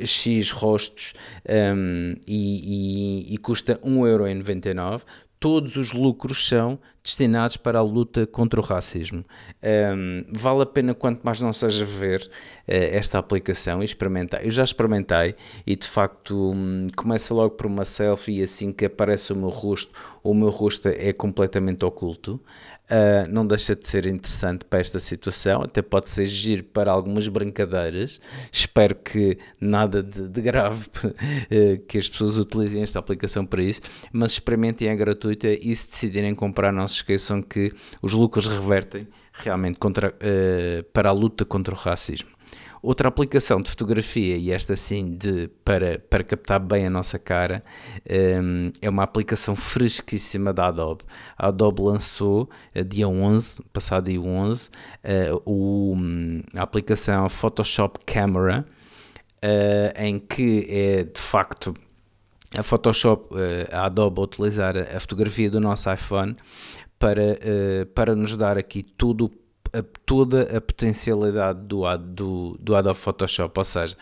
X 0.05 0.53
rostos 0.53 1.13
um, 1.75 2.15
e, 2.29 3.31
e, 3.31 3.35
e 3.35 3.39
custa 3.39 3.81
1,99€. 3.85 5.03
Todos 5.41 5.77
os 5.77 5.93
lucros 5.95 6.47
são 6.47 6.79
destinados 7.03 7.57
para 7.57 7.79
a 7.79 7.83
luta 7.83 8.27
contra 8.27 8.61
o 8.61 8.63
racismo. 8.63 9.25
Um, 9.97 10.25
vale 10.31 10.63
a 10.63 10.67
pena, 10.67 10.95
quanto 10.95 11.23
mais 11.23 11.41
não 11.41 11.51
seja 11.51 11.83
ver 11.83 12.21
uh, 12.21 12.29
esta 12.67 13.19
aplicação 13.19 13.81
e 13.81 13.85
experimentar. 13.87 14.45
Eu 14.45 14.51
já 14.51 14.63
experimentei 14.63 15.35
e 15.67 15.75
de 15.75 15.89
facto 15.89 16.53
um, 16.53 16.87
começa 16.95 17.33
logo 17.33 17.55
por 17.55 17.65
uma 17.65 17.87
selfie 17.87 18.41
e 18.41 18.43
assim 18.43 18.71
que 18.71 18.85
aparece 18.85 19.33
o 19.33 19.37
meu 19.37 19.49
rosto, 19.49 19.93
o 20.23 20.35
meu 20.35 20.51
rosto 20.51 20.89
é 20.89 21.11
completamente 21.13 21.85
oculto. 21.87 22.39
Uh, 22.91 23.31
não 23.31 23.47
deixa 23.47 23.77
de 23.77 23.87
ser 23.87 24.05
interessante 24.07 24.65
para 24.65 24.81
esta 24.81 24.99
situação, 24.99 25.63
até 25.63 25.81
pode 25.81 26.11
ser 26.11 26.27
giro 26.27 26.65
para 26.65 26.91
algumas 26.91 27.29
brincadeiras. 27.29 28.21
Espero 28.51 28.97
que 28.97 29.39
nada 29.61 30.03
de, 30.03 30.29
de 30.29 30.41
grave 30.43 30.87
uh, 31.05 31.79
que 31.87 31.99
as 31.99 32.09
pessoas 32.09 32.37
utilizem 32.37 32.83
esta 32.83 32.99
aplicação 32.99 33.47
para 33.47 33.63
isso, 33.63 33.83
mas 34.13 34.33
experimentem, 34.33 34.89
é 34.89 34.97
gratuita 34.97 35.47
e 35.49 35.73
se 35.73 35.89
decidirem 35.89 36.35
comprar, 36.35 36.73
não 36.73 36.89
se 36.89 36.97
esqueçam 36.97 37.41
que 37.41 37.73
os 38.03 38.13
lucros 38.13 38.49
revertem 38.49 39.07
realmente 39.33 39.79
contra, 39.79 40.09
uh, 40.09 40.83
para 40.93 41.11
a 41.11 41.13
luta 41.13 41.45
contra 41.45 41.73
o 41.73 41.77
racismo. 41.77 42.40
Outra 42.83 43.09
aplicação 43.09 43.61
de 43.61 43.69
fotografia, 43.69 44.37
e 44.37 44.51
esta 44.51 44.75
sim 44.75 45.15
de, 45.15 45.49
para, 45.63 45.99
para 45.99 46.25
captar 46.25 46.59
bem 46.59 46.87
a 46.87 46.91
nossa 46.91 47.19
cara, 47.19 47.63
um, 48.43 48.73
é 48.81 48.89
uma 48.89 49.03
aplicação 49.03 49.55
fresquíssima 49.55 50.51
da 50.51 50.69
Adobe. 50.69 51.05
A 51.37 51.49
Adobe 51.49 51.83
lançou 51.83 52.49
uh, 52.75 52.83
dia 52.83 53.07
11, 53.07 53.63
passado 53.71 54.11
dia 54.11 54.19
11, 54.19 54.69
uh, 54.69 54.71
eh, 55.03 55.31
o, 55.45 55.95
um, 55.95 56.41
a 56.55 56.63
aplicação 56.63 57.29
Photoshop 57.29 57.99
Camera, 58.07 58.65
uh, 59.45 60.03
em 60.03 60.19
que 60.19 60.67
é 60.71 61.05
de 61.05 61.21
facto 61.21 61.75
a 62.57 62.63
Photoshop, 62.63 63.35
a 63.71 63.85
Adobe 63.85 64.21
a 64.21 64.25
utilizar 64.25 64.77
a 64.77 64.99
fotografia 64.99 65.51
do 65.51 65.61
nosso 65.61 65.93
iPhone 65.93 66.35
para, 66.99 67.39
para 67.95 68.17
nos 68.17 68.37
dar 68.37 68.59
aqui 68.59 68.83
tudo 68.83 69.31
a, 69.73 69.83
toda 70.05 70.57
a 70.57 70.61
potencialidade 70.61 71.61
do, 71.63 71.83
do, 71.99 72.57
do 72.61 72.77
Adobe 72.77 72.99
Photoshop, 72.99 73.59
ou 73.59 73.65
seja, 73.65 73.97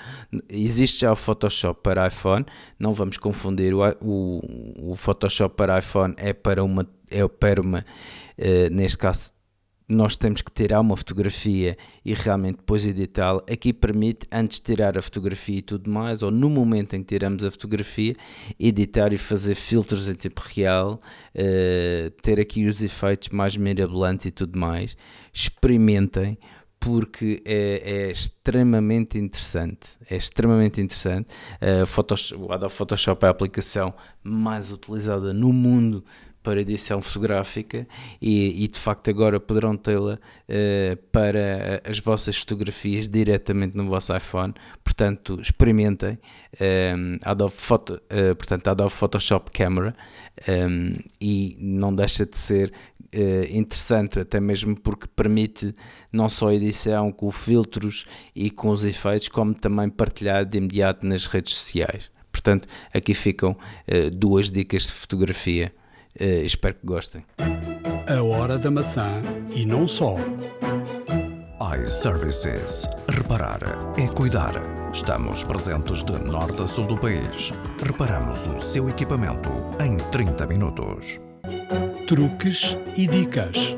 existe 0.48 1.00
já 1.00 1.12
o 1.12 1.16
Photoshop 1.16 1.80
para 1.82 2.06
iPhone, 2.06 2.44
não 2.78 2.92
vamos 2.92 3.16
confundir, 3.16 3.74
o, 3.74 3.80
o, 4.00 4.92
o 4.92 4.94
Photoshop 4.94 5.54
para 5.56 5.78
iPhone 5.78 6.14
é 6.16 6.32
para 6.32 6.62
uma, 6.64 6.86
é 7.10 7.26
para 7.26 7.60
uma 7.60 7.80
uh, 8.38 8.70
neste 8.74 8.98
caso, 8.98 9.32
nós 9.88 10.16
temos 10.18 10.42
que 10.42 10.52
tirar 10.52 10.80
uma 10.80 10.96
fotografia 10.96 11.76
e 12.04 12.12
realmente 12.12 12.56
depois 12.56 12.84
editá-la. 12.84 13.42
Aqui 13.50 13.72
permite, 13.72 14.26
antes 14.30 14.58
de 14.60 14.64
tirar 14.64 14.98
a 14.98 15.02
fotografia 15.02 15.58
e 15.58 15.62
tudo 15.62 15.90
mais, 15.90 16.22
ou 16.22 16.30
no 16.30 16.50
momento 16.50 16.94
em 16.94 17.00
que 17.00 17.06
tiramos 17.06 17.42
a 17.42 17.50
fotografia, 17.50 18.14
editar 18.60 19.12
e 19.14 19.18
fazer 19.18 19.54
filtros 19.54 20.06
em 20.06 20.14
tempo 20.14 20.42
real, 20.54 21.00
uh, 21.34 22.10
ter 22.22 22.38
aqui 22.38 22.66
os 22.66 22.82
efeitos 22.82 23.30
mais 23.30 23.56
mirabolantes 23.56 24.26
e 24.26 24.30
tudo 24.30 24.58
mais. 24.58 24.94
Experimentem 25.32 26.38
porque 26.80 27.42
é, 27.44 27.82
é, 27.84 28.10
extremamente 28.10 29.18
interessante. 29.18 29.90
É 30.08 30.16
extremamente 30.16 30.80
interessante. 30.80 31.28
Uh, 31.60 31.84
Photoshop, 31.86 32.42
o 32.42 32.52
Adobe 32.52 32.72
Photoshop 32.72 33.24
é 33.24 33.28
a 33.28 33.30
aplicação 33.30 33.92
mais 34.22 34.70
utilizada 34.70 35.32
no 35.32 35.52
mundo 35.52 36.04
para 36.42 36.60
edição 36.60 37.00
fotográfica 37.02 37.86
e, 38.20 38.64
e 38.64 38.68
de 38.68 38.78
facto 38.78 39.10
agora 39.10 39.38
poderão 39.40 39.76
tê-la 39.76 40.14
uh, 40.14 40.96
para 41.12 41.82
as 41.84 41.98
vossas 41.98 42.36
fotografias 42.36 43.08
diretamente 43.08 43.76
no 43.76 43.86
vosso 43.86 44.16
iPhone. 44.16 44.54
Portanto, 44.82 45.40
experimentem 45.40 46.18
um, 46.96 47.18
Adobe, 47.24 47.54
Photo, 47.54 47.94
uh, 47.94 48.34
portanto, 48.36 48.68
Adobe 48.68 48.90
Photoshop 48.90 49.50
Camera 49.50 49.94
um, 50.48 50.96
e 51.20 51.56
não 51.60 51.94
deixa 51.94 52.24
de 52.24 52.38
ser 52.38 52.72
uh, 53.14 53.56
interessante, 53.56 54.20
até 54.20 54.40
mesmo 54.40 54.74
porque 54.74 55.06
permite 55.06 55.74
não 56.12 56.28
só 56.28 56.48
a 56.48 56.54
edição 56.54 57.12
com 57.12 57.30
filtros 57.30 58.06
e 58.34 58.50
com 58.50 58.70
os 58.70 58.84
efeitos, 58.84 59.28
como 59.28 59.54
também 59.54 59.90
partilhar 59.90 60.44
de 60.44 60.58
imediato 60.58 61.06
nas 61.06 61.26
redes 61.26 61.54
sociais. 61.54 62.10
Portanto, 62.30 62.68
aqui 62.94 63.14
ficam 63.14 63.56
duas 64.12 64.48
dicas 64.48 64.84
de 64.84 64.92
fotografia. 64.92 65.72
Uh, 66.20 66.44
espero 66.44 66.74
que 66.74 66.86
gostem. 66.86 67.24
A 68.08 68.22
hora 68.22 68.58
da 68.58 68.70
maçã 68.70 69.22
e 69.54 69.64
não 69.64 69.86
só. 69.86 70.16
iServices. 71.80 72.88
Reparar 73.08 73.60
é 73.96 74.08
cuidar. 74.08 74.54
Estamos 74.92 75.44
presentes 75.44 76.02
de 76.02 76.12
norte 76.12 76.62
a 76.62 76.66
sul 76.66 76.86
do 76.86 76.98
país. 76.98 77.52
Reparamos 77.84 78.46
o 78.48 78.60
seu 78.60 78.88
equipamento 78.88 79.50
em 79.80 79.96
30 80.10 80.46
minutos 80.46 81.20
truques 82.08 82.74
e 82.96 83.06
dicas. 83.06 83.76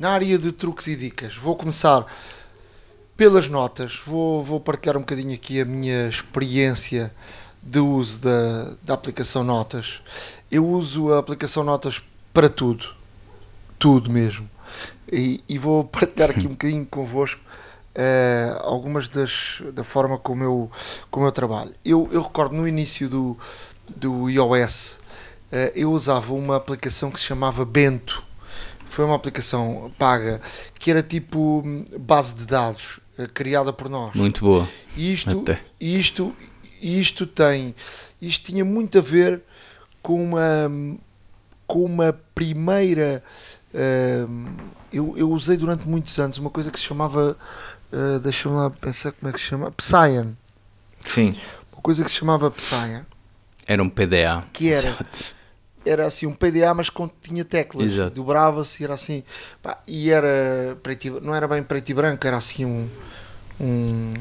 Na 0.00 0.10
área 0.10 0.36
de 0.36 0.50
truques 0.50 0.88
e 0.88 0.96
dicas, 0.96 1.36
vou 1.36 1.54
começar 1.54 2.04
pelas 3.16 3.46
notas. 3.48 4.00
Vou, 4.04 4.42
vou 4.42 4.58
partilhar 4.58 4.96
um 4.96 5.00
bocadinho 5.02 5.32
aqui 5.32 5.60
a 5.60 5.64
minha 5.64 6.08
experiência 6.08 7.14
de 7.62 7.78
uso 7.78 8.20
da, 8.20 8.74
da 8.82 8.94
aplicação 8.94 9.44
Notas. 9.44 10.00
Eu 10.50 10.66
uso 10.66 11.12
a 11.12 11.18
aplicação 11.18 11.62
Notas 11.62 12.02
para 12.32 12.48
tudo, 12.48 12.86
tudo 13.78 14.10
mesmo. 14.10 14.48
E, 15.10 15.42
e 15.48 15.58
vou 15.58 15.84
partilhar 15.86 16.30
aqui 16.30 16.46
um 16.46 16.50
bocadinho 16.58 16.86
convosco 16.86 17.40
uh, 17.94 18.58
algumas 18.62 19.08
das 19.08 19.62
da 19.72 19.84
forma 19.84 20.18
como 20.18 20.42
eu, 20.42 20.70
como 21.10 21.26
eu 21.26 21.32
trabalho. 21.32 21.74
Eu, 21.84 22.08
eu 22.12 22.22
recordo 22.22 22.56
no 22.56 22.66
início 22.66 23.08
do, 23.08 23.38
do 23.96 24.28
iOS 24.28 25.02
eh, 25.52 25.70
eu 25.76 25.92
usava 25.92 26.32
uma 26.32 26.56
aplicação 26.56 27.10
que 27.10 27.20
se 27.20 27.26
chamava 27.26 27.62
Bento. 27.64 28.24
Foi 28.86 29.04
uma 29.04 29.14
aplicação 29.14 29.92
paga 29.98 30.40
que 30.78 30.90
era 30.90 31.02
tipo 31.02 31.62
hum, 31.64 31.84
base 32.00 32.34
de 32.34 32.46
dados 32.46 32.98
eh, 33.18 33.26
criada 33.32 33.70
por 33.72 33.90
nós. 33.90 34.14
Muito 34.14 34.40
boa. 34.40 34.66
E 34.96 35.12
isto, 35.12 35.44
isto, 35.78 36.34
isto 36.82 37.26
tem, 37.26 37.74
isto 38.20 38.46
tinha 38.46 38.64
muito 38.64 38.98
a 38.98 39.00
ver 39.00 39.40
com 40.02 40.22
uma, 40.22 40.98
com 41.66 41.84
uma 41.84 42.12
primeira. 42.34 43.22
Uh, 43.72 44.48
eu, 44.92 45.14
eu 45.16 45.30
usei 45.30 45.56
durante 45.56 45.88
muitos 45.88 46.18
anos 46.18 46.38
uma 46.38 46.50
coisa 46.50 46.70
que 46.70 46.78
se 46.78 46.84
chamava. 46.84 47.36
Uh, 47.92 48.18
Deixa-me 48.20 48.54
lá 48.54 48.70
pensar 48.70 49.12
como 49.12 49.30
é 49.30 49.32
que 49.32 49.40
se 49.40 49.46
chama. 49.46 49.70
Psyan. 49.72 50.32
Sim. 51.00 51.36
Uma 51.72 51.82
coisa 51.82 52.04
que 52.04 52.10
se 52.10 52.16
chamava 52.16 52.50
Psyan. 52.50 53.06
Era 53.66 53.82
um 53.82 53.88
PDA. 53.88 54.44
Que 54.52 54.72
era. 54.72 54.88
Exato 54.88 55.42
era 55.84 56.06
assim 56.06 56.26
um 56.26 56.34
PDA, 56.34 56.72
mas 56.74 56.88
tinha 57.20 57.44
teclas. 57.44 57.92
Dobrava-se, 58.12 58.82
era 58.84 58.94
assim. 58.94 59.22
Pá, 59.62 59.78
e 59.86 60.10
era 60.10 60.76
preto, 60.82 61.20
não 61.20 61.34
era 61.34 61.46
bem 61.48 61.62
preto 61.62 61.90
e 61.90 61.94
branco, 61.94 62.26
era 62.26 62.36
assim 62.36 62.64
um. 62.64 62.88
um 63.60 64.12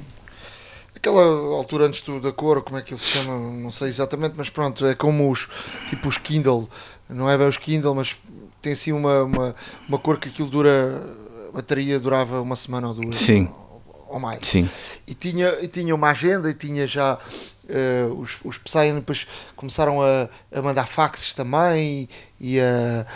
aquela 1.01 1.23
altura 1.55 1.87
antes 1.87 2.01
do, 2.01 2.21
da 2.21 2.31
cor, 2.31 2.61
como 2.61 2.77
é 2.77 2.81
que 2.83 2.93
ele 2.93 3.01
se 3.01 3.07
chama, 3.07 3.51
não 3.51 3.71
sei 3.71 3.89
exatamente, 3.89 4.35
mas 4.37 4.51
pronto, 4.51 4.85
é 4.85 4.93
como 4.93 5.31
os 5.31 5.49
tipo 5.89 6.07
os 6.07 6.17
Kindle, 6.17 6.69
não 7.09 7.27
é 7.27 7.35
bem 7.35 7.47
os 7.47 7.57
Kindle, 7.57 7.95
mas 7.95 8.15
tem 8.61 8.73
assim 8.73 8.91
uma, 8.91 9.23
uma, 9.23 9.55
uma 9.89 9.97
cor 9.97 10.19
que 10.19 10.29
aquilo 10.29 10.47
dura, 10.47 11.03
a 11.49 11.51
bateria 11.53 11.99
durava 11.99 12.39
uma 12.39 12.55
semana 12.55 12.87
ou 12.87 12.93
duas. 12.93 13.15
Sim. 13.15 13.49
Ou, 13.87 14.05
ou 14.09 14.19
mais. 14.19 14.47
Sim. 14.47 14.69
E 15.07 15.15
tinha, 15.15 15.49
e 15.59 15.67
tinha 15.67 15.95
uma 15.95 16.11
agenda 16.11 16.51
e 16.51 16.53
tinha 16.53 16.87
já 16.87 17.15
uh, 17.15 18.13
os, 18.13 18.37
os 18.43 18.59
Psy 18.59 18.93
depois 18.93 19.27
começaram 19.55 20.03
a, 20.03 20.29
a 20.55 20.61
mandar 20.61 20.87
faxes 20.87 21.33
também 21.33 22.07
e, 22.39 22.59
a, 22.59 23.07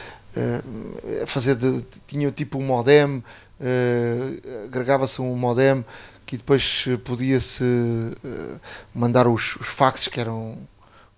a 1.24 1.28
fazer 1.28 1.56
de, 1.56 1.86
tinha 2.08 2.32
tipo 2.32 2.58
um 2.58 2.64
modem 2.64 3.24
uh, 3.60 4.66
agregava-se 4.66 5.22
um 5.22 5.36
modem 5.36 5.86
que 6.26 6.38
depois 6.38 6.86
podia-se 7.04 7.64
uh, 7.64 8.60
mandar 8.94 9.28
os, 9.28 9.56
os 9.58 9.68
faxes 9.68 10.08
que 10.08 10.20
eram 10.20 10.58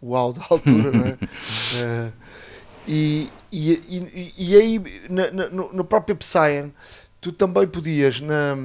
o 0.01 0.11
uau 0.11 0.33
da 0.33 0.45
altura 0.49 0.91
não 0.91 1.05
é? 1.05 1.13
uh, 1.13 2.13
e, 2.87 3.29
e, 3.51 3.71
e, 3.71 4.33
e, 4.37 4.55
aí 4.55 5.03
na, 5.09 5.31
na, 5.31 5.49
no, 5.49 5.73
no 5.73 5.83
próprio 5.85 6.15
Psyan 6.15 6.71
tu 7.19 7.31
também 7.31 7.67
podias 7.67 8.21
na, 8.21 8.55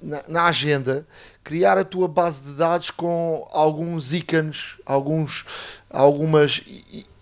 na, 0.00 0.22
na, 0.28 0.44
agenda 0.46 1.06
criar 1.44 1.78
a 1.78 1.84
tua 1.84 2.08
base 2.08 2.42
de 2.42 2.52
dados 2.54 2.90
com 2.90 3.46
alguns 3.50 4.12
ícones, 4.12 4.76
alguns, 4.84 5.44
algumas 5.90 6.62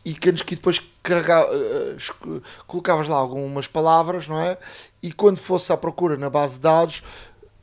ícones 0.04 0.42
que 0.42 0.54
depois 0.54 0.80
carrega, 1.02 1.46
uh, 1.46 2.42
colocavas 2.66 3.08
lá 3.08 3.16
algumas 3.16 3.66
palavras, 3.66 4.26
não 4.26 4.40
é? 4.40 4.58
E 5.02 5.12
quando 5.12 5.38
fosse 5.38 5.72
à 5.72 5.76
procura 5.76 6.16
na 6.16 6.30
base 6.30 6.54
de 6.54 6.60
dados, 6.60 7.02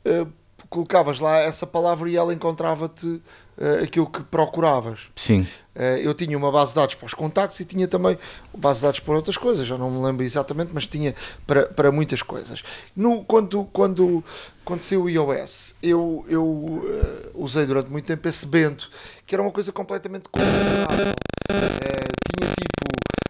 uh, 0.06 0.30
colocavas 0.74 1.20
lá 1.20 1.38
essa 1.38 1.64
palavra 1.64 2.10
e 2.10 2.16
ela 2.16 2.34
encontrava-te 2.34 3.06
uh, 3.06 3.84
aquilo 3.84 4.06
que 4.06 4.24
procuravas. 4.24 5.02
Sim. 5.14 5.46
Uh, 5.74 5.98
eu 6.02 6.12
tinha 6.12 6.36
uma 6.36 6.50
base 6.50 6.72
de 6.72 6.76
dados 6.76 6.96
para 6.96 7.06
os 7.06 7.14
contactos 7.14 7.60
e 7.60 7.64
tinha 7.64 7.86
também 7.86 8.18
base 8.56 8.80
de 8.80 8.86
dados 8.86 8.98
para 8.98 9.14
outras 9.14 9.36
coisas, 9.36 9.64
já 9.66 9.78
não 9.78 9.88
me 9.88 10.04
lembro 10.04 10.24
exatamente, 10.24 10.72
mas 10.74 10.86
tinha 10.86 11.14
para, 11.46 11.66
para 11.66 11.92
muitas 11.92 12.22
coisas. 12.22 12.64
No, 12.96 13.24
quando, 13.24 13.64
quando, 13.72 14.24
quando 14.64 14.82
saiu 14.82 15.04
o 15.04 15.10
iOS, 15.10 15.76
eu, 15.80 16.24
eu 16.28 16.44
uh, 16.44 17.30
usei 17.34 17.66
durante 17.66 17.88
muito 17.88 18.06
tempo 18.06 18.26
esse 18.28 18.46
Bento, 18.46 18.90
que 19.24 19.34
era 19.34 19.42
uma 19.42 19.52
coisa 19.52 19.70
completamente 19.70 20.28
configurável. 20.28 21.14
Uh, 21.50 22.10
tinha 22.26 22.50
tipo 22.50 22.84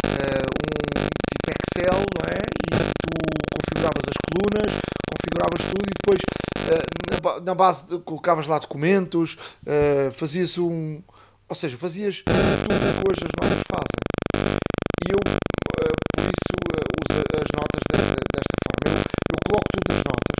um 0.06 1.08
tipo 1.28 1.50
Excel, 1.50 1.98
não 1.98 2.24
é? 2.24 2.40
E 2.64 2.92
tu 3.02 3.10
configuravas 3.54 4.04
as 4.08 4.16
colunas, 4.24 4.80
configuravas 5.24 5.62
tudo 5.70 5.86
e 5.86 5.92
depois 5.94 6.20
na, 7.22 7.40
na 7.40 7.54
base 7.54 7.86
de, 7.86 7.98
colocavas 7.98 8.46
lá 8.46 8.58
documentos, 8.58 9.36
fazia-se 10.12 10.60
um 10.60 11.02
ou 11.48 11.54
seja, 11.54 11.76
fazias 11.76 12.22
tudo 12.22 12.34
que 12.34 13.10
hoje 13.10 13.22
as 13.22 13.32
notas 13.38 13.62
fazem. 13.70 14.00
E 15.06 15.12
eu, 15.12 15.18
uh, 15.18 15.92
por 16.12 16.24
isso, 16.24 16.54
uh, 16.72 16.88
uso 17.04 17.20
as 17.36 17.50
notas 17.54 17.80
de, 17.92 17.98
desta 18.32 18.56
forma. 18.64 18.84
Eu, 18.86 19.02
eu, 19.30 19.38
coloco 19.46 19.68
tudo 19.72 19.94
nas 19.94 20.04
notas. 20.04 20.36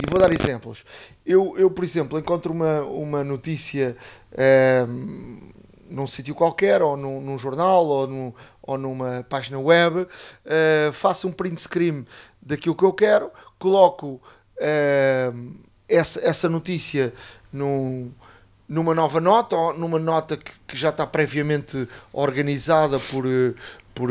E 0.00 0.06
vou 0.08 0.20
dar 0.20 0.32
exemplos. 0.32 0.84
Eu, 1.26 1.58
eu 1.58 1.70
por 1.70 1.84
exemplo, 1.84 2.18
encontro 2.18 2.52
uma, 2.52 2.82
uma 2.82 3.24
notícia 3.24 3.96
uh, 4.32 5.50
num 5.90 6.06
sítio 6.06 6.34
qualquer, 6.34 6.80
ou 6.80 6.96
num, 6.96 7.20
num, 7.20 7.36
jornal, 7.36 7.84
ou, 7.84 8.06
num, 8.06 8.32
ou 8.72 8.78
numa 8.78 9.24
página 9.28 9.58
web, 9.58 10.00
uh, 10.00 10.92
faço 10.92 11.28
um 11.28 11.32
print 11.32 11.60
screen 11.60 12.06
daquilo 12.40 12.74
que 12.74 12.84
eu 12.84 12.92
quero, 12.92 13.30
coloco 13.58 14.20
essa, 15.88 16.20
essa 16.20 16.48
notícia 16.48 17.14
num 17.52 18.12
numa 18.70 18.94
nova 18.94 19.20
nota 19.20 19.56
ou 19.56 19.76
numa 19.76 19.98
nota 19.98 20.36
que, 20.36 20.52
que 20.68 20.76
já 20.76 20.90
está 20.90 21.04
previamente 21.04 21.88
organizada 22.12 23.00
por, 23.00 23.26
eh, 23.26 23.52
por, 23.92 24.08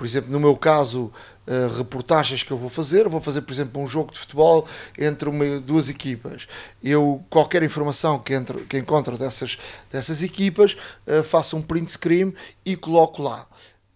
por 0.00 0.06
exemplo, 0.06 0.30
no 0.30 0.40
meu 0.40 0.56
caso, 0.56 1.12
uh, 1.46 1.76
reportagens 1.76 2.42
que 2.42 2.50
eu 2.50 2.56
vou 2.56 2.70
fazer. 2.70 3.06
Vou 3.06 3.20
fazer, 3.20 3.42
por 3.42 3.52
exemplo, 3.52 3.82
um 3.82 3.86
jogo 3.86 4.10
de 4.10 4.18
futebol 4.18 4.66
entre 4.96 5.28
uma, 5.28 5.60
duas 5.60 5.90
equipas. 5.90 6.48
Eu, 6.82 7.22
qualquer 7.28 7.62
informação 7.62 8.18
que, 8.18 8.32
entre, 8.32 8.64
que 8.64 8.78
encontro 8.78 9.18
dessas, 9.18 9.58
dessas 9.92 10.22
equipas, 10.22 10.74
uh, 11.06 11.22
faço 11.22 11.54
um 11.54 11.60
print 11.60 11.90
screen 11.90 12.32
e 12.64 12.76
coloco 12.76 13.22
lá. 13.22 13.46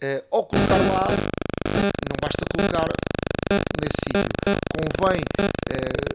Uh, 0.02 0.22
ao 0.30 0.44
colocar 0.44 0.76
lá, 0.76 1.06
não 1.08 2.16
basta 2.20 2.44
colocar 2.54 2.86
nesse 3.80 3.96
sítio. 4.04 4.28
Convém 4.76 5.22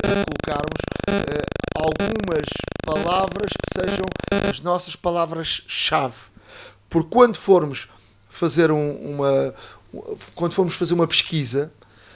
colocarmos 0.04 0.78
algumas 1.76 2.46
palavras 2.86 3.50
que 3.50 3.82
sejam 3.82 4.06
as 4.48 4.60
nossas 4.60 4.96
palavras-chave. 4.96 6.30
Porque 6.88 7.10
quando 7.10 7.38
formos 7.38 7.90
fazer 8.30 8.72
um, 8.72 8.92
uma, 8.96 9.54
quando 10.36 10.54
formos 10.54 10.76
fazer 10.76 10.94
uma 10.94 11.08
pesquisa, 11.08 11.72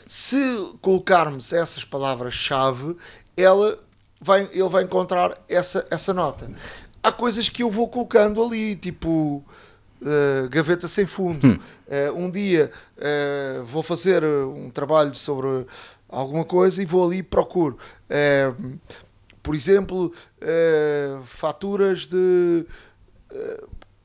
se 0.08 0.38
colocarmos 0.82 1.54
essas 1.54 1.84
palavras-chave, 1.84 2.96
ela 3.36 3.80
vai, 4.20 4.50
ele 4.52 4.70
vai 4.70 4.84
encontrar 4.84 5.38
essa, 5.48 5.86
essa 5.90 6.14
nota. 6.14 6.52
Há 7.02 7.12
coisas 7.12 7.50
que 7.50 7.64
eu 7.64 7.70
vou 7.70 7.88
colocando 7.88 8.42
ali, 8.44 8.76
tipo 8.76 9.44
uh, 10.02 10.50
gaveta 10.50 10.88
sem 10.88 11.06
fundo. 11.06 11.48
Hum. 11.48 11.60
Uh, 11.88 12.26
um 12.26 12.30
dia 12.30 12.72
uh, 12.98 13.64
vou 13.66 13.84
fazer 13.84 14.24
um 14.24 14.70
trabalho 14.70 15.16
sobre 15.16 15.66
alguma 16.10 16.46
coisa 16.46 16.82
e 16.82 16.86
vou 16.86 17.06
ali 17.06 17.18
e 17.18 17.24
procuro. 17.24 17.78
por 19.42 19.56
exemplo, 19.56 20.14
faturas 21.26 22.06
de 22.06 22.66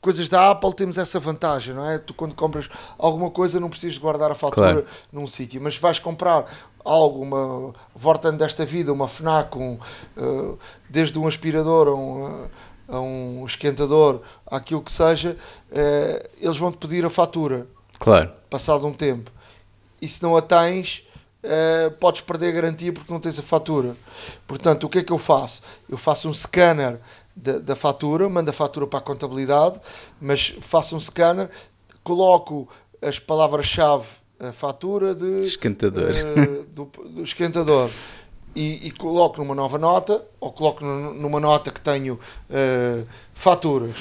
coisas 0.08 0.26
da 0.26 0.52
Apple 0.52 0.72
temos 0.72 0.96
essa 0.96 1.20
vantagem, 1.20 1.74
não 1.74 1.86
é? 1.86 1.98
Tu 1.98 2.14
quando 2.14 2.34
compras 2.34 2.66
alguma 2.98 3.30
coisa 3.30 3.60
não 3.60 3.68
precisas 3.68 3.98
guardar 3.98 4.30
a 4.30 4.34
fatura 4.34 4.72
claro. 4.72 4.86
num 5.12 5.26
sítio, 5.26 5.60
mas 5.60 5.76
vais 5.76 5.98
comprar 5.98 6.46
algo, 6.82 7.22
uma 7.22 7.74
Vorten 7.94 8.34
desta 8.34 8.64
vida, 8.64 8.90
uma 8.90 9.06
FNAC, 9.06 9.58
um, 9.58 9.78
uh, 10.16 10.58
desde 10.88 11.18
um 11.18 11.28
aspirador 11.28 11.88
a 11.88 11.94
um, 11.94 12.48
a 12.88 13.00
um 13.00 13.44
esquentador, 13.44 14.22
aquilo 14.50 14.80
que 14.80 14.90
seja, 14.90 15.36
uh, 15.72 16.28
eles 16.40 16.56
vão-te 16.56 16.78
pedir 16.78 17.04
a 17.04 17.10
fatura. 17.10 17.66
Claro. 17.98 18.32
Passado 18.48 18.86
um 18.86 18.94
tempo. 18.94 19.30
E 20.00 20.08
se 20.08 20.22
não 20.22 20.38
a 20.38 20.40
tens, 20.40 21.06
uh, 21.44 21.90
podes 21.98 22.22
perder 22.22 22.48
a 22.48 22.52
garantia 22.52 22.94
porque 22.94 23.12
não 23.12 23.20
tens 23.20 23.38
a 23.38 23.42
fatura. 23.42 23.94
Portanto, 24.46 24.84
o 24.84 24.88
que 24.88 25.00
é 25.00 25.02
que 25.02 25.12
eu 25.12 25.18
faço? 25.18 25.60
Eu 25.86 25.98
faço 25.98 26.30
um 26.30 26.32
scanner 26.32 26.98
da, 27.42 27.58
da 27.58 27.76
fatura, 27.76 28.28
mando 28.28 28.50
a 28.50 28.52
fatura 28.52 28.86
para 28.86 28.98
a 28.98 29.02
contabilidade, 29.02 29.80
mas 30.20 30.54
faço 30.60 30.96
um 30.96 31.00
scanner, 31.00 31.48
coloco 32.02 32.68
as 33.00 33.18
palavras-chave, 33.18 34.08
a 34.40 34.52
fatura 34.52 35.14
de 35.14 35.46
esquentador, 35.46 36.10
uh, 36.10 36.64
do, 36.64 36.84
do, 36.84 37.22
esquentador 37.22 37.90
e, 38.54 38.86
e, 38.86 38.90
coloco 38.92 39.38
numa 39.38 39.54
nova 39.54 39.78
nota 39.78 40.24
ou 40.40 40.52
coloco 40.52 40.84
numa 40.84 41.40
nota 41.40 41.70
que 41.70 41.80
tenho 41.80 42.14
uh, 42.14 43.06
faturas. 43.34 43.96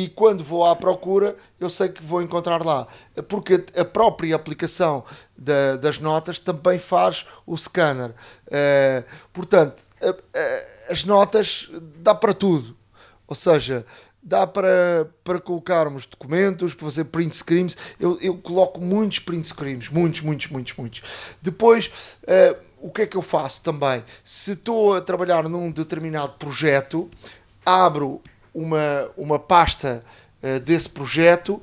E 0.00 0.08
quando 0.08 0.44
vou 0.44 0.64
à 0.64 0.76
procura, 0.76 1.36
eu 1.58 1.68
sei 1.68 1.88
que 1.88 2.00
vou 2.00 2.22
encontrar 2.22 2.64
lá. 2.64 2.86
Porque 3.26 3.64
a 3.76 3.84
própria 3.84 4.36
aplicação 4.36 5.02
da, 5.36 5.74
das 5.74 5.98
notas 5.98 6.38
também 6.38 6.78
faz 6.78 7.26
o 7.44 7.58
scanner. 7.58 8.10
Uh, 8.46 9.04
portanto, 9.32 9.82
as 10.88 11.02
notas 11.02 11.68
dá 11.96 12.14
para 12.14 12.32
tudo. 12.32 12.76
Ou 13.26 13.34
seja, 13.34 13.84
dá 14.22 14.46
para, 14.46 15.10
para 15.24 15.40
colocarmos 15.40 16.06
documentos, 16.06 16.74
para 16.74 16.84
fazer 16.84 17.06
print 17.06 17.34
screens. 17.34 17.76
Eu, 17.98 18.16
eu 18.20 18.38
coloco 18.38 18.80
muitos 18.80 19.18
print 19.18 19.48
screens, 19.48 19.88
muitos, 19.88 20.20
muitos, 20.20 20.46
muitos, 20.46 20.74
muitos. 20.76 21.02
Depois, 21.42 21.90
o 22.80 22.88
que 22.92 23.02
é 23.02 23.06
que 23.08 23.16
eu 23.16 23.22
faço 23.22 23.62
também? 23.62 24.04
Se 24.22 24.52
estou 24.52 24.94
a 24.94 25.00
trabalhar 25.00 25.48
num 25.48 25.72
determinado 25.72 26.34
projeto, 26.34 27.10
abro 27.66 28.22
uma, 28.58 29.10
uma 29.16 29.38
pasta 29.38 30.02
uh, 30.42 30.60
desse 30.60 30.88
projeto 30.88 31.60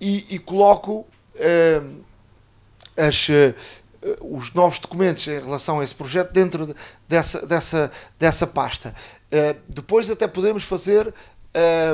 e, 0.00 0.26
e 0.30 0.38
coloco 0.38 1.06
uh, 1.34 2.04
as 2.96 3.28
eh, 3.30 3.54
os 4.20 4.52
novos 4.54 4.78
documentos 4.78 5.26
em 5.26 5.40
relação 5.40 5.80
a 5.80 5.84
esse 5.84 5.94
projeto 5.94 6.32
dentro 6.32 6.74
dessa, 7.08 7.44
dessa, 7.44 7.90
dessa 8.18 8.46
pasta. 8.46 8.94
Uh, 9.26 9.58
depois 9.68 10.08
até 10.08 10.26
podemos 10.28 10.62
fazer 10.64 11.12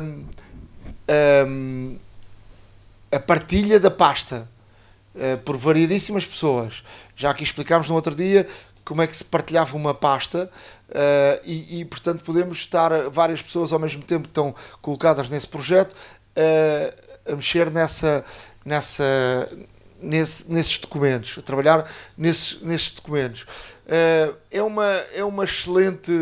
um, 0.02 0.24
um, 1.48 1.98
a 3.10 3.18
partilha 3.18 3.80
da 3.80 3.90
pasta 3.90 4.46
uh, 5.14 5.38
por 5.38 5.56
variedíssimas 5.56 6.26
pessoas. 6.26 6.84
Já 7.16 7.30
aqui 7.30 7.42
explicámos 7.42 7.88
no 7.88 7.94
outro 7.94 8.14
dia 8.14 8.46
como 8.84 9.00
é 9.00 9.06
que 9.06 9.16
se 9.16 9.24
partilhava 9.24 9.74
uma 9.74 9.94
pasta 9.94 10.50
uh, 10.90 11.40
e, 11.44 11.80
e, 11.80 11.84
portanto 11.84 12.22
podemos 12.24 12.58
estar 12.58 13.10
várias 13.10 13.42
pessoas 13.42 13.72
ao 13.72 13.78
mesmo 13.78 14.02
tempo 14.02 14.24
que 14.24 14.30
estão 14.30 14.54
colocadas 14.80 15.28
nesse 15.28 15.46
projeto 15.46 15.94
a 17.26 17.34
mexer 17.36 17.70
nessa, 17.70 18.24
nessa, 18.64 19.48
nesse, 20.00 20.50
nesses 20.50 20.78
documentos, 20.78 21.36
a 21.38 21.42
trabalhar 21.42 21.90
nesses, 22.16 22.60
nesses 22.60 22.90
documentos. 22.90 23.42
Uh, 23.42 24.36
é, 24.50 24.62
uma, 24.62 24.84
é 25.14 25.24
uma 25.24 25.44
excelente 25.44 26.12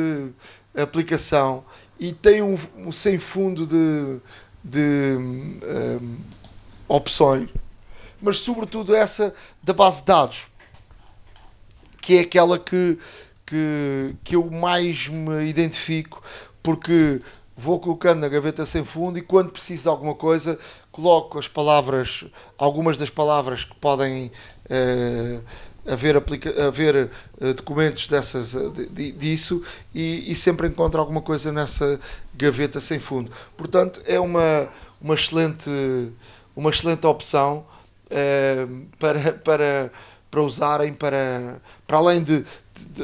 aplicação 0.76 1.64
e 1.98 2.12
tem 2.12 2.42
um, 2.42 2.58
um 2.76 2.90
sem 2.90 3.18
fundo 3.18 3.66
de, 3.66 4.20
de 4.64 5.16
um, 5.16 6.18
opções, 6.88 7.48
mas 8.20 8.38
sobretudo 8.38 8.94
essa 8.94 9.34
da 9.62 9.72
base 9.72 10.00
de 10.00 10.06
dados, 10.06 10.46
que 12.00 12.16
é 12.16 12.20
aquela 12.20 12.58
que, 12.58 12.98
que, 13.52 14.16
que 14.24 14.34
eu 14.34 14.50
mais 14.50 15.08
me 15.08 15.44
identifico, 15.44 16.22
porque 16.62 17.20
vou 17.54 17.78
colocando 17.78 18.20
na 18.20 18.28
gaveta 18.28 18.64
sem 18.64 18.82
fundo 18.82 19.18
e 19.18 19.20
quando 19.20 19.52
preciso 19.52 19.82
de 19.82 19.88
alguma 19.90 20.14
coisa 20.14 20.58
coloco 20.90 21.38
as 21.38 21.48
palavras, 21.48 22.24
algumas 22.56 22.96
das 22.96 23.10
palavras 23.10 23.62
que 23.62 23.74
podem 23.74 24.32
uh, 24.70 25.44
haver, 25.86 26.16
aplica 26.16 26.66
haver 26.66 27.10
uh, 27.42 27.52
documentos 27.52 28.06
dessas, 28.06 28.54
uh, 28.54 28.70
de, 28.70 29.12
disso 29.12 29.62
e, 29.94 30.32
e, 30.32 30.34
sempre 30.34 30.66
encontro 30.66 30.98
alguma 30.98 31.20
coisa 31.20 31.52
nessa 31.52 32.00
gaveta 32.34 32.80
sem 32.80 32.98
fundo. 32.98 33.30
Portanto, 33.54 34.00
é 34.06 34.18
uma, 34.18 34.66
uma, 34.98 35.14
excelente, 35.14 35.68
uma 36.56 36.70
excelente 36.70 37.06
opção 37.06 37.66
para, 38.98 39.32
para, 39.32 39.92
para 40.30 40.42
usarem, 40.42 40.94
para, 40.94 41.60
para 41.86 41.98
além 41.98 42.22
de, 42.22 42.44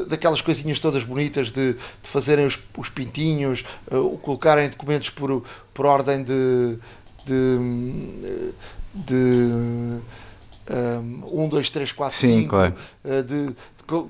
daquelas 0.09 0.41
coisinhas 0.41 0.79
todas 0.79 1.03
bonitas 1.03 1.51
de, 1.51 1.75
de 1.75 2.09
fazerem 2.09 2.47
os, 2.47 2.59
os 2.77 2.89
pintinhos, 2.89 3.65
uh, 3.91 4.17
colocarem 4.19 4.69
documentos 4.69 5.11
por, 5.11 5.45
por 5.75 5.87
ordem 5.87 6.23
de, 6.23 6.79
de, 7.27 8.53
de 8.95 9.15
um, 10.71 11.45
1, 11.45 11.49
2, 11.49 11.71
3, 11.71 11.93
4, 11.93 12.19
Sim, 12.19 12.41
5, 12.43 12.49
claro. 12.49 12.75
uh, 13.05 13.23
de, 13.23 13.47
de 13.49 13.55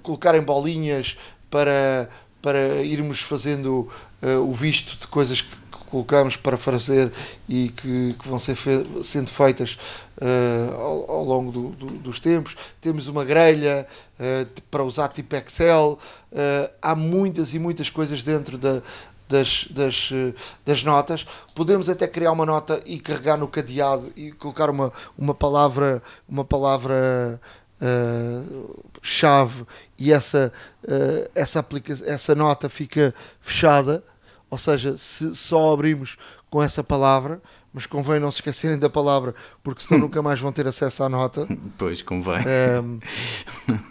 colocarem 0.02 0.42
bolinhas 0.42 1.16
para, 1.50 2.08
para 2.42 2.82
irmos 2.82 3.20
fazendo 3.20 3.88
uh, 4.22 4.48
o 4.48 4.52
visto 4.52 4.98
de 4.98 5.06
coisas 5.06 5.40
que 5.40 5.56
colocamos 5.90 6.36
para 6.36 6.56
fazer 6.56 7.12
e 7.48 7.70
que, 7.70 8.14
que 8.14 8.28
vão 8.28 8.38
ser 8.38 8.54
fe 8.54 8.82
sendo 9.02 9.30
feitas 9.30 9.78
uh, 10.20 10.74
ao, 10.74 11.10
ao, 11.10 11.24
longo 11.24 11.50
do, 11.50 11.68
do, 11.70 11.86
dos 11.86 12.18
tempos. 12.18 12.56
Temos 12.80 13.08
uma 13.08 13.24
grelha 13.24 13.86
uh, 14.18 14.62
para 14.70 14.84
usar 14.84 15.08
tipo 15.08 15.34
Excel. 15.36 15.98
Uh, 16.32 16.70
há 16.80 16.94
muitas 16.94 17.54
e 17.54 17.58
muitas 17.58 17.90
coisas 17.90 18.22
dentro 18.22 18.58
da, 18.58 18.82
das, 19.28 19.66
das, 19.70 20.10
das 20.64 20.82
notas. 20.82 21.26
Podemos 21.54 21.88
até 21.88 22.06
criar 22.06 22.32
uma 22.32 22.46
nota 22.46 22.80
e 22.84 22.98
carregar 22.98 23.36
no 23.36 23.48
cadeado 23.48 24.12
e 24.16 24.32
colocar 24.32 24.70
uma, 24.70 24.92
uma 25.16 25.34
palavra, 25.34 26.02
uma 26.28 26.44
palavra 26.44 27.40
uh, 27.80 28.84
chave 29.02 29.64
e 29.98 30.12
essa, 30.12 30.52
uh, 30.84 31.30
essa, 31.34 31.64
essa 32.06 32.34
nota 32.34 32.68
fica 32.68 33.14
fechada. 33.40 34.02
Ou 34.50 34.58
seja, 34.58 34.96
se 34.96 35.34
só 35.34 35.72
abrimos 35.72 36.16
com 36.50 36.62
essa 36.62 36.82
palavra, 36.82 37.40
mas 37.72 37.86
convém 37.86 38.18
não 38.18 38.30
se 38.30 38.38
esquecerem 38.38 38.78
da 38.78 38.88
palavra, 38.88 39.34
porque 39.62 39.82
senão 39.82 40.00
nunca 40.00 40.22
mais 40.22 40.40
vão 40.40 40.50
ter 40.50 40.66
acesso 40.66 41.02
à 41.02 41.08
nota. 41.08 41.46
Pois, 41.76 42.02
convém. 42.02 42.38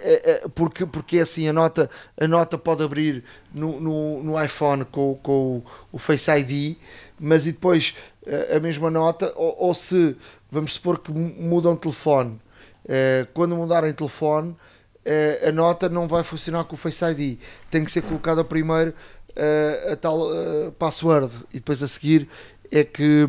é, 0.02 0.32
é, 0.32 0.48
porque, 0.54 0.86
porque 0.86 1.20
é 1.20 1.22
assim, 1.22 1.48
a 1.48 1.54
nota, 1.54 1.90
a 2.20 2.28
nota 2.28 2.58
pode 2.58 2.84
abrir 2.84 3.24
no, 3.54 3.80
no, 3.80 4.24
no 4.24 4.44
iPhone 4.44 4.84
com, 4.86 5.16
com 5.22 5.64
o, 5.92 5.98
Face 5.98 6.30
ID, 6.30 6.76
mas 7.20 7.46
e 7.46 7.52
depois 7.52 7.96
a 8.54 8.60
mesma 8.60 8.90
nota, 8.90 9.32
ou, 9.36 9.56
ou 9.58 9.74
se, 9.74 10.18
vamos 10.52 10.74
supor 10.74 11.00
que 11.00 11.12
mudam 11.12 11.76
de 11.76 11.82
telefone, 11.82 12.40
é, 12.88 13.28
quando 13.34 13.56
mudarem 13.56 13.92
de 13.92 13.98
telefone, 13.98 14.56
é, 15.06 15.48
a 15.48 15.52
nota 15.54 15.88
não 15.88 16.08
vai 16.08 16.24
funcionar 16.24 16.66
com 16.66 16.76
o 16.76 16.78
Face 16.78 17.04
ID, 17.06 17.40
tem 17.72 17.86
que 17.86 17.92
ser 17.92 18.02
colocada 18.02 18.44
primeiro 18.44 18.94
a 19.92 19.96
tal 19.96 20.30
password 20.80 21.32
e 21.52 21.58
depois 21.58 21.84
a 21.84 21.88
seguir 21.88 22.28
é 22.72 22.84
que, 22.84 23.28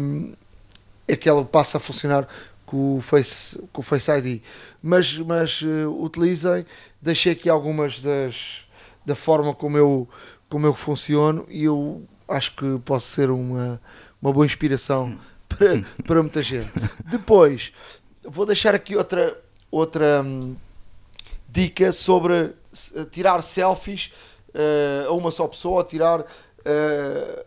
é 1.07 1.17
que 1.17 1.29
ela 1.29 1.45
passa 1.45 1.79
a 1.79 1.81
funcionar 1.81 2.27
com 2.69 2.99
o 2.99 3.01
Face, 3.01 3.59
com 3.73 3.81
o 3.81 3.85
Face 3.85 4.11
ID. 4.11 4.43
Mas, 4.83 5.17
mas 5.19 5.63
uh, 5.63 5.91
utilizem, 6.03 6.67
deixei 7.01 7.33
aqui 7.33 7.49
algumas 7.49 7.99
das 8.01 8.67
da 9.07 9.15
forma 9.15 9.55
como 9.55 9.79
eu, 9.79 10.07
como 10.51 10.67
eu 10.67 10.75
funciono 10.75 11.47
e 11.49 11.65
eu 11.65 12.03
acho 12.29 12.55
que 12.55 12.79
posso 12.85 13.07
ser 13.07 13.31
uma, 13.31 13.81
uma 14.21 14.31
boa 14.31 14.45
inspiração 14.45 15.19
para, 15.49 15.83
para 16.05 16.23
muita 16.23 16.43
gente. 16.43 16.71
Depois, 17.07 17.73
vou 18.23 18.45
deixar 18.45 18.75
aqui 18.75 18.95
outra, 18.95 19.35
outra 19.71 20.23
hum, 20.23 20.55
dica 21.49 21.91
sobre 21.91 22.53
tirar 23.11 23.41
selfies 23.41 24.13
uh, 24.55 25.09
a 25.09 25.13
uma 25.13 25.31
só 25.31 25.47
pessoa, 25.47 25.85
tirar 25.85 26.21
uh, 26.21 26.25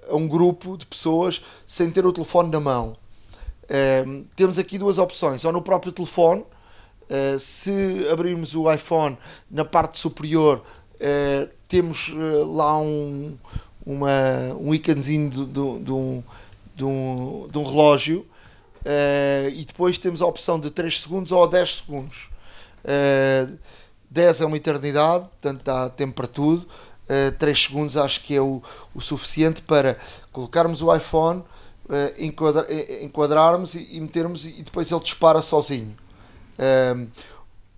a 0.09 0.15
um 0.15 0.27
grupo 0.27 0.77
de 0.77 0.85
pessoas 0.85 1.41
sem 1.67 1.89
ter 1.91 2.05
o 2.05 2.13
telefone 2.13 2.49
na 2.49 2.59
mão. 2.59 2.95
Uh, 3.63 4.25
temos 4.35 4.59
aqui 4.59 4.77
duas 4.77 4.97
opções, 4.97 5.45
ou 5.45 5.51
no 5.53 5.61
próprio 5.61 5.91
telefone, 5.91 6.41
uh, 6.41 7.39
se 7.39 8.05
abrirmos 8.11 8.53
o 8.53 8.71
iPhone 8.71 9.17
na 9.49 9.63
parte 9.63 9.97
superior, 9.97 10.61
uh, 10.95 11.49
temos 11.67 12.11
lá 12.47 12.77
um, 12.77 13.37
um 13.85 14.73
íconezinho 14.73 15.29
de, 15.29 15.45
de, 15.45 15.79
de, 15.79 15.91
um, 15.93 16.23
de, 16.75 16.83
um, 16.83 17.47
de 17.49 17.57
um 17.57 17.63
relógio 17.63 18.25
e 19.53 19.63
depois 19.63 19.97
temos 19.97 20.21
a 20.21 20.25
opção 20.25 20.59
de 20.59 20.69
3 20.69 20.99
segundos 20.99 21.31
ou 21.31 21.47
10 21.47 21.77
segundos. 21.77 22.29
10 24.09 24.41
é 24.41 24.45
uma 24.45 24.57
eternidade, 24.57 25.29
portanto 25.29 25.63
dá 25.63 25.89
tempo 25.89 26.13
para 26.13 26.27
tudo. 26.27 26.67
3 27.37 27.63
segundos 27.63 27.97
acho 27.97 28.21
que 28.21 28.35
é 28.35 28.41
o, 28.41 28.61
o 28.93 29.01
suficiente 29.01 29.61
para 29.61 29.97
colocarmos 30.31 30.81
o 30.81 30.95
iPhone 30.95 31.43
uh, 31.91 32.23
enquadra, 32.23 32.63
uh, 32.63 33.05
enquadrarmos 33.05 33.75
e, 33.75 33.97
e, 33.97 34.01
metermos 34.01 34.45
e 34.45 34.63
depois 34.63 34.91
ele 34.91 35.01
dispara 35.01 35.41
sozinho. 35.41 35.95
Uh, 36.57 37.07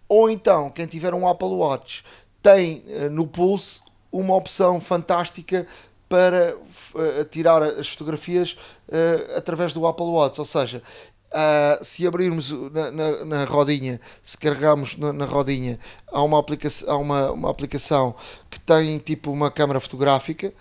ou 0.08 0.30
então, 0.30 0.70
quem 0.70 0.86
tiver 0.86 1.14
um 1.14 1.28
Apple 1.28 1.48
Watch 1.48 2.04
tem 2.42 2.84
uh, 2.88 3.10
no 3.10 3.26
pulso 3.26 3.84
uma 4.12 4.36
opção 4.36 4.80
fantástica 4.80 5.66
para 6.08 6.56
tirar 7.32 7.64
as 7.64 7.90
fotografias 7.90 8.56
através 9.36 9.74
do 9.74 9.88
Apple 9.88 10.06
Watch. 10.06 10.40
Ou 10.40 10.46
seja, 10.46 10.84
se 11.82 12.06
abrirmos 12.06 12.52
na, 12.72 12.92
na, 12.92 13.26
na, 13.26 13.46
rodinha, 13.46 14.00
se 14.22 14.38
carregarmos 14.38 14.98
na, 14.98 15.12
na, 15.12 15.26
rodinha, 15.26 15.80
há, 16.12 16.22
uma 16.22 16.40
aplicação, 16.40 16.90
há 16.92 16.98
uma, 16.98 17.32
uma 17.32 17.50
aplicação 17.50 18.16
que 18.50 18.60
tem 18.60 19.00
tipo 19.00 19.32
uma 19.32 19.50
câmera 19.50 19.80
fotográfica, 19.80 20.54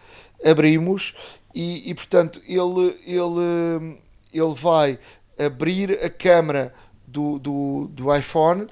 abrimos 0.44 1.14
e, 1.54 1.90
e 1.90 1.94
portanto 1.94 2.40
ele, 2.46 2.96
ele, 3.06 3.98
ele 4.32 4.54
vai 4.54 4.98
abrir 5.38 5.92
a 6.04 6.08
câmera 6.08 6.72
do, 7.06 7.38
do, 7.38 7.88
do 7.92 8.14
iPhone 8.14 8.62
uh, 8.62 8.68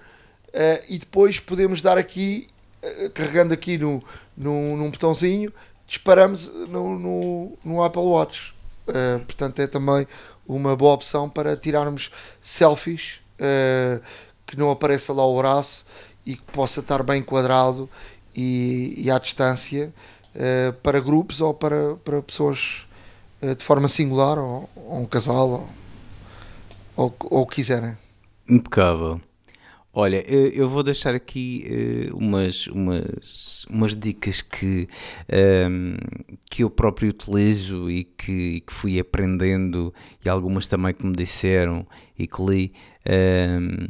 e 0.88 0.98
depois 0.98 1.38
podemos 1.38 1.82
dar 1.82 1.98
aqui, 1.98 2.46
uh, 2.82 3.10
carregando 3.10 3.52
aqui 3.52 3.76
no, 3.76 4.00
no, 4.36 4.76
num 4.76 4.90
botãozinho, 4.90 5.52
disparamos 5.86 6.46
no, 6.68 6.98
no, 6.98 7.58
no 7.64 7.82
Apple 7.82 8.02
Watch. 8.02 8.54
Uh, 8.88 9.20
portanto, 9.20 9.60
é 9.60 9.66
também 9.66 10.06
uma 10.56 10.76
boa 10.76 10.94
opção 10.94 11.28
para 11.28 11.56
tirarmos 11.56 12.10
selfies 12.40 13.20
que 14.50 14.56
não 14.56 14.70
apareça 14.70 15.12
lá 15.12 15.24
o 15.24 15.36
braço 15.36 15.86
e 16.26 16.34
que 16.34 16.42
possa 16.52 16.80
estar 16.80 17.02
bem 17.02 17.20
enquadrado 17.20 17.88
e, 18.34 18.94
e 18.96 19.10
à 19.10 19.18
distância 19.18 19.92
uh, 20.34 20.72
para 20.82 21.00
grupos 21.00 21.40
ou 21.40 21.54
para, 21.54 21.96
para 21.96 22.20
pessoas 22.20 22.86
uh, 23.40 23.54
de 23.54 23.64
forma 23.64 23.88
singular 23.88 24.38
ou, 24.38 24.68
ou 24.74 24.98
um 24.98 25.04
casal 25.04 25.68
ou, 26.96 27.14
ou, 27.30 27.42
o 27.42 27.46
que 27.46 27.56
quiserem. 27.56 27.96
Impecável. 28.48 29.20
Olha, 29.92 30.24
eu 30.28 30.68
vou 30.68 30.84
deixar 30.84 31.16
aqui 31.16 32.08
uh, 32.12 32.16
umas, 32.16 32.68
umas, 32.68 33.66
umas 33.68 33.96
dicas 33.96 34.40
que, 34.40 34.88
um, 35.28 35.36
ehm, 35.36 35.96
que 36.48 36.62
eu 36.62 36.70
próprio 36.70 37.08
utilizo 37.10 37.90
e 37.90 38.04
que, 38.04 38.60
que, 38.60 38.72
fui 38.72 39.00
aprendendo, 39.00 39.92
e 40.24 40.28
algumas 40.28 40.68
também 40.68 40.94
que 40.94 41.04
me 41.04 41.12
disseram 41.12 41.84
e 42.16 42.28
que 42.28 42.40
li 42.40 42.72
um, 43.04 43.12
ehm, 43.12 43.88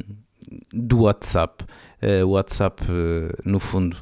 do 0.73 1.01
WhatsApp. 1.01 1.63
Uh, 2.01 2.25
o 2.25 2.31
WhatsApp, 2.31 2.81
uh, 2.83 3.49
no 3.49 3.59
fundo, 3.59 3.95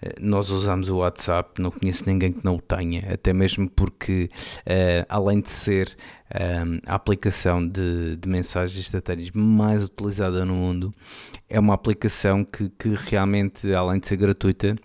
eh, 0.00 0.14
nós 0.20 0.50
usamos 0.50 0.88
o 0.88 0.96
WhatsApp, 0.98 1.60
não 1.60 1.70
conheço 1.70 2.02
ninguém 2.06 2.32
que 2.32 2.44
não 2.44 2.56
o 2.56 2.60
tenha, 2.60 3.12
até 3.12 3.32
mesmo 3.32 3.68
porque, 3.70 4.30
uh, 4.60 5.06
além 5.08 5.40
de 5.40 5.50
ser 5.50 5.96
um, 6.34 6.78
a 6.86 6.94
aplicação 6.94 7.66
de, 7.66 8.16
de, 8.16 8.28
mensagens 8.28 8.78
instantâneas 8.78 9.30
mais 9.32 9.84
utilizada 9.84 10.44
no 10.44 10.54
mundo, 10.54 10.92
é 11.52 11.60
uma 11.60 11.74
aplicação 11.74 12.44
que, 12.44 12.70
que 12.70 12.94
realmente, 13.10 13.72
além 13.74 14.00
de 14.00 14.08
ser 14.08 14.16
gratuita, 14.16 14.76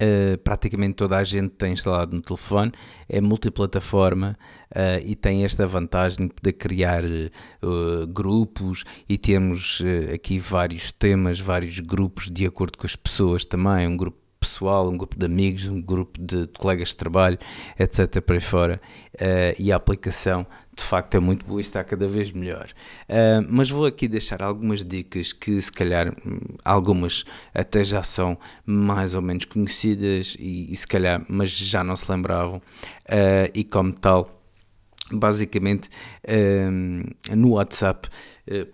Uh, 0.00 0.38
praticamente 0.38 0.94
toda 0.94 1.16
a 1.16 1.24
gente 1.24 1.48
tem 1.48 1.72
instalado 1.72 2.14
no 2.14 2.22
telefone, 2.22 2.70
é 3.08 3.20
multiplataforma 3.20 4.38
uh, 4.70 5.04
e 5.04 5.16
tem 5.16 5.44
esta 5.44 5.66
vantagem 5.66 6.28
de 6.28 6.32
poder 6.32 6.52
criar 6.52 7.02
uh, 7.02 8.06
grupos 8.06 8.84
e 9.08 9.18
temos 9.18 9.82
aqui 10.14 10.38
vários 10.38 10.92
temas, 10.92 11.40
vários 11.40 11.80
grupos 11.80 12.30
de 12.30 12.46
acordo 12.46 12.78
com 12.78 12.86
as 12.86 12.94
pessoas 12.94 13.44
também, 13.44 13.88
um 13.88 13.96
grupo 13.96 14.27
pessoal, 14.38 14.88
um 14.88 14.96
grupo 14.96 15.18
de 15.18 15.26
amigos, 15.26 15.66
um 15.66 15.80
grupo 15.80 16.20
de, 16.20 16.46
colegas 16.58 16.88
de 16.88 16.96
trabalho, 16.96 17.38
etc. 17.78 18.20
para 18.20 18.36
aí 18.36 18.40
fora. 18.40 18.80
Uh, 19.14 19.54
e 19.58 19.72
a 19.72 19.76
aplicação 19.76 20.46
de 20.76 20.84
facto 20.84 21.16
é 21.16 21.20
muito 21.20 21.44
boa 21.44 21.60
e 21.60 21.62
está 21.62 21.82
cada 21.82 22.06
vez 22.06 22.30
melhor. 22.30 22.68
Uh, 23.08 23.44
mas 23.48 23.68
vou 23.68 23.84
aqui 23.84 24.06
deixar 24.06 24.42
algumas 24.42 24.84
dicas 24.84 25.32
que, 25.32 25.60
se 25.60 25.72
calhar, 25.72 26.14
hum, 26.24 26.38
algumas 26.64 27.24
até 27.52 27.82
já 27.84 28.02
são 28.02 28.38
mais 28.64 29.14
ou 29.14 29.22
menos 29.22 29.44
conhecidas 29.44 30.36
e, 30.38 30.72
e 30.72 30.76
se 30.76 30.86
calhar, 30.86 31.24
mas 31.28 31.50
já 31.50 31.82
não 31.82 31.96
se 31.96 32.10
lembravam. 32.10 32.58
Uh, 33.08 33.50
e 33.54 33.64
como 33.64 33.92
tal, 33.92 34.42
basicamente, 35.10 35.88
no 37.34 37.52
WhatsApp 37.52 38.10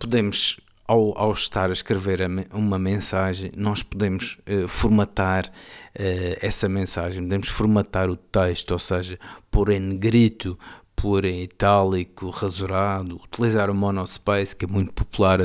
podemos 0.00 0.58
ao, 0.86 1.16
ao, 1.16 1.32
estar 1.32 1.70
a 1.70 1.72
escrever 1.72 2.20
uma 2.52 2.78
mensagem, 2.78 3.50
nós 3.56 3.82
podemos 3.82 4.38
uh, 4.48 4.68
formatar 4.68 5.46
uh, 5.46 6.38
essa 6.40 6.68
mensagem, 6.68 7.22
podemos 7.22 7.48
formatar 7.48 8.10
o 8.10 8.16
texto, 8.16 8.72
ou 8.72 8.78
seja, 8.78 9.18
pôr 9.50 9.70
em 9.70 9.80
negrito, 9.80 10.58
pôr 10.94 11.24
em 11.24 11.42
itálico, 11.42 12.30
rasurado, 12.30 13.16
utilizar 13.16 13.70
o 13.70 13.74
monospace, 13.74 14.54
que 14.54 14.64
é 14.64 14.68
muito 14.68 14.92
popular 14.92 15.40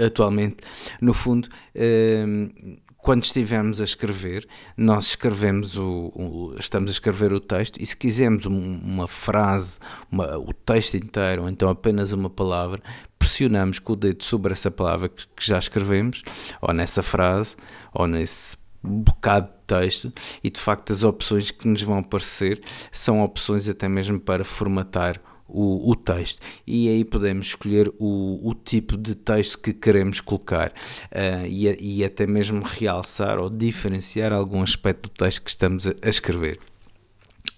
atualmente. 0.00 0.56
No 1.00 1.14
fundo, 1.14 1.48
uh, 1.74 2.78
quando 2.98 3.22
estivermos 3.22 3.80
a 3.80 3.84
escrever, 3.84 4.46
nós 4.76 5.06
escrevemos 5.06 5.78
o, 5.78 6.12
o, 6.14 6.54
estamos 6.58 6.90
a 6.90 6.92
escrever 6.92 7.32
o 7.32 7.40
texto 7.40 7.80
e 7.80 7.86
se 7.86 7.96
quisermos 7.96 8.44
um, 8.44 8.80
uma 8.82 9.08
frase, 9.08 9.78
uma, 10.10 10.36
o 10.36 10.52
texto 10.52 10.96
inteiro, 10.96 11.42
ou 11.42 11.48
então 11.48 11.70
apenas 11.70 12.12
uma 12.12 12.28
palavra, 12.28 12.82
pressionamos 13.28 13.78
com 13.78 13.92
o 13.92 13.96
dedo 13.96 14.24
sobre 14.24 14.52
essa 14.52 14.70
palavra 14.70 15.10
que, 15.10 15.26
que 15.36 15.46
já 15.46 15.58
escrevemos, 15.58 16.22
ou 16.62 16.72
nessa 16.72 17.02
frase, 17.02 17.56
ou 17.92 18.06
nesse 18.06 18.56
bocado 18.82 19.48
de 19.48 19.58
texto 19.66 20.12
e 20.42 20.48
de 20.48 20.58
facto 20.58 20.92
as 20.92 21.02
opções 21.02 21.50
que 21.50 21.68
nos 21.68 21.82
vão 21.82 21.98
aparecer 21.98 22.62
são 22.90 23.22
opções 23.22 23.68
até 23.68 23.86
mesmo 23.88 24.18
para 24.18 24.44
formatar 24.44 25.20
o, 25.46 25.90
o 25.90 25.96
texto 25.96 26.40
e 26.66 26.88
aí 26.88 27.04
podemos 27.04 27.48
escolher 27.48 27.92
o, 27.98 28.48
o 28.48 28.54
tipo 28.54 28.96
de 28.96 29.14
texto 29.16 29.58
que 29.58 29.72
queremos 29.74 30.20
colocar 30.20 30.68
uh, 30.70 31.46
e, 31.46 31.98
e 31.98 32.04
até 32.04 32.26
mesmo 32.26 32.62
realçar 32.62 33.38
ou 33.38 33.50
diferenciar 33.50 34.32
algum 34.32 34.62
aspecto 34.62 35.10
do 35.10 35.12
texto 35.12 35.42
que 35.42 35.50
estamos 35.50 35.86
a, 35.86 35.94
a 36.00 36.08
escrever. 36.08 36.58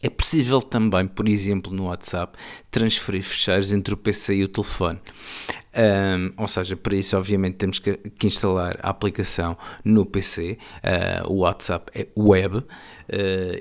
É 0.02 0.08
possível 0.08 0.62
também, 0.62 1.06
por 1.06 1.28
exemplo, 1.28 1.72
no 1.72 1.84
WhatsApp, 1.84 2.38
transferir 2.70 3.22
fecheiros 3.22 3.70
entre 3.72 3.92
o 3.92 3.96
PC 3.96 4.36
e 4.36 4.44
o 4.44 4.48
telefone. 4.48 4.98
Um, 5.72 6.42
ou 6.42 6.48
seja, 6.48 6.74
para 6.74 6.96
isso, 6.96 7.16
obviamente, 7.16 7.56
temos 7.56 7.78
que, 7.78 7.94
que 7.96 8.26
instalar 8.26 8.78
a 8.82 8.88
aplicação 8.88 9.56
no 9.84 10.06
PC. 10.06 10.58
Uh, 10.82 11.30
o 11.30 11.36
WhatsApp 11.40 11.90
é 11.94 12.08
web. 12.16 12.56
Uh, 12.56 12.64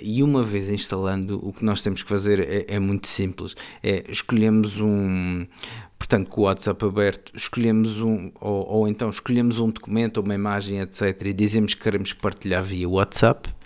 e 0.01 0.23
uma 0.23 0.41
vez 0.41 0.69
instalando, 0.69 1.45
o 1.45 1.51
que 1.51 1.63
nós 1.65 1.81
temos 1.81 2.01
que 2.03 2.09
fazer 2.09 2.39
é, 2.39 2.75
é 2.75 2.79
muito 2.79 3.07
simples: 3.07 3.55
é 3.83 4.05
escolhemos 4.09 4.79
um, 4.79 5.45
portanto, 5.97 6.29
com 6.29 6.41
o 6.41 6.43
WhatsApp 6.45 6.85
aberto, 6.85 7.31
escolhemos 7.35 7.99
um, 7.99 8.31
ou, 8.39 8.67
ou, 8.67 8.87
então 8.87 9.09
escolhemos 9.09 9.59
um 9.59 9.69
documento, 9.69 10.21
uma 10.21 10.33
imagem, 10.33 10.79
etc., 10.79 11.25
e 11.25 11.33
dizemos 11.33 11.73
que 11.73 11.81
queremos 11.81 12.13
partilhar 12.13 12.63
via 12.63 12.87
WhatsApp. 12.87 13.58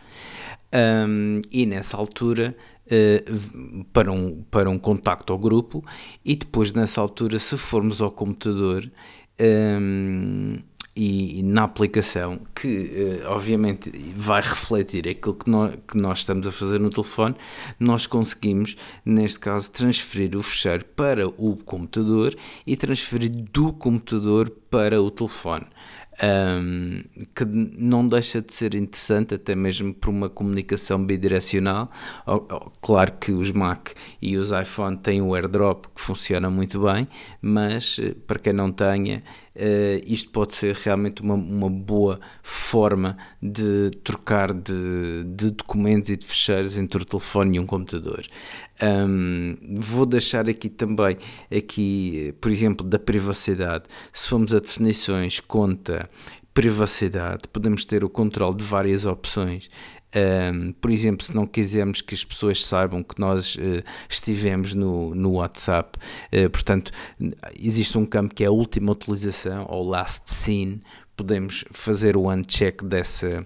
Um, 0.73 1.41
e 1.51 1.67
nessa 1.67 1.95
altura 1.95 2.55
uh, 2.87 3.83
para, 3.93 4.11
um, 4.11 4.43
para 4.49 4.67
um 4.71 4.79
contacto 4.79 5.31
ao 5.31 5.37
grupo 5.37 5.85
e 6.25 6.35
depois 6.35 6.73
nessa 6.73 6.99
altura 6.99 7.37
se 7.37 7.55
formos 7.57 8.01
ao 8.01 8.09
computador 8.09 8.91
um, 9.39 10.57
e, 10.95 11.41
na 11.43 11.63
aplicação 11.63 12.39
que 12.55 13.21
uh, 13.23 13.29
obviamente 13.31 13.91
vai 14.15 14.41
refletir 14.41 15.07
aquilo 15.07 15.35
que 15.35 15.49
nós, 15.49 15.75
que 15.87 15.97
nós 15.97 16.19
estamos 16.19 16.45
a 16.45 16.51
fazer 16.51 16.79
no 16.79 16.89
telefone, 16.89 17.35
nós 17.79 18.05
conseguimos, 18.05 18.75
neste 19.05 19.39
caso, 19.39 19.71
transferir 19.71 20.35
o 20.35 20.43
fecheiro 20.43 20.85
para 20.85 21.27
o 21.27 21.55
computador 21.57 22.35
e 22.65 22.75
transferir 22.75 23.29
do 23.29 23.73
computador 23.73 24.49
para 24.69 25.01
o 25.01 25.09
telefone 25.09 25.65
um, 26.21 27.01
que 27.33 27.45
não 27.45 28.07
deixa 28.07 28.41
de 28.41 28.53
ser 28.53 28.75
interessante, 28.75 29.33
até 29.35 29.55
mesmo 29.55 29.93
por 29.93 30.09
uma 30.09 30.29
comunicação 30.29 31.03
bidirecional. 31.03 31.89
Claro 32.81 33.13
que 33.19 33.31
os 33.31 33.51
Mac 33.51 33.89
e 34.21 34.37
os 34.37 34.51
iPhone 34.51 34.97
têm 34.97 35.21
o 35.21 35.33
AirDrop 35.33 35.87
que 35.95 36.01
funciona 36.01 36.49
muito 36.49 36.79
bem, 36.81 37.07
mas 37.41 37.99
eh, 37.99 38.15
para 38.27 38.39
quem 38.39 38.53
não 38.53 38.71
tenha, 38.71 39.23
Uh, 39.55 40.01
isto 40.07 40.31
pode 40.31 40.55
ser 40.55 40.75
realmente 40.75 41.21
uma, 41.21 41.35
uma 41.35 41.69
boa 41.69 42.19
forma 42.41 43.15
de 43.39 43.91
trocar 44.03 44.51
de, 44.51 45.23
de, 45.27 45.51
documentos 45.51 46.09
e 46.09 46.17
de 46.17 46.25
fecheiros 46.25 46.75
entre 46.75 47.03
o 47.03 47.05
telefone 47.05 47.57
e 47.57 47.59
um 47.59 47.65
computador. 47.67 48.25
Um, 48.81 49.55
vou 49.79 50.05
deixar 50.05 50.49
aqui 50.49 50.69
também, 50.69 51.17
aqui, 51.55 52.33
por 52.41 52.51
exemplo, 52.51 52.85
da 52.85 52.99
privacidade. 52.99 53.85
Se 54.11 54.29
formos 54.29 54.53
a 54.53 54.59
definições, 54.59 55.39
conta, 55.39 56.09
privacidade, 56.53 57.43
podemos 57.51 57.83
ter 57.85 58.03
o 58.03 58.09
controle 58.09 58.57
de 58.57 58.63
várias 58.63 59.05
opções. 59.05 59.69
Um, 60.15 60.73
por 60.73 60.91
exemplo, 60.91 61.25
se 61.25 61.33
não 61.33 61.47
quisermos 61.47 61.99
que 61.99 62.13
as 62.13 62.23
pessoas 62.23 62.63
saibam 62.63 63.01
que 63.01 63.19
nós 63.19 63.55
uh, 63.55 63.83
estivemos 64.07 64.75
no, 64.75 65.15
no 65.15 65.33
WhatsApp, 65.33 65.97
uh, 66.31 66.49
portanto, 66.51 66.91
existe 67.59 67.97
um 67.97 68.05
campo 68.05 68.35
que 68.35 68.43
é 68.43 68.47
a 68.47 68.51
última 68.51 68.91
utilização 68.91 69.65
ou 69.67 69.83
last 69.83 70.31
seen. 70.31 70.81
Podemos 71.15 71.65
fazer 71.71 72.15
o 72.15 72.29
uncheck 72.29 72.83
dessa, 72.83 73.43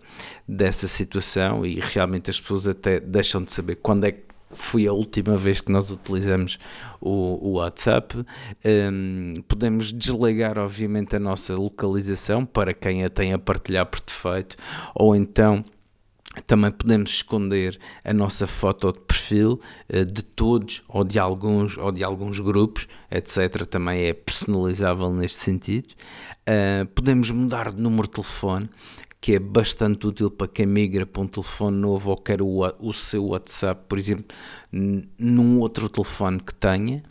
dessa 0.47 0.87
situação 0.87 1.65
e 1.65 1.79
realmente 1.79 2.29
as 2.29 2.39
pessoas 2.39 2.67
até 2.67 2.99
deixam 2.99 3.41
de 3.41 3.53
saber 3.53 3.77
quando 3.77 4.05
é 4.05 4.11
que 4.11 4.26
foi 4.51 4.87
a 4.87 4.93
última 4.93 5.35
vez 5.35 5.61
que 5.61 5.71
nós 5.71 5.91
utilizamos 5.91 6.57
o, 7.01 7.49
o 7.49 7.51
WhatsApp. 7.57 8.25
Um, 8.65 9.33
podemos 9.47 9.91
desligar, 9.91 10.57
obviamente, 10.57 11.15
a 11.15 11.19
nossa 11.19 11.55
localização 11.55 12.45
para 12.45 12.73
quem 12.73 13.03
a 13.03 13.09
tem 13.09 13.33
a 13.33 13.39
partilhar 13.39 13.85
por 13.85 13.99
defeito, 13.99 14.57
ou 14.95 15.15
então 15.15 15.63
também 16.45 16.69
podemos 16.69 17.09
esconder 17.09 17.79
a 18.03 18.13
nossa 18.13 18.45
foto 18.45 18.93
de 18.93 18.99
perfil 18.99 19.59
uh, 19.93 20.05
de 20.05 20.21
todos 20.21 20.83
ou 20.87 21.03
de 21.03 21.17
alguns 21.17 21.77
ou 21.77 21.91
de 21.91 22.03
alguns 22.03 22.39
grupos, 22.39 22.87
etc. 23.09 23.65
Também 23.65 24.05
é 24.05 24.13
personalizável 24.13 25.11
neste 25.13 25.39
sentido. 25.39 25.93
Uh, 26.47 26.85
podemos 26.87 27.31
mudar 27.31 27.71
de 27.71 27.81
número 27.81 28.03
de 28.03 28.11
telefone, 28.11 28.69
que 29.19 29.33
é 29.33 29.39
bastante 29.39 30.07
útil 30.07 30.29
para 30.29 30.47
quem 30.47 30.65
migra 30.65 31.05
para 31.05 31.21
um 31.21 31.27
telefone 31.27 31.77
novo 31.77 32.11
ou 32.11 32.17
quer 32.17 32.41
o, 32.41 32.61
o 32.79 32.93
seu 32.93 33.25
WhatsApp, 33.27 33.81
por 33.87 33.97
exemplo, 33.97 34.25
num 34.71 35.59
outro 35.59 35.89
telefone 35.89 36.39
que 36.39 36.53
tenha. 36.53 37.03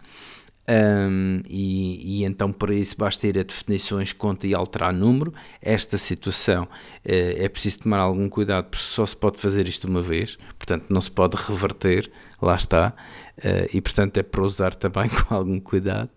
Um, 0.68 1.42
e, 1.48 2.22
e, 2.22 2.24
então 2.24 2.52
para 2.52 2.74
isso 2.74 2.96
basta 2.98 3.24
ir 3.28 3.38
a 3.38 3.44
definições, 3.44 4.12
conta 4.12 4.46
e 4.46 4.54
alterar 4.54 4.92
número. 4.92 5.32
Esta 5.62 5.96
situação 5.96 6.64
uh, 6.64 6.68
é 7.04 7.48
preciso 7.48 7.80
tomar 7.80 7.98
algum 7.98 8.28
cuidado 8.28 8.64
porque 8.64 8.84
só 8.84 9.06
se 9.06 9.16
pode 9.16 9.38
fazer 9.38 9.68
isto 9.68 9.86
uma 9.86 10.02
vez, 10.02 10.36
portanto 10.58 10.86
não 10.88 11.00
se 11.00 11.10
pode 11.10 11.36
reverter, 11.36 12.10
lá 12.42 12.56
está, 12.56 12.92
uh, 13.38 13.68
e 13.72 13.80
portanto 13.80 14.18
é 14.18 14.24
para 14.24 14.42
usar 14.42 14.74
também 14.74 15.08
com 15.28 15.34
algum 15.34 15.60
cuidado. 15.60 16.10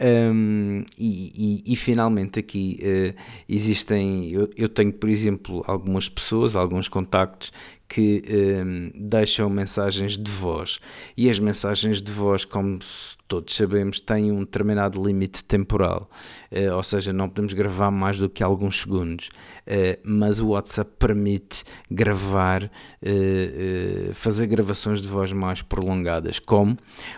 Um, 0.00 0.84
e, 0.98 1.62
e, 1.66 1.72
e, 1.72 1.76
finalmente 1.76 2.40
aqui 2.40 2.80
uh, 2.80 3.14
existem, 3.46 4.30
eu, 4.30 4.48
eu, 4.56 4.68
tenho 4.68 4.90
por 4.90 5.08
exemplo 5.08 5.62
algumas 5.66 6.08
pessoas, 6.08 6.56
alguns 6.56 6.88
contactos 6.88 7.52
que 7.88 8.22
um, 8.64 8.90
deixam 8.94 9.50
mensagens 9.50 10.16
de 10.16 10.30
voz. 10.30 10.80
E 11.16 11.28
as 11.28 11.38
mensagens 11.38 12.00
de 12.00 12.10
voz, 12.10 12.44
como 12.44 12.78
todos 13.32 13.54
sabemos, 13.54 13.98
têm 13.98 14.30
um 14.30 14.40
determinado 14.40 15.02
limite 15.02 15.42
temporal, 15.42 16.10
uh, 16.50 16.76
ou 16.76 16.82
seja, 16.82 17.14
não 17.14 17.30
podemos 17.30 17.54
gravar 17.54 17.90
mais 17.90 18.18
do 18.18 18.28
que 18.28 18.42
alguns 18.42 18.82
segundos, 18.82 19.30
uh, 19.66 19.98
mas 20.04 20.38
o 20.38 20.48
WhatsApp 20.48 20.90
permite 20.98 21.64
gravar, 21.90 22.64
uh, 22.64 24.14
fazer 24.14 24.46
gravações 24.48 25.00
de 25.00 25.08
voz 25.08 25.32
mais 25.32 25.62
prolongadas, 25.62 26.38
como, 26.38 26.76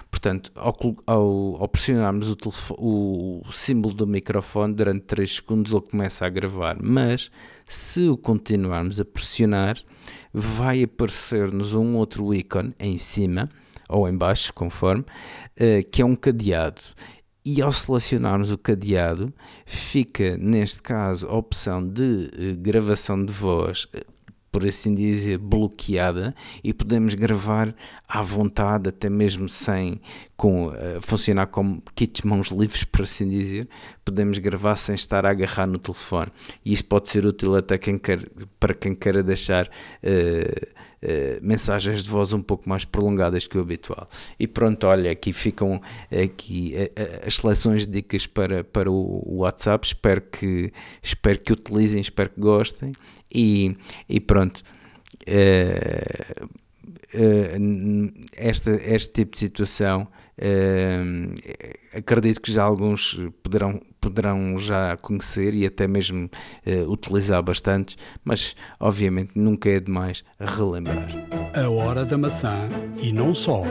portanto, 0.09 0.53
ao, 0.55 0.77
ao, 1.05 1.57
ao 1.63 1.69
pressionarmos 1.69 2.29
o, 2.31 2.37
o, 2.79 3.43
o 3.45 3.53
símbolo 3.53 3.93
do 3.93 4.07
microfone 4.07 4.73
durante 4.73 5.03
3 5.07 5.37
segundos 5.37 5.73
ele 5.73 5.83
começa 5.83 6.25
a 6.25 6.29
gravar, 6.29 6.77
mas 6.81 7.29
se 7.67 8.09
o 8.09 8.17
continuarmos 8.17 9.01
a 9.01 9.05
pressionar, 9.05 9.79
vai 10.35 10.83
aparecer-nos 10.83 11.75
um 11.75 11.97
outro 11.97 12.35
ícone 12.35 12.75
em 12.77 12.99
cima, 12.99 13.49
ou 13.89 14.09
em 14.09 14.17
baixo, 14.17 14.53
conforme, 14.53 15.03
uh, 15.03 15.89
que 15.93 16.03
é 16.03 16.05
um 16.05 16.17
cadeado. 16.17 16.83
E 17.47 17.63
ao 17.63 17.73
selecionarmos 17.73 18.51
o 18.51 18.59
cadeado, 18.59 19.33
fica 19.65 20.37
neste 20.37 20.83
caso 20.83 21.29
a 21.29 21.37
opção 21.37 21.87
de 21.87 22.03
uh, 22.03 22.57
gravação 22.57 23.25
de 23.25 23.33
voz 23.33 23.87
eh, 23.93 24.05
por 24.55 24.65
assim 24.65 24.95
dizer, 24.95 25.37
bloqueada 25.37 26.33
e 26.63 26.73
podemos 26.73 27.13
gravar 27.15 27.75
à 28.09 28.23
vontade, 28.23 28.89
até 28.89 29.11
mesmo 29.11 29.49
sem 29.49 30.01
com, 30.37 30.69
uh, 30.69 30.73
funcionar 31.01 31.49
como 31.49 31.83
kits 31.93 32.23
mãos 32.23 32.53
livres, 32.53 32.85
por 32.85 33.03
assim 33.03 33.29
dizer, 33.29 33.69
podemos 34.05 34.39
gravar 34.39 34.77
sem 34.77 34.95
estar 34.95 35.27
a 35.27 35.31
agarrar 35.31 35.67
no 35.67 35.77
telefone. 35.77 36.31
E 36.65 36.73
isto 36.73 36.87
pode 36.87 37.09
ser 37.09 37.27
útil 37.27 37.57
até 37.57 37.77
quem 37.77 37.99
quer, 37.99 38.21
para 38.61 38.73
quem 38.75 38.95
queira 38.95 39.25
deixar. 39.25 39.67
Uh, 40.01 40.85
Uh, 41.05 41.37
mensagens 41.43 42.03
de 42.03 42.09
voz 42.09 42.33
um 42.33 42.41
pouco 42.41 42.67
mais 42.67 42.87
prolongadas 42.87 43.47
que 43.47 43.59
o 43.59 43.61
habitual. 43.61 44.09
E 44.41 44.47
pronto, 44.47 44.87
olha, 44.87 45.11
aqui 45.11 45.35
ficam 45.35 45.79
aqui 46.11 46.73
as 47.27 47.37
seleções 47.37 47.87
de 47.87 47.93
dicas 47.93 48.27
para, 48.27 48.65
para 48.65 48.91
o 48.91 49.41
WhatsApp. 49.41 49.87
Espero 49.87 50.23
que, 50.23 50.73
espero 51.03 51.39
que 51.41 51.53
utilizem, 51.53 52.01
espero 52.01 52.31
que 52.31 52.41
gostem 52.41 52.95
e, 53.35 53.77
e 54.09 54.21
pronto. 54.21 54.63
Uh, 55.27 56.45
uh, 57.15 58.13
esta, 58.37 58.71
este 58.73 59.13
tipo 59.13 59.33
de 59.33 59.39
situação 59.39 60.07
uh, 60.39 61.35
acredito 61.97 62.41
que 62.41 62.53
já 62.53 62.63
alguns 62.63 63.19
poderão, 63.43 63.81
poderão 64.01 64.59
já 64.59 64.97
conhecer 64.99 65.55
e 65.55 65.67
até 65.67 65.89
mesmo 65.89 66.29
utilizar 66.89 67.43
bastante, 67.43 67.97
mas 68.23 68.55
obviamente 68.79 69.33
nunca 69.35 69.71
é 69.71 69.81
demais 69.81 70.23
relembrar. 70.39 71.09
A 71.55 71.69
hora 71.71 72.05
da 72.05 72.19
maçã 72.19 72.69
e 73.01 73.13
não 73.13 73.35
só 73.35 73.63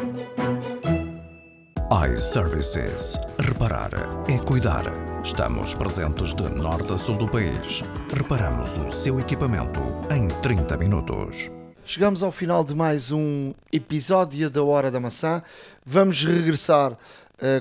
iServices. 1.93 3.19
Reparar 3.37 3.91
é 4.27 4.39
cuidar. 4.39 4.83
Estamos 5.23 5.75
presentes 5.75 6.33
de 6.33 6.49
norte 6.49 6.91
a 6.91 6.97
sul 6.97 7.15
do 7.17 7.27
país. 7.27 7.83
Reparamos 8.11 8.79
o 8.79 8.89
seu 8.91 9.19
equipamento 9.19 9.79
em 10.09 10.27
30 10.41 10.75
minutos. 10.75 11.51
Chegamos 11.85 12.23
ao 12.23 12.31
final 12.31 12.63
de 12.63 12.73
mais 12.73 13.11
um 13.11 13.53
episódio 13.71 14.49
da 14.49 14.63
Hora 14.63 14.89
da 14.89 14.99
Maçã. 14.99 15.43
Vamos 15.85 16.25
regressar, 16.25 16.93
uh, 16.93 16.97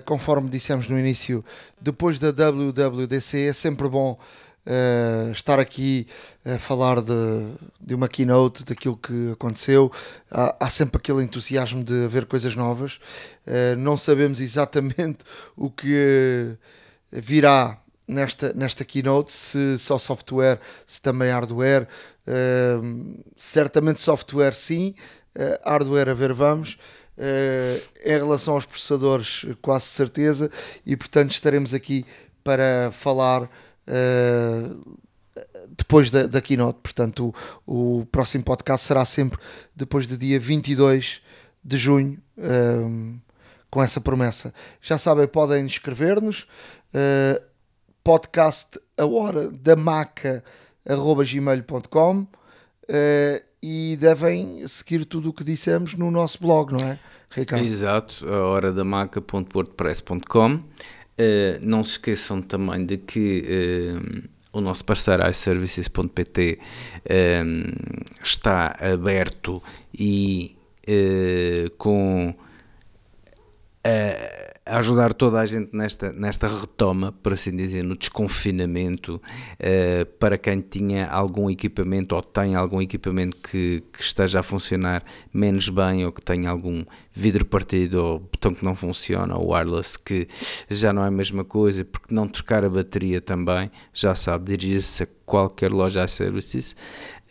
conforme 0.07 0.49
dissemos 0.49 0.89
no 0.89 0.99
início, 0.99 1.45
depois 1.79 2.19
da 2.19 2.31
WWDC. 2.31 3.49
É 3.49 3.53
sempre 3.53 3.87
bom 3.87 4.19
Uh, 4.65 5.33
estar 5.33 5.59
aqui 5.59 6.07
a 6.45 6.57
falar 6.57 7.01
de, 7.01 7.13
de 7.81 7.97
uma 7.97 8.07
keynote, 8.07 8.65
daquilo 8.65 8.97
que 8.97 9.33
aconteceu. 9.33 9.91
Há, 10.31 10.55
há 10.61 10.69
sempre 10.69 10.99
aquele 10.99 11.25
entusiasmo 11.25 11.83
de 11.83 12.07
ver 12.07 12.27
coisas 12.27 12.55
novas. 12.55 13.01
Uh, 13.45 13.77
não 13.77 13.97
sabemos 13.97 14.39
exatamente 14.39 15.25
o 15.57 15.69
que 15.69 16.57
virá 17.11 17.77
nesta, 18.07 18.53
nesta 18.53 18.85
keynote, 18.85 19.33
se 19.33 19.79
só 19.81 19.99
software, 19.99 20.61
se 20.87 21.03
também 21.03 21.33
hardware. 21.33 21.89
Uh, 22.25 23.21
certamente 23.37 24.01
software 24.01 24.55
sim, 24.55 24.95
hardware 25.65 26.11
a 26.11 26.15
ver 26.15 26.33
vamos. 26.33 26.79
em 28.05 28.11
relação 28.11 28.55
aos 28.55 28.65
processadores, 28.65 29.45
quase 29.61 29.87
certeza, 29.87 30.49
e 30.87 30.97
portanto 30.97 31.33
estaremos 31.33 31.75
aqui 31.75 32.07
para 32.45 32.91
falar 32.93 33.49
uh, 33.89 34.99
depois 35.77 36.11
da, 36.11 36.27
da 36.27 36.41
keynote. 36.41 36.81
Portanto, 36.83 37.35
o, 37.67 38.01
o, 38.01 38.07
próximo 38.07 38.45
podcast 38.45 38.87
será 38.87 39.05
sempre 39.05 39.39
depois 39.75 40.07
do 40.07 40.17
dia 40.17 40.39
22 40.39 41.21
de 41.65 41.79
junho, 41.79 42.19
um, 42.37 43.19
com 43.71 43.83
essa 43.83 44.01
promessa. 44.01 44.53
Já 44.81 44.99
sabem, 44.99 45.27
podem 45.27 45.67
escrever-nos. 45.67 46.47
Uh, 46.93 47.41
podcast 48.05 48.81
a 48.97 49.07
hora 49.07 49.49
da 49.51 49.77
maca 49.77 50.43
gmail.com 50.85 52.19
uh, 52.19 52.27
e 53.63 53.97
devem 53.97 54.67
seguir 54.67 55.05
tudo 55.05 55.31
o 55.31 55.33
que 55.33 55.45
dissemos 55.45 55.95
no 55.95 56.11
nosso 56.11 56.41
blog, 56.41 56.73
não 56.73 56.81
é, 56.81 56.99
Ricardo? 57.31 57.65
Exato, 57.65 58.27
a 58.29 58.45
hora 58.45 58.73
da 58.73 58.85
maca.wordpress.com 58.85 60.61
Uh, 61.13 61.59
não 61.61 61.85
se 61.85 61.93
esqueçam 61.93 62.41
também 62.41 62.87
de 62.87 62.97
que 62.97 63.43
uh, 63.43 64.29
o 64.51 64.61
nosso 64.63 64.83
parceiro 64.85 65.29
iServices.pt 65.29 66.59
uh, 67.05 68.23
está 68.23 68.77
aberto 68.81 69.63
e 69.95 70.57
com 71.79 72.35
a 73.85 74.52
ajudar 74.65 75.13
toda 75.13 75.41
a 75.41 75.47
gente 75.47 75.71
nesta, 75.77 76.13
nesta 76.13 76.47
retoma, 76.47 77.11
por 77.11 77.33
assim 77.33 77.55
dizer, 77.55 77.83
no 77.83 77.97
desconfinamento, 77.97 79.17
uh, 79.17 80.07
para 80.19 80.39
quem 80.39 80.61
tinha 80.61 81.09
algum 81.09 81.51
equipamento 81.51 82.15
ou 82.15 82.23
tem 82.23 82.55
algum 82.55 82.81
equipamento 82.81 83.37
que, 83.39 83.83
que, 83.93 84.01
esteja 84.01 84.41
a 84.41 84.43
funcionar 84.43 85.03
menos 85.35 85.69
bem 85.69 86.07
ou 86.07 86.13
que 86.13 86.23
tenha 86.23 86.49
algum 86.49 86.85
vidro 87.13 87.45
partido 87.45 87.95
ou 87.97 88.19
botão 88.21 88.55
que 88.55 88.65
não 88.65 88.77
funciona 88.77 89.37
ou 89.37 89.53
wireless 89.53 89.99
que 89.99 90.29
já 90.71 90.93
não 90.93 91.05
é 91.05 91.09
a 91.09 91.11
mesma 91.11 91.45
coisa, 91.45 91.85
porque 91.85 92.15
não 92.15 92.29
trocar 92.29 92.65
a 92.65 92.71
bateria 92.71 93.21
também, 93.21 93.71
já 93.93 94.15
sabe, 94.15 94.57
dirigir-se 94.57 95.03
a 95.03 95.09
qualquer 95.27 95.73
loja 95.73 96.05
iServices, 96.05 96.77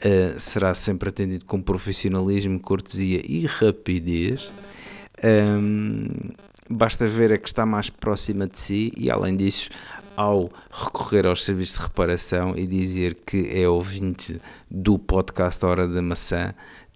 uh, 0.03 0.37
será 0.37 0.73
sempre 0.73 1.07
atendido 1.07 1.45
com 1.45 1.61
profissionalismo, 1.61 2.59
cortesia 2.59 3.21
e 3.25 3.45
rapidez. 3.45 4.51
Um, 5.23 6.09
basta 6.71 7.07
ver 7.07 7.33
a 7.33 7.37
que 7.37 7.47
está 7.47 7.65
mais 7.65 7.89
próxima 7.89 8.47
de 8.47 8.59
si 8.59 8.93
e, 8.97 9.11
além 9.11 9.35
disso, 9.35 9.69
ao 10.15 10.49
recorrer 10.69 11.25
aos 11.25 11.43
serviços 11.43 11.77
de 11.77 11.83
reparação 11.83 12.57
e 12.57 12.67
dizer 12.67 13.15
que 13.25 13.49
é 13.53 13.67
ouvinte 13.67 14.39
do 14.69 14.99
podcast 14.99 15.65
Hora 15.65 15.87
da 15.87 16.01
Maçã, 16.01 16.53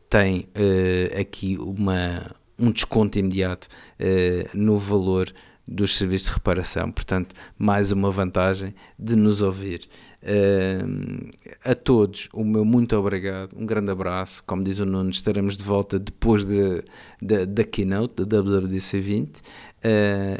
tem 0.10 0.48
uh, 0.56 1.20
aqui 1.20 1.58
uma, 1.58 2.32
um 2.58 2.72
desconto 2.72 3.18
imediato 3.20 3.68
uh, 4.00 4.50
no 4.58 4.78
valor 4.78 5.32
dos 5.68 5.98
serviços 5.98 6.30
de 6.30 6.34
reparação. 6.36 6.92
Portanto, 6.92 7.36
mais 7.58 7.92
uma 7.92 8.12
vantagem 8.12 8.74
de 8.98 9.16
nos 9.16 9.42
ouvir. 9.42 9.88
Uh, 10.22 11.30
a 11.64 11.76
todos, 11.76 12.30
o 12.34 12.44
meu 12.44 12.66
muito 12.66 12.96
obrigado, 12.98 13.56
um 13.56 13.66
grande 13.66 13.92
abraço. 13.92 14.44
Como 14.44 14.64
diz 14.64 14.80
o 14.80 14.86
Nuno, 14.86 15.10
estaremos 15.10 15.56
de 15.56 15.64
volta 15.64 16.00
depois 16.00 16.46
de, 16.46 16.84
de, 17.22 17.46
da 17.46 17.64
keynote 17.64 18.26
da 18.26 18.42
WWDC 18.42 19.00
20 19.00 19.38
uh, 19.38 19.42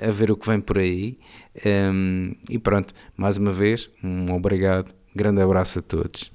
a 0.08 0.12
ver 0.12 0.32
o 0.32 0.38
que 0.38 0.48
vem 0.48 0.60
por 0.60 0.80
aí. 0.80 1.18
Um, 1.66 2.34
e 2.50 2.58
pronto, 2.58 2.94
mais 3.16 3.38
uma 3.38 3.52
vez, 3.52 3.90
um 4.04 4.34
obrigado, 4.34 4.94
grande 5.16 5.42
abraço 5.42 5.80
a 5.80 5.82
todos. 5.82 6.32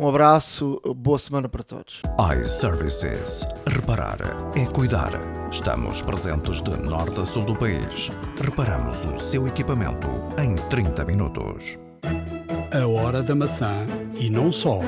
Um 0.00 0.08
abraço, 0.08 0.80
boa 0.96 1.18
semana 1.18 1.46
para 1.46 1.62
todos. 1.62 2.00
iServices. 2.40 3.46
Reparar 3.66 4.16
é 4.56 4.64
cuidar. 4.64 5.10
Estamos 5.52 6.00
presentes 6.00 6.62
de 6.62 6.70
norte 6.70 7.20
a 7.20 7.26
sul 7.26 7.44
do 7.44 7.54
país. 7.54 8.10
Reparamos 8.42 9.04
o 9.04 9.18
seu 9.18 9.46
equipamento 9.46 10.08
em 10.42 10.54
30 10.70 11.04
minutos. 11.04 11.78
A 12.72 12.86
hora 12.86 13.22
da 13.22 13.34
maçã 13.34 13.74
e 14.18 14.30
não 14.30 14.50
só. 14.50 14.80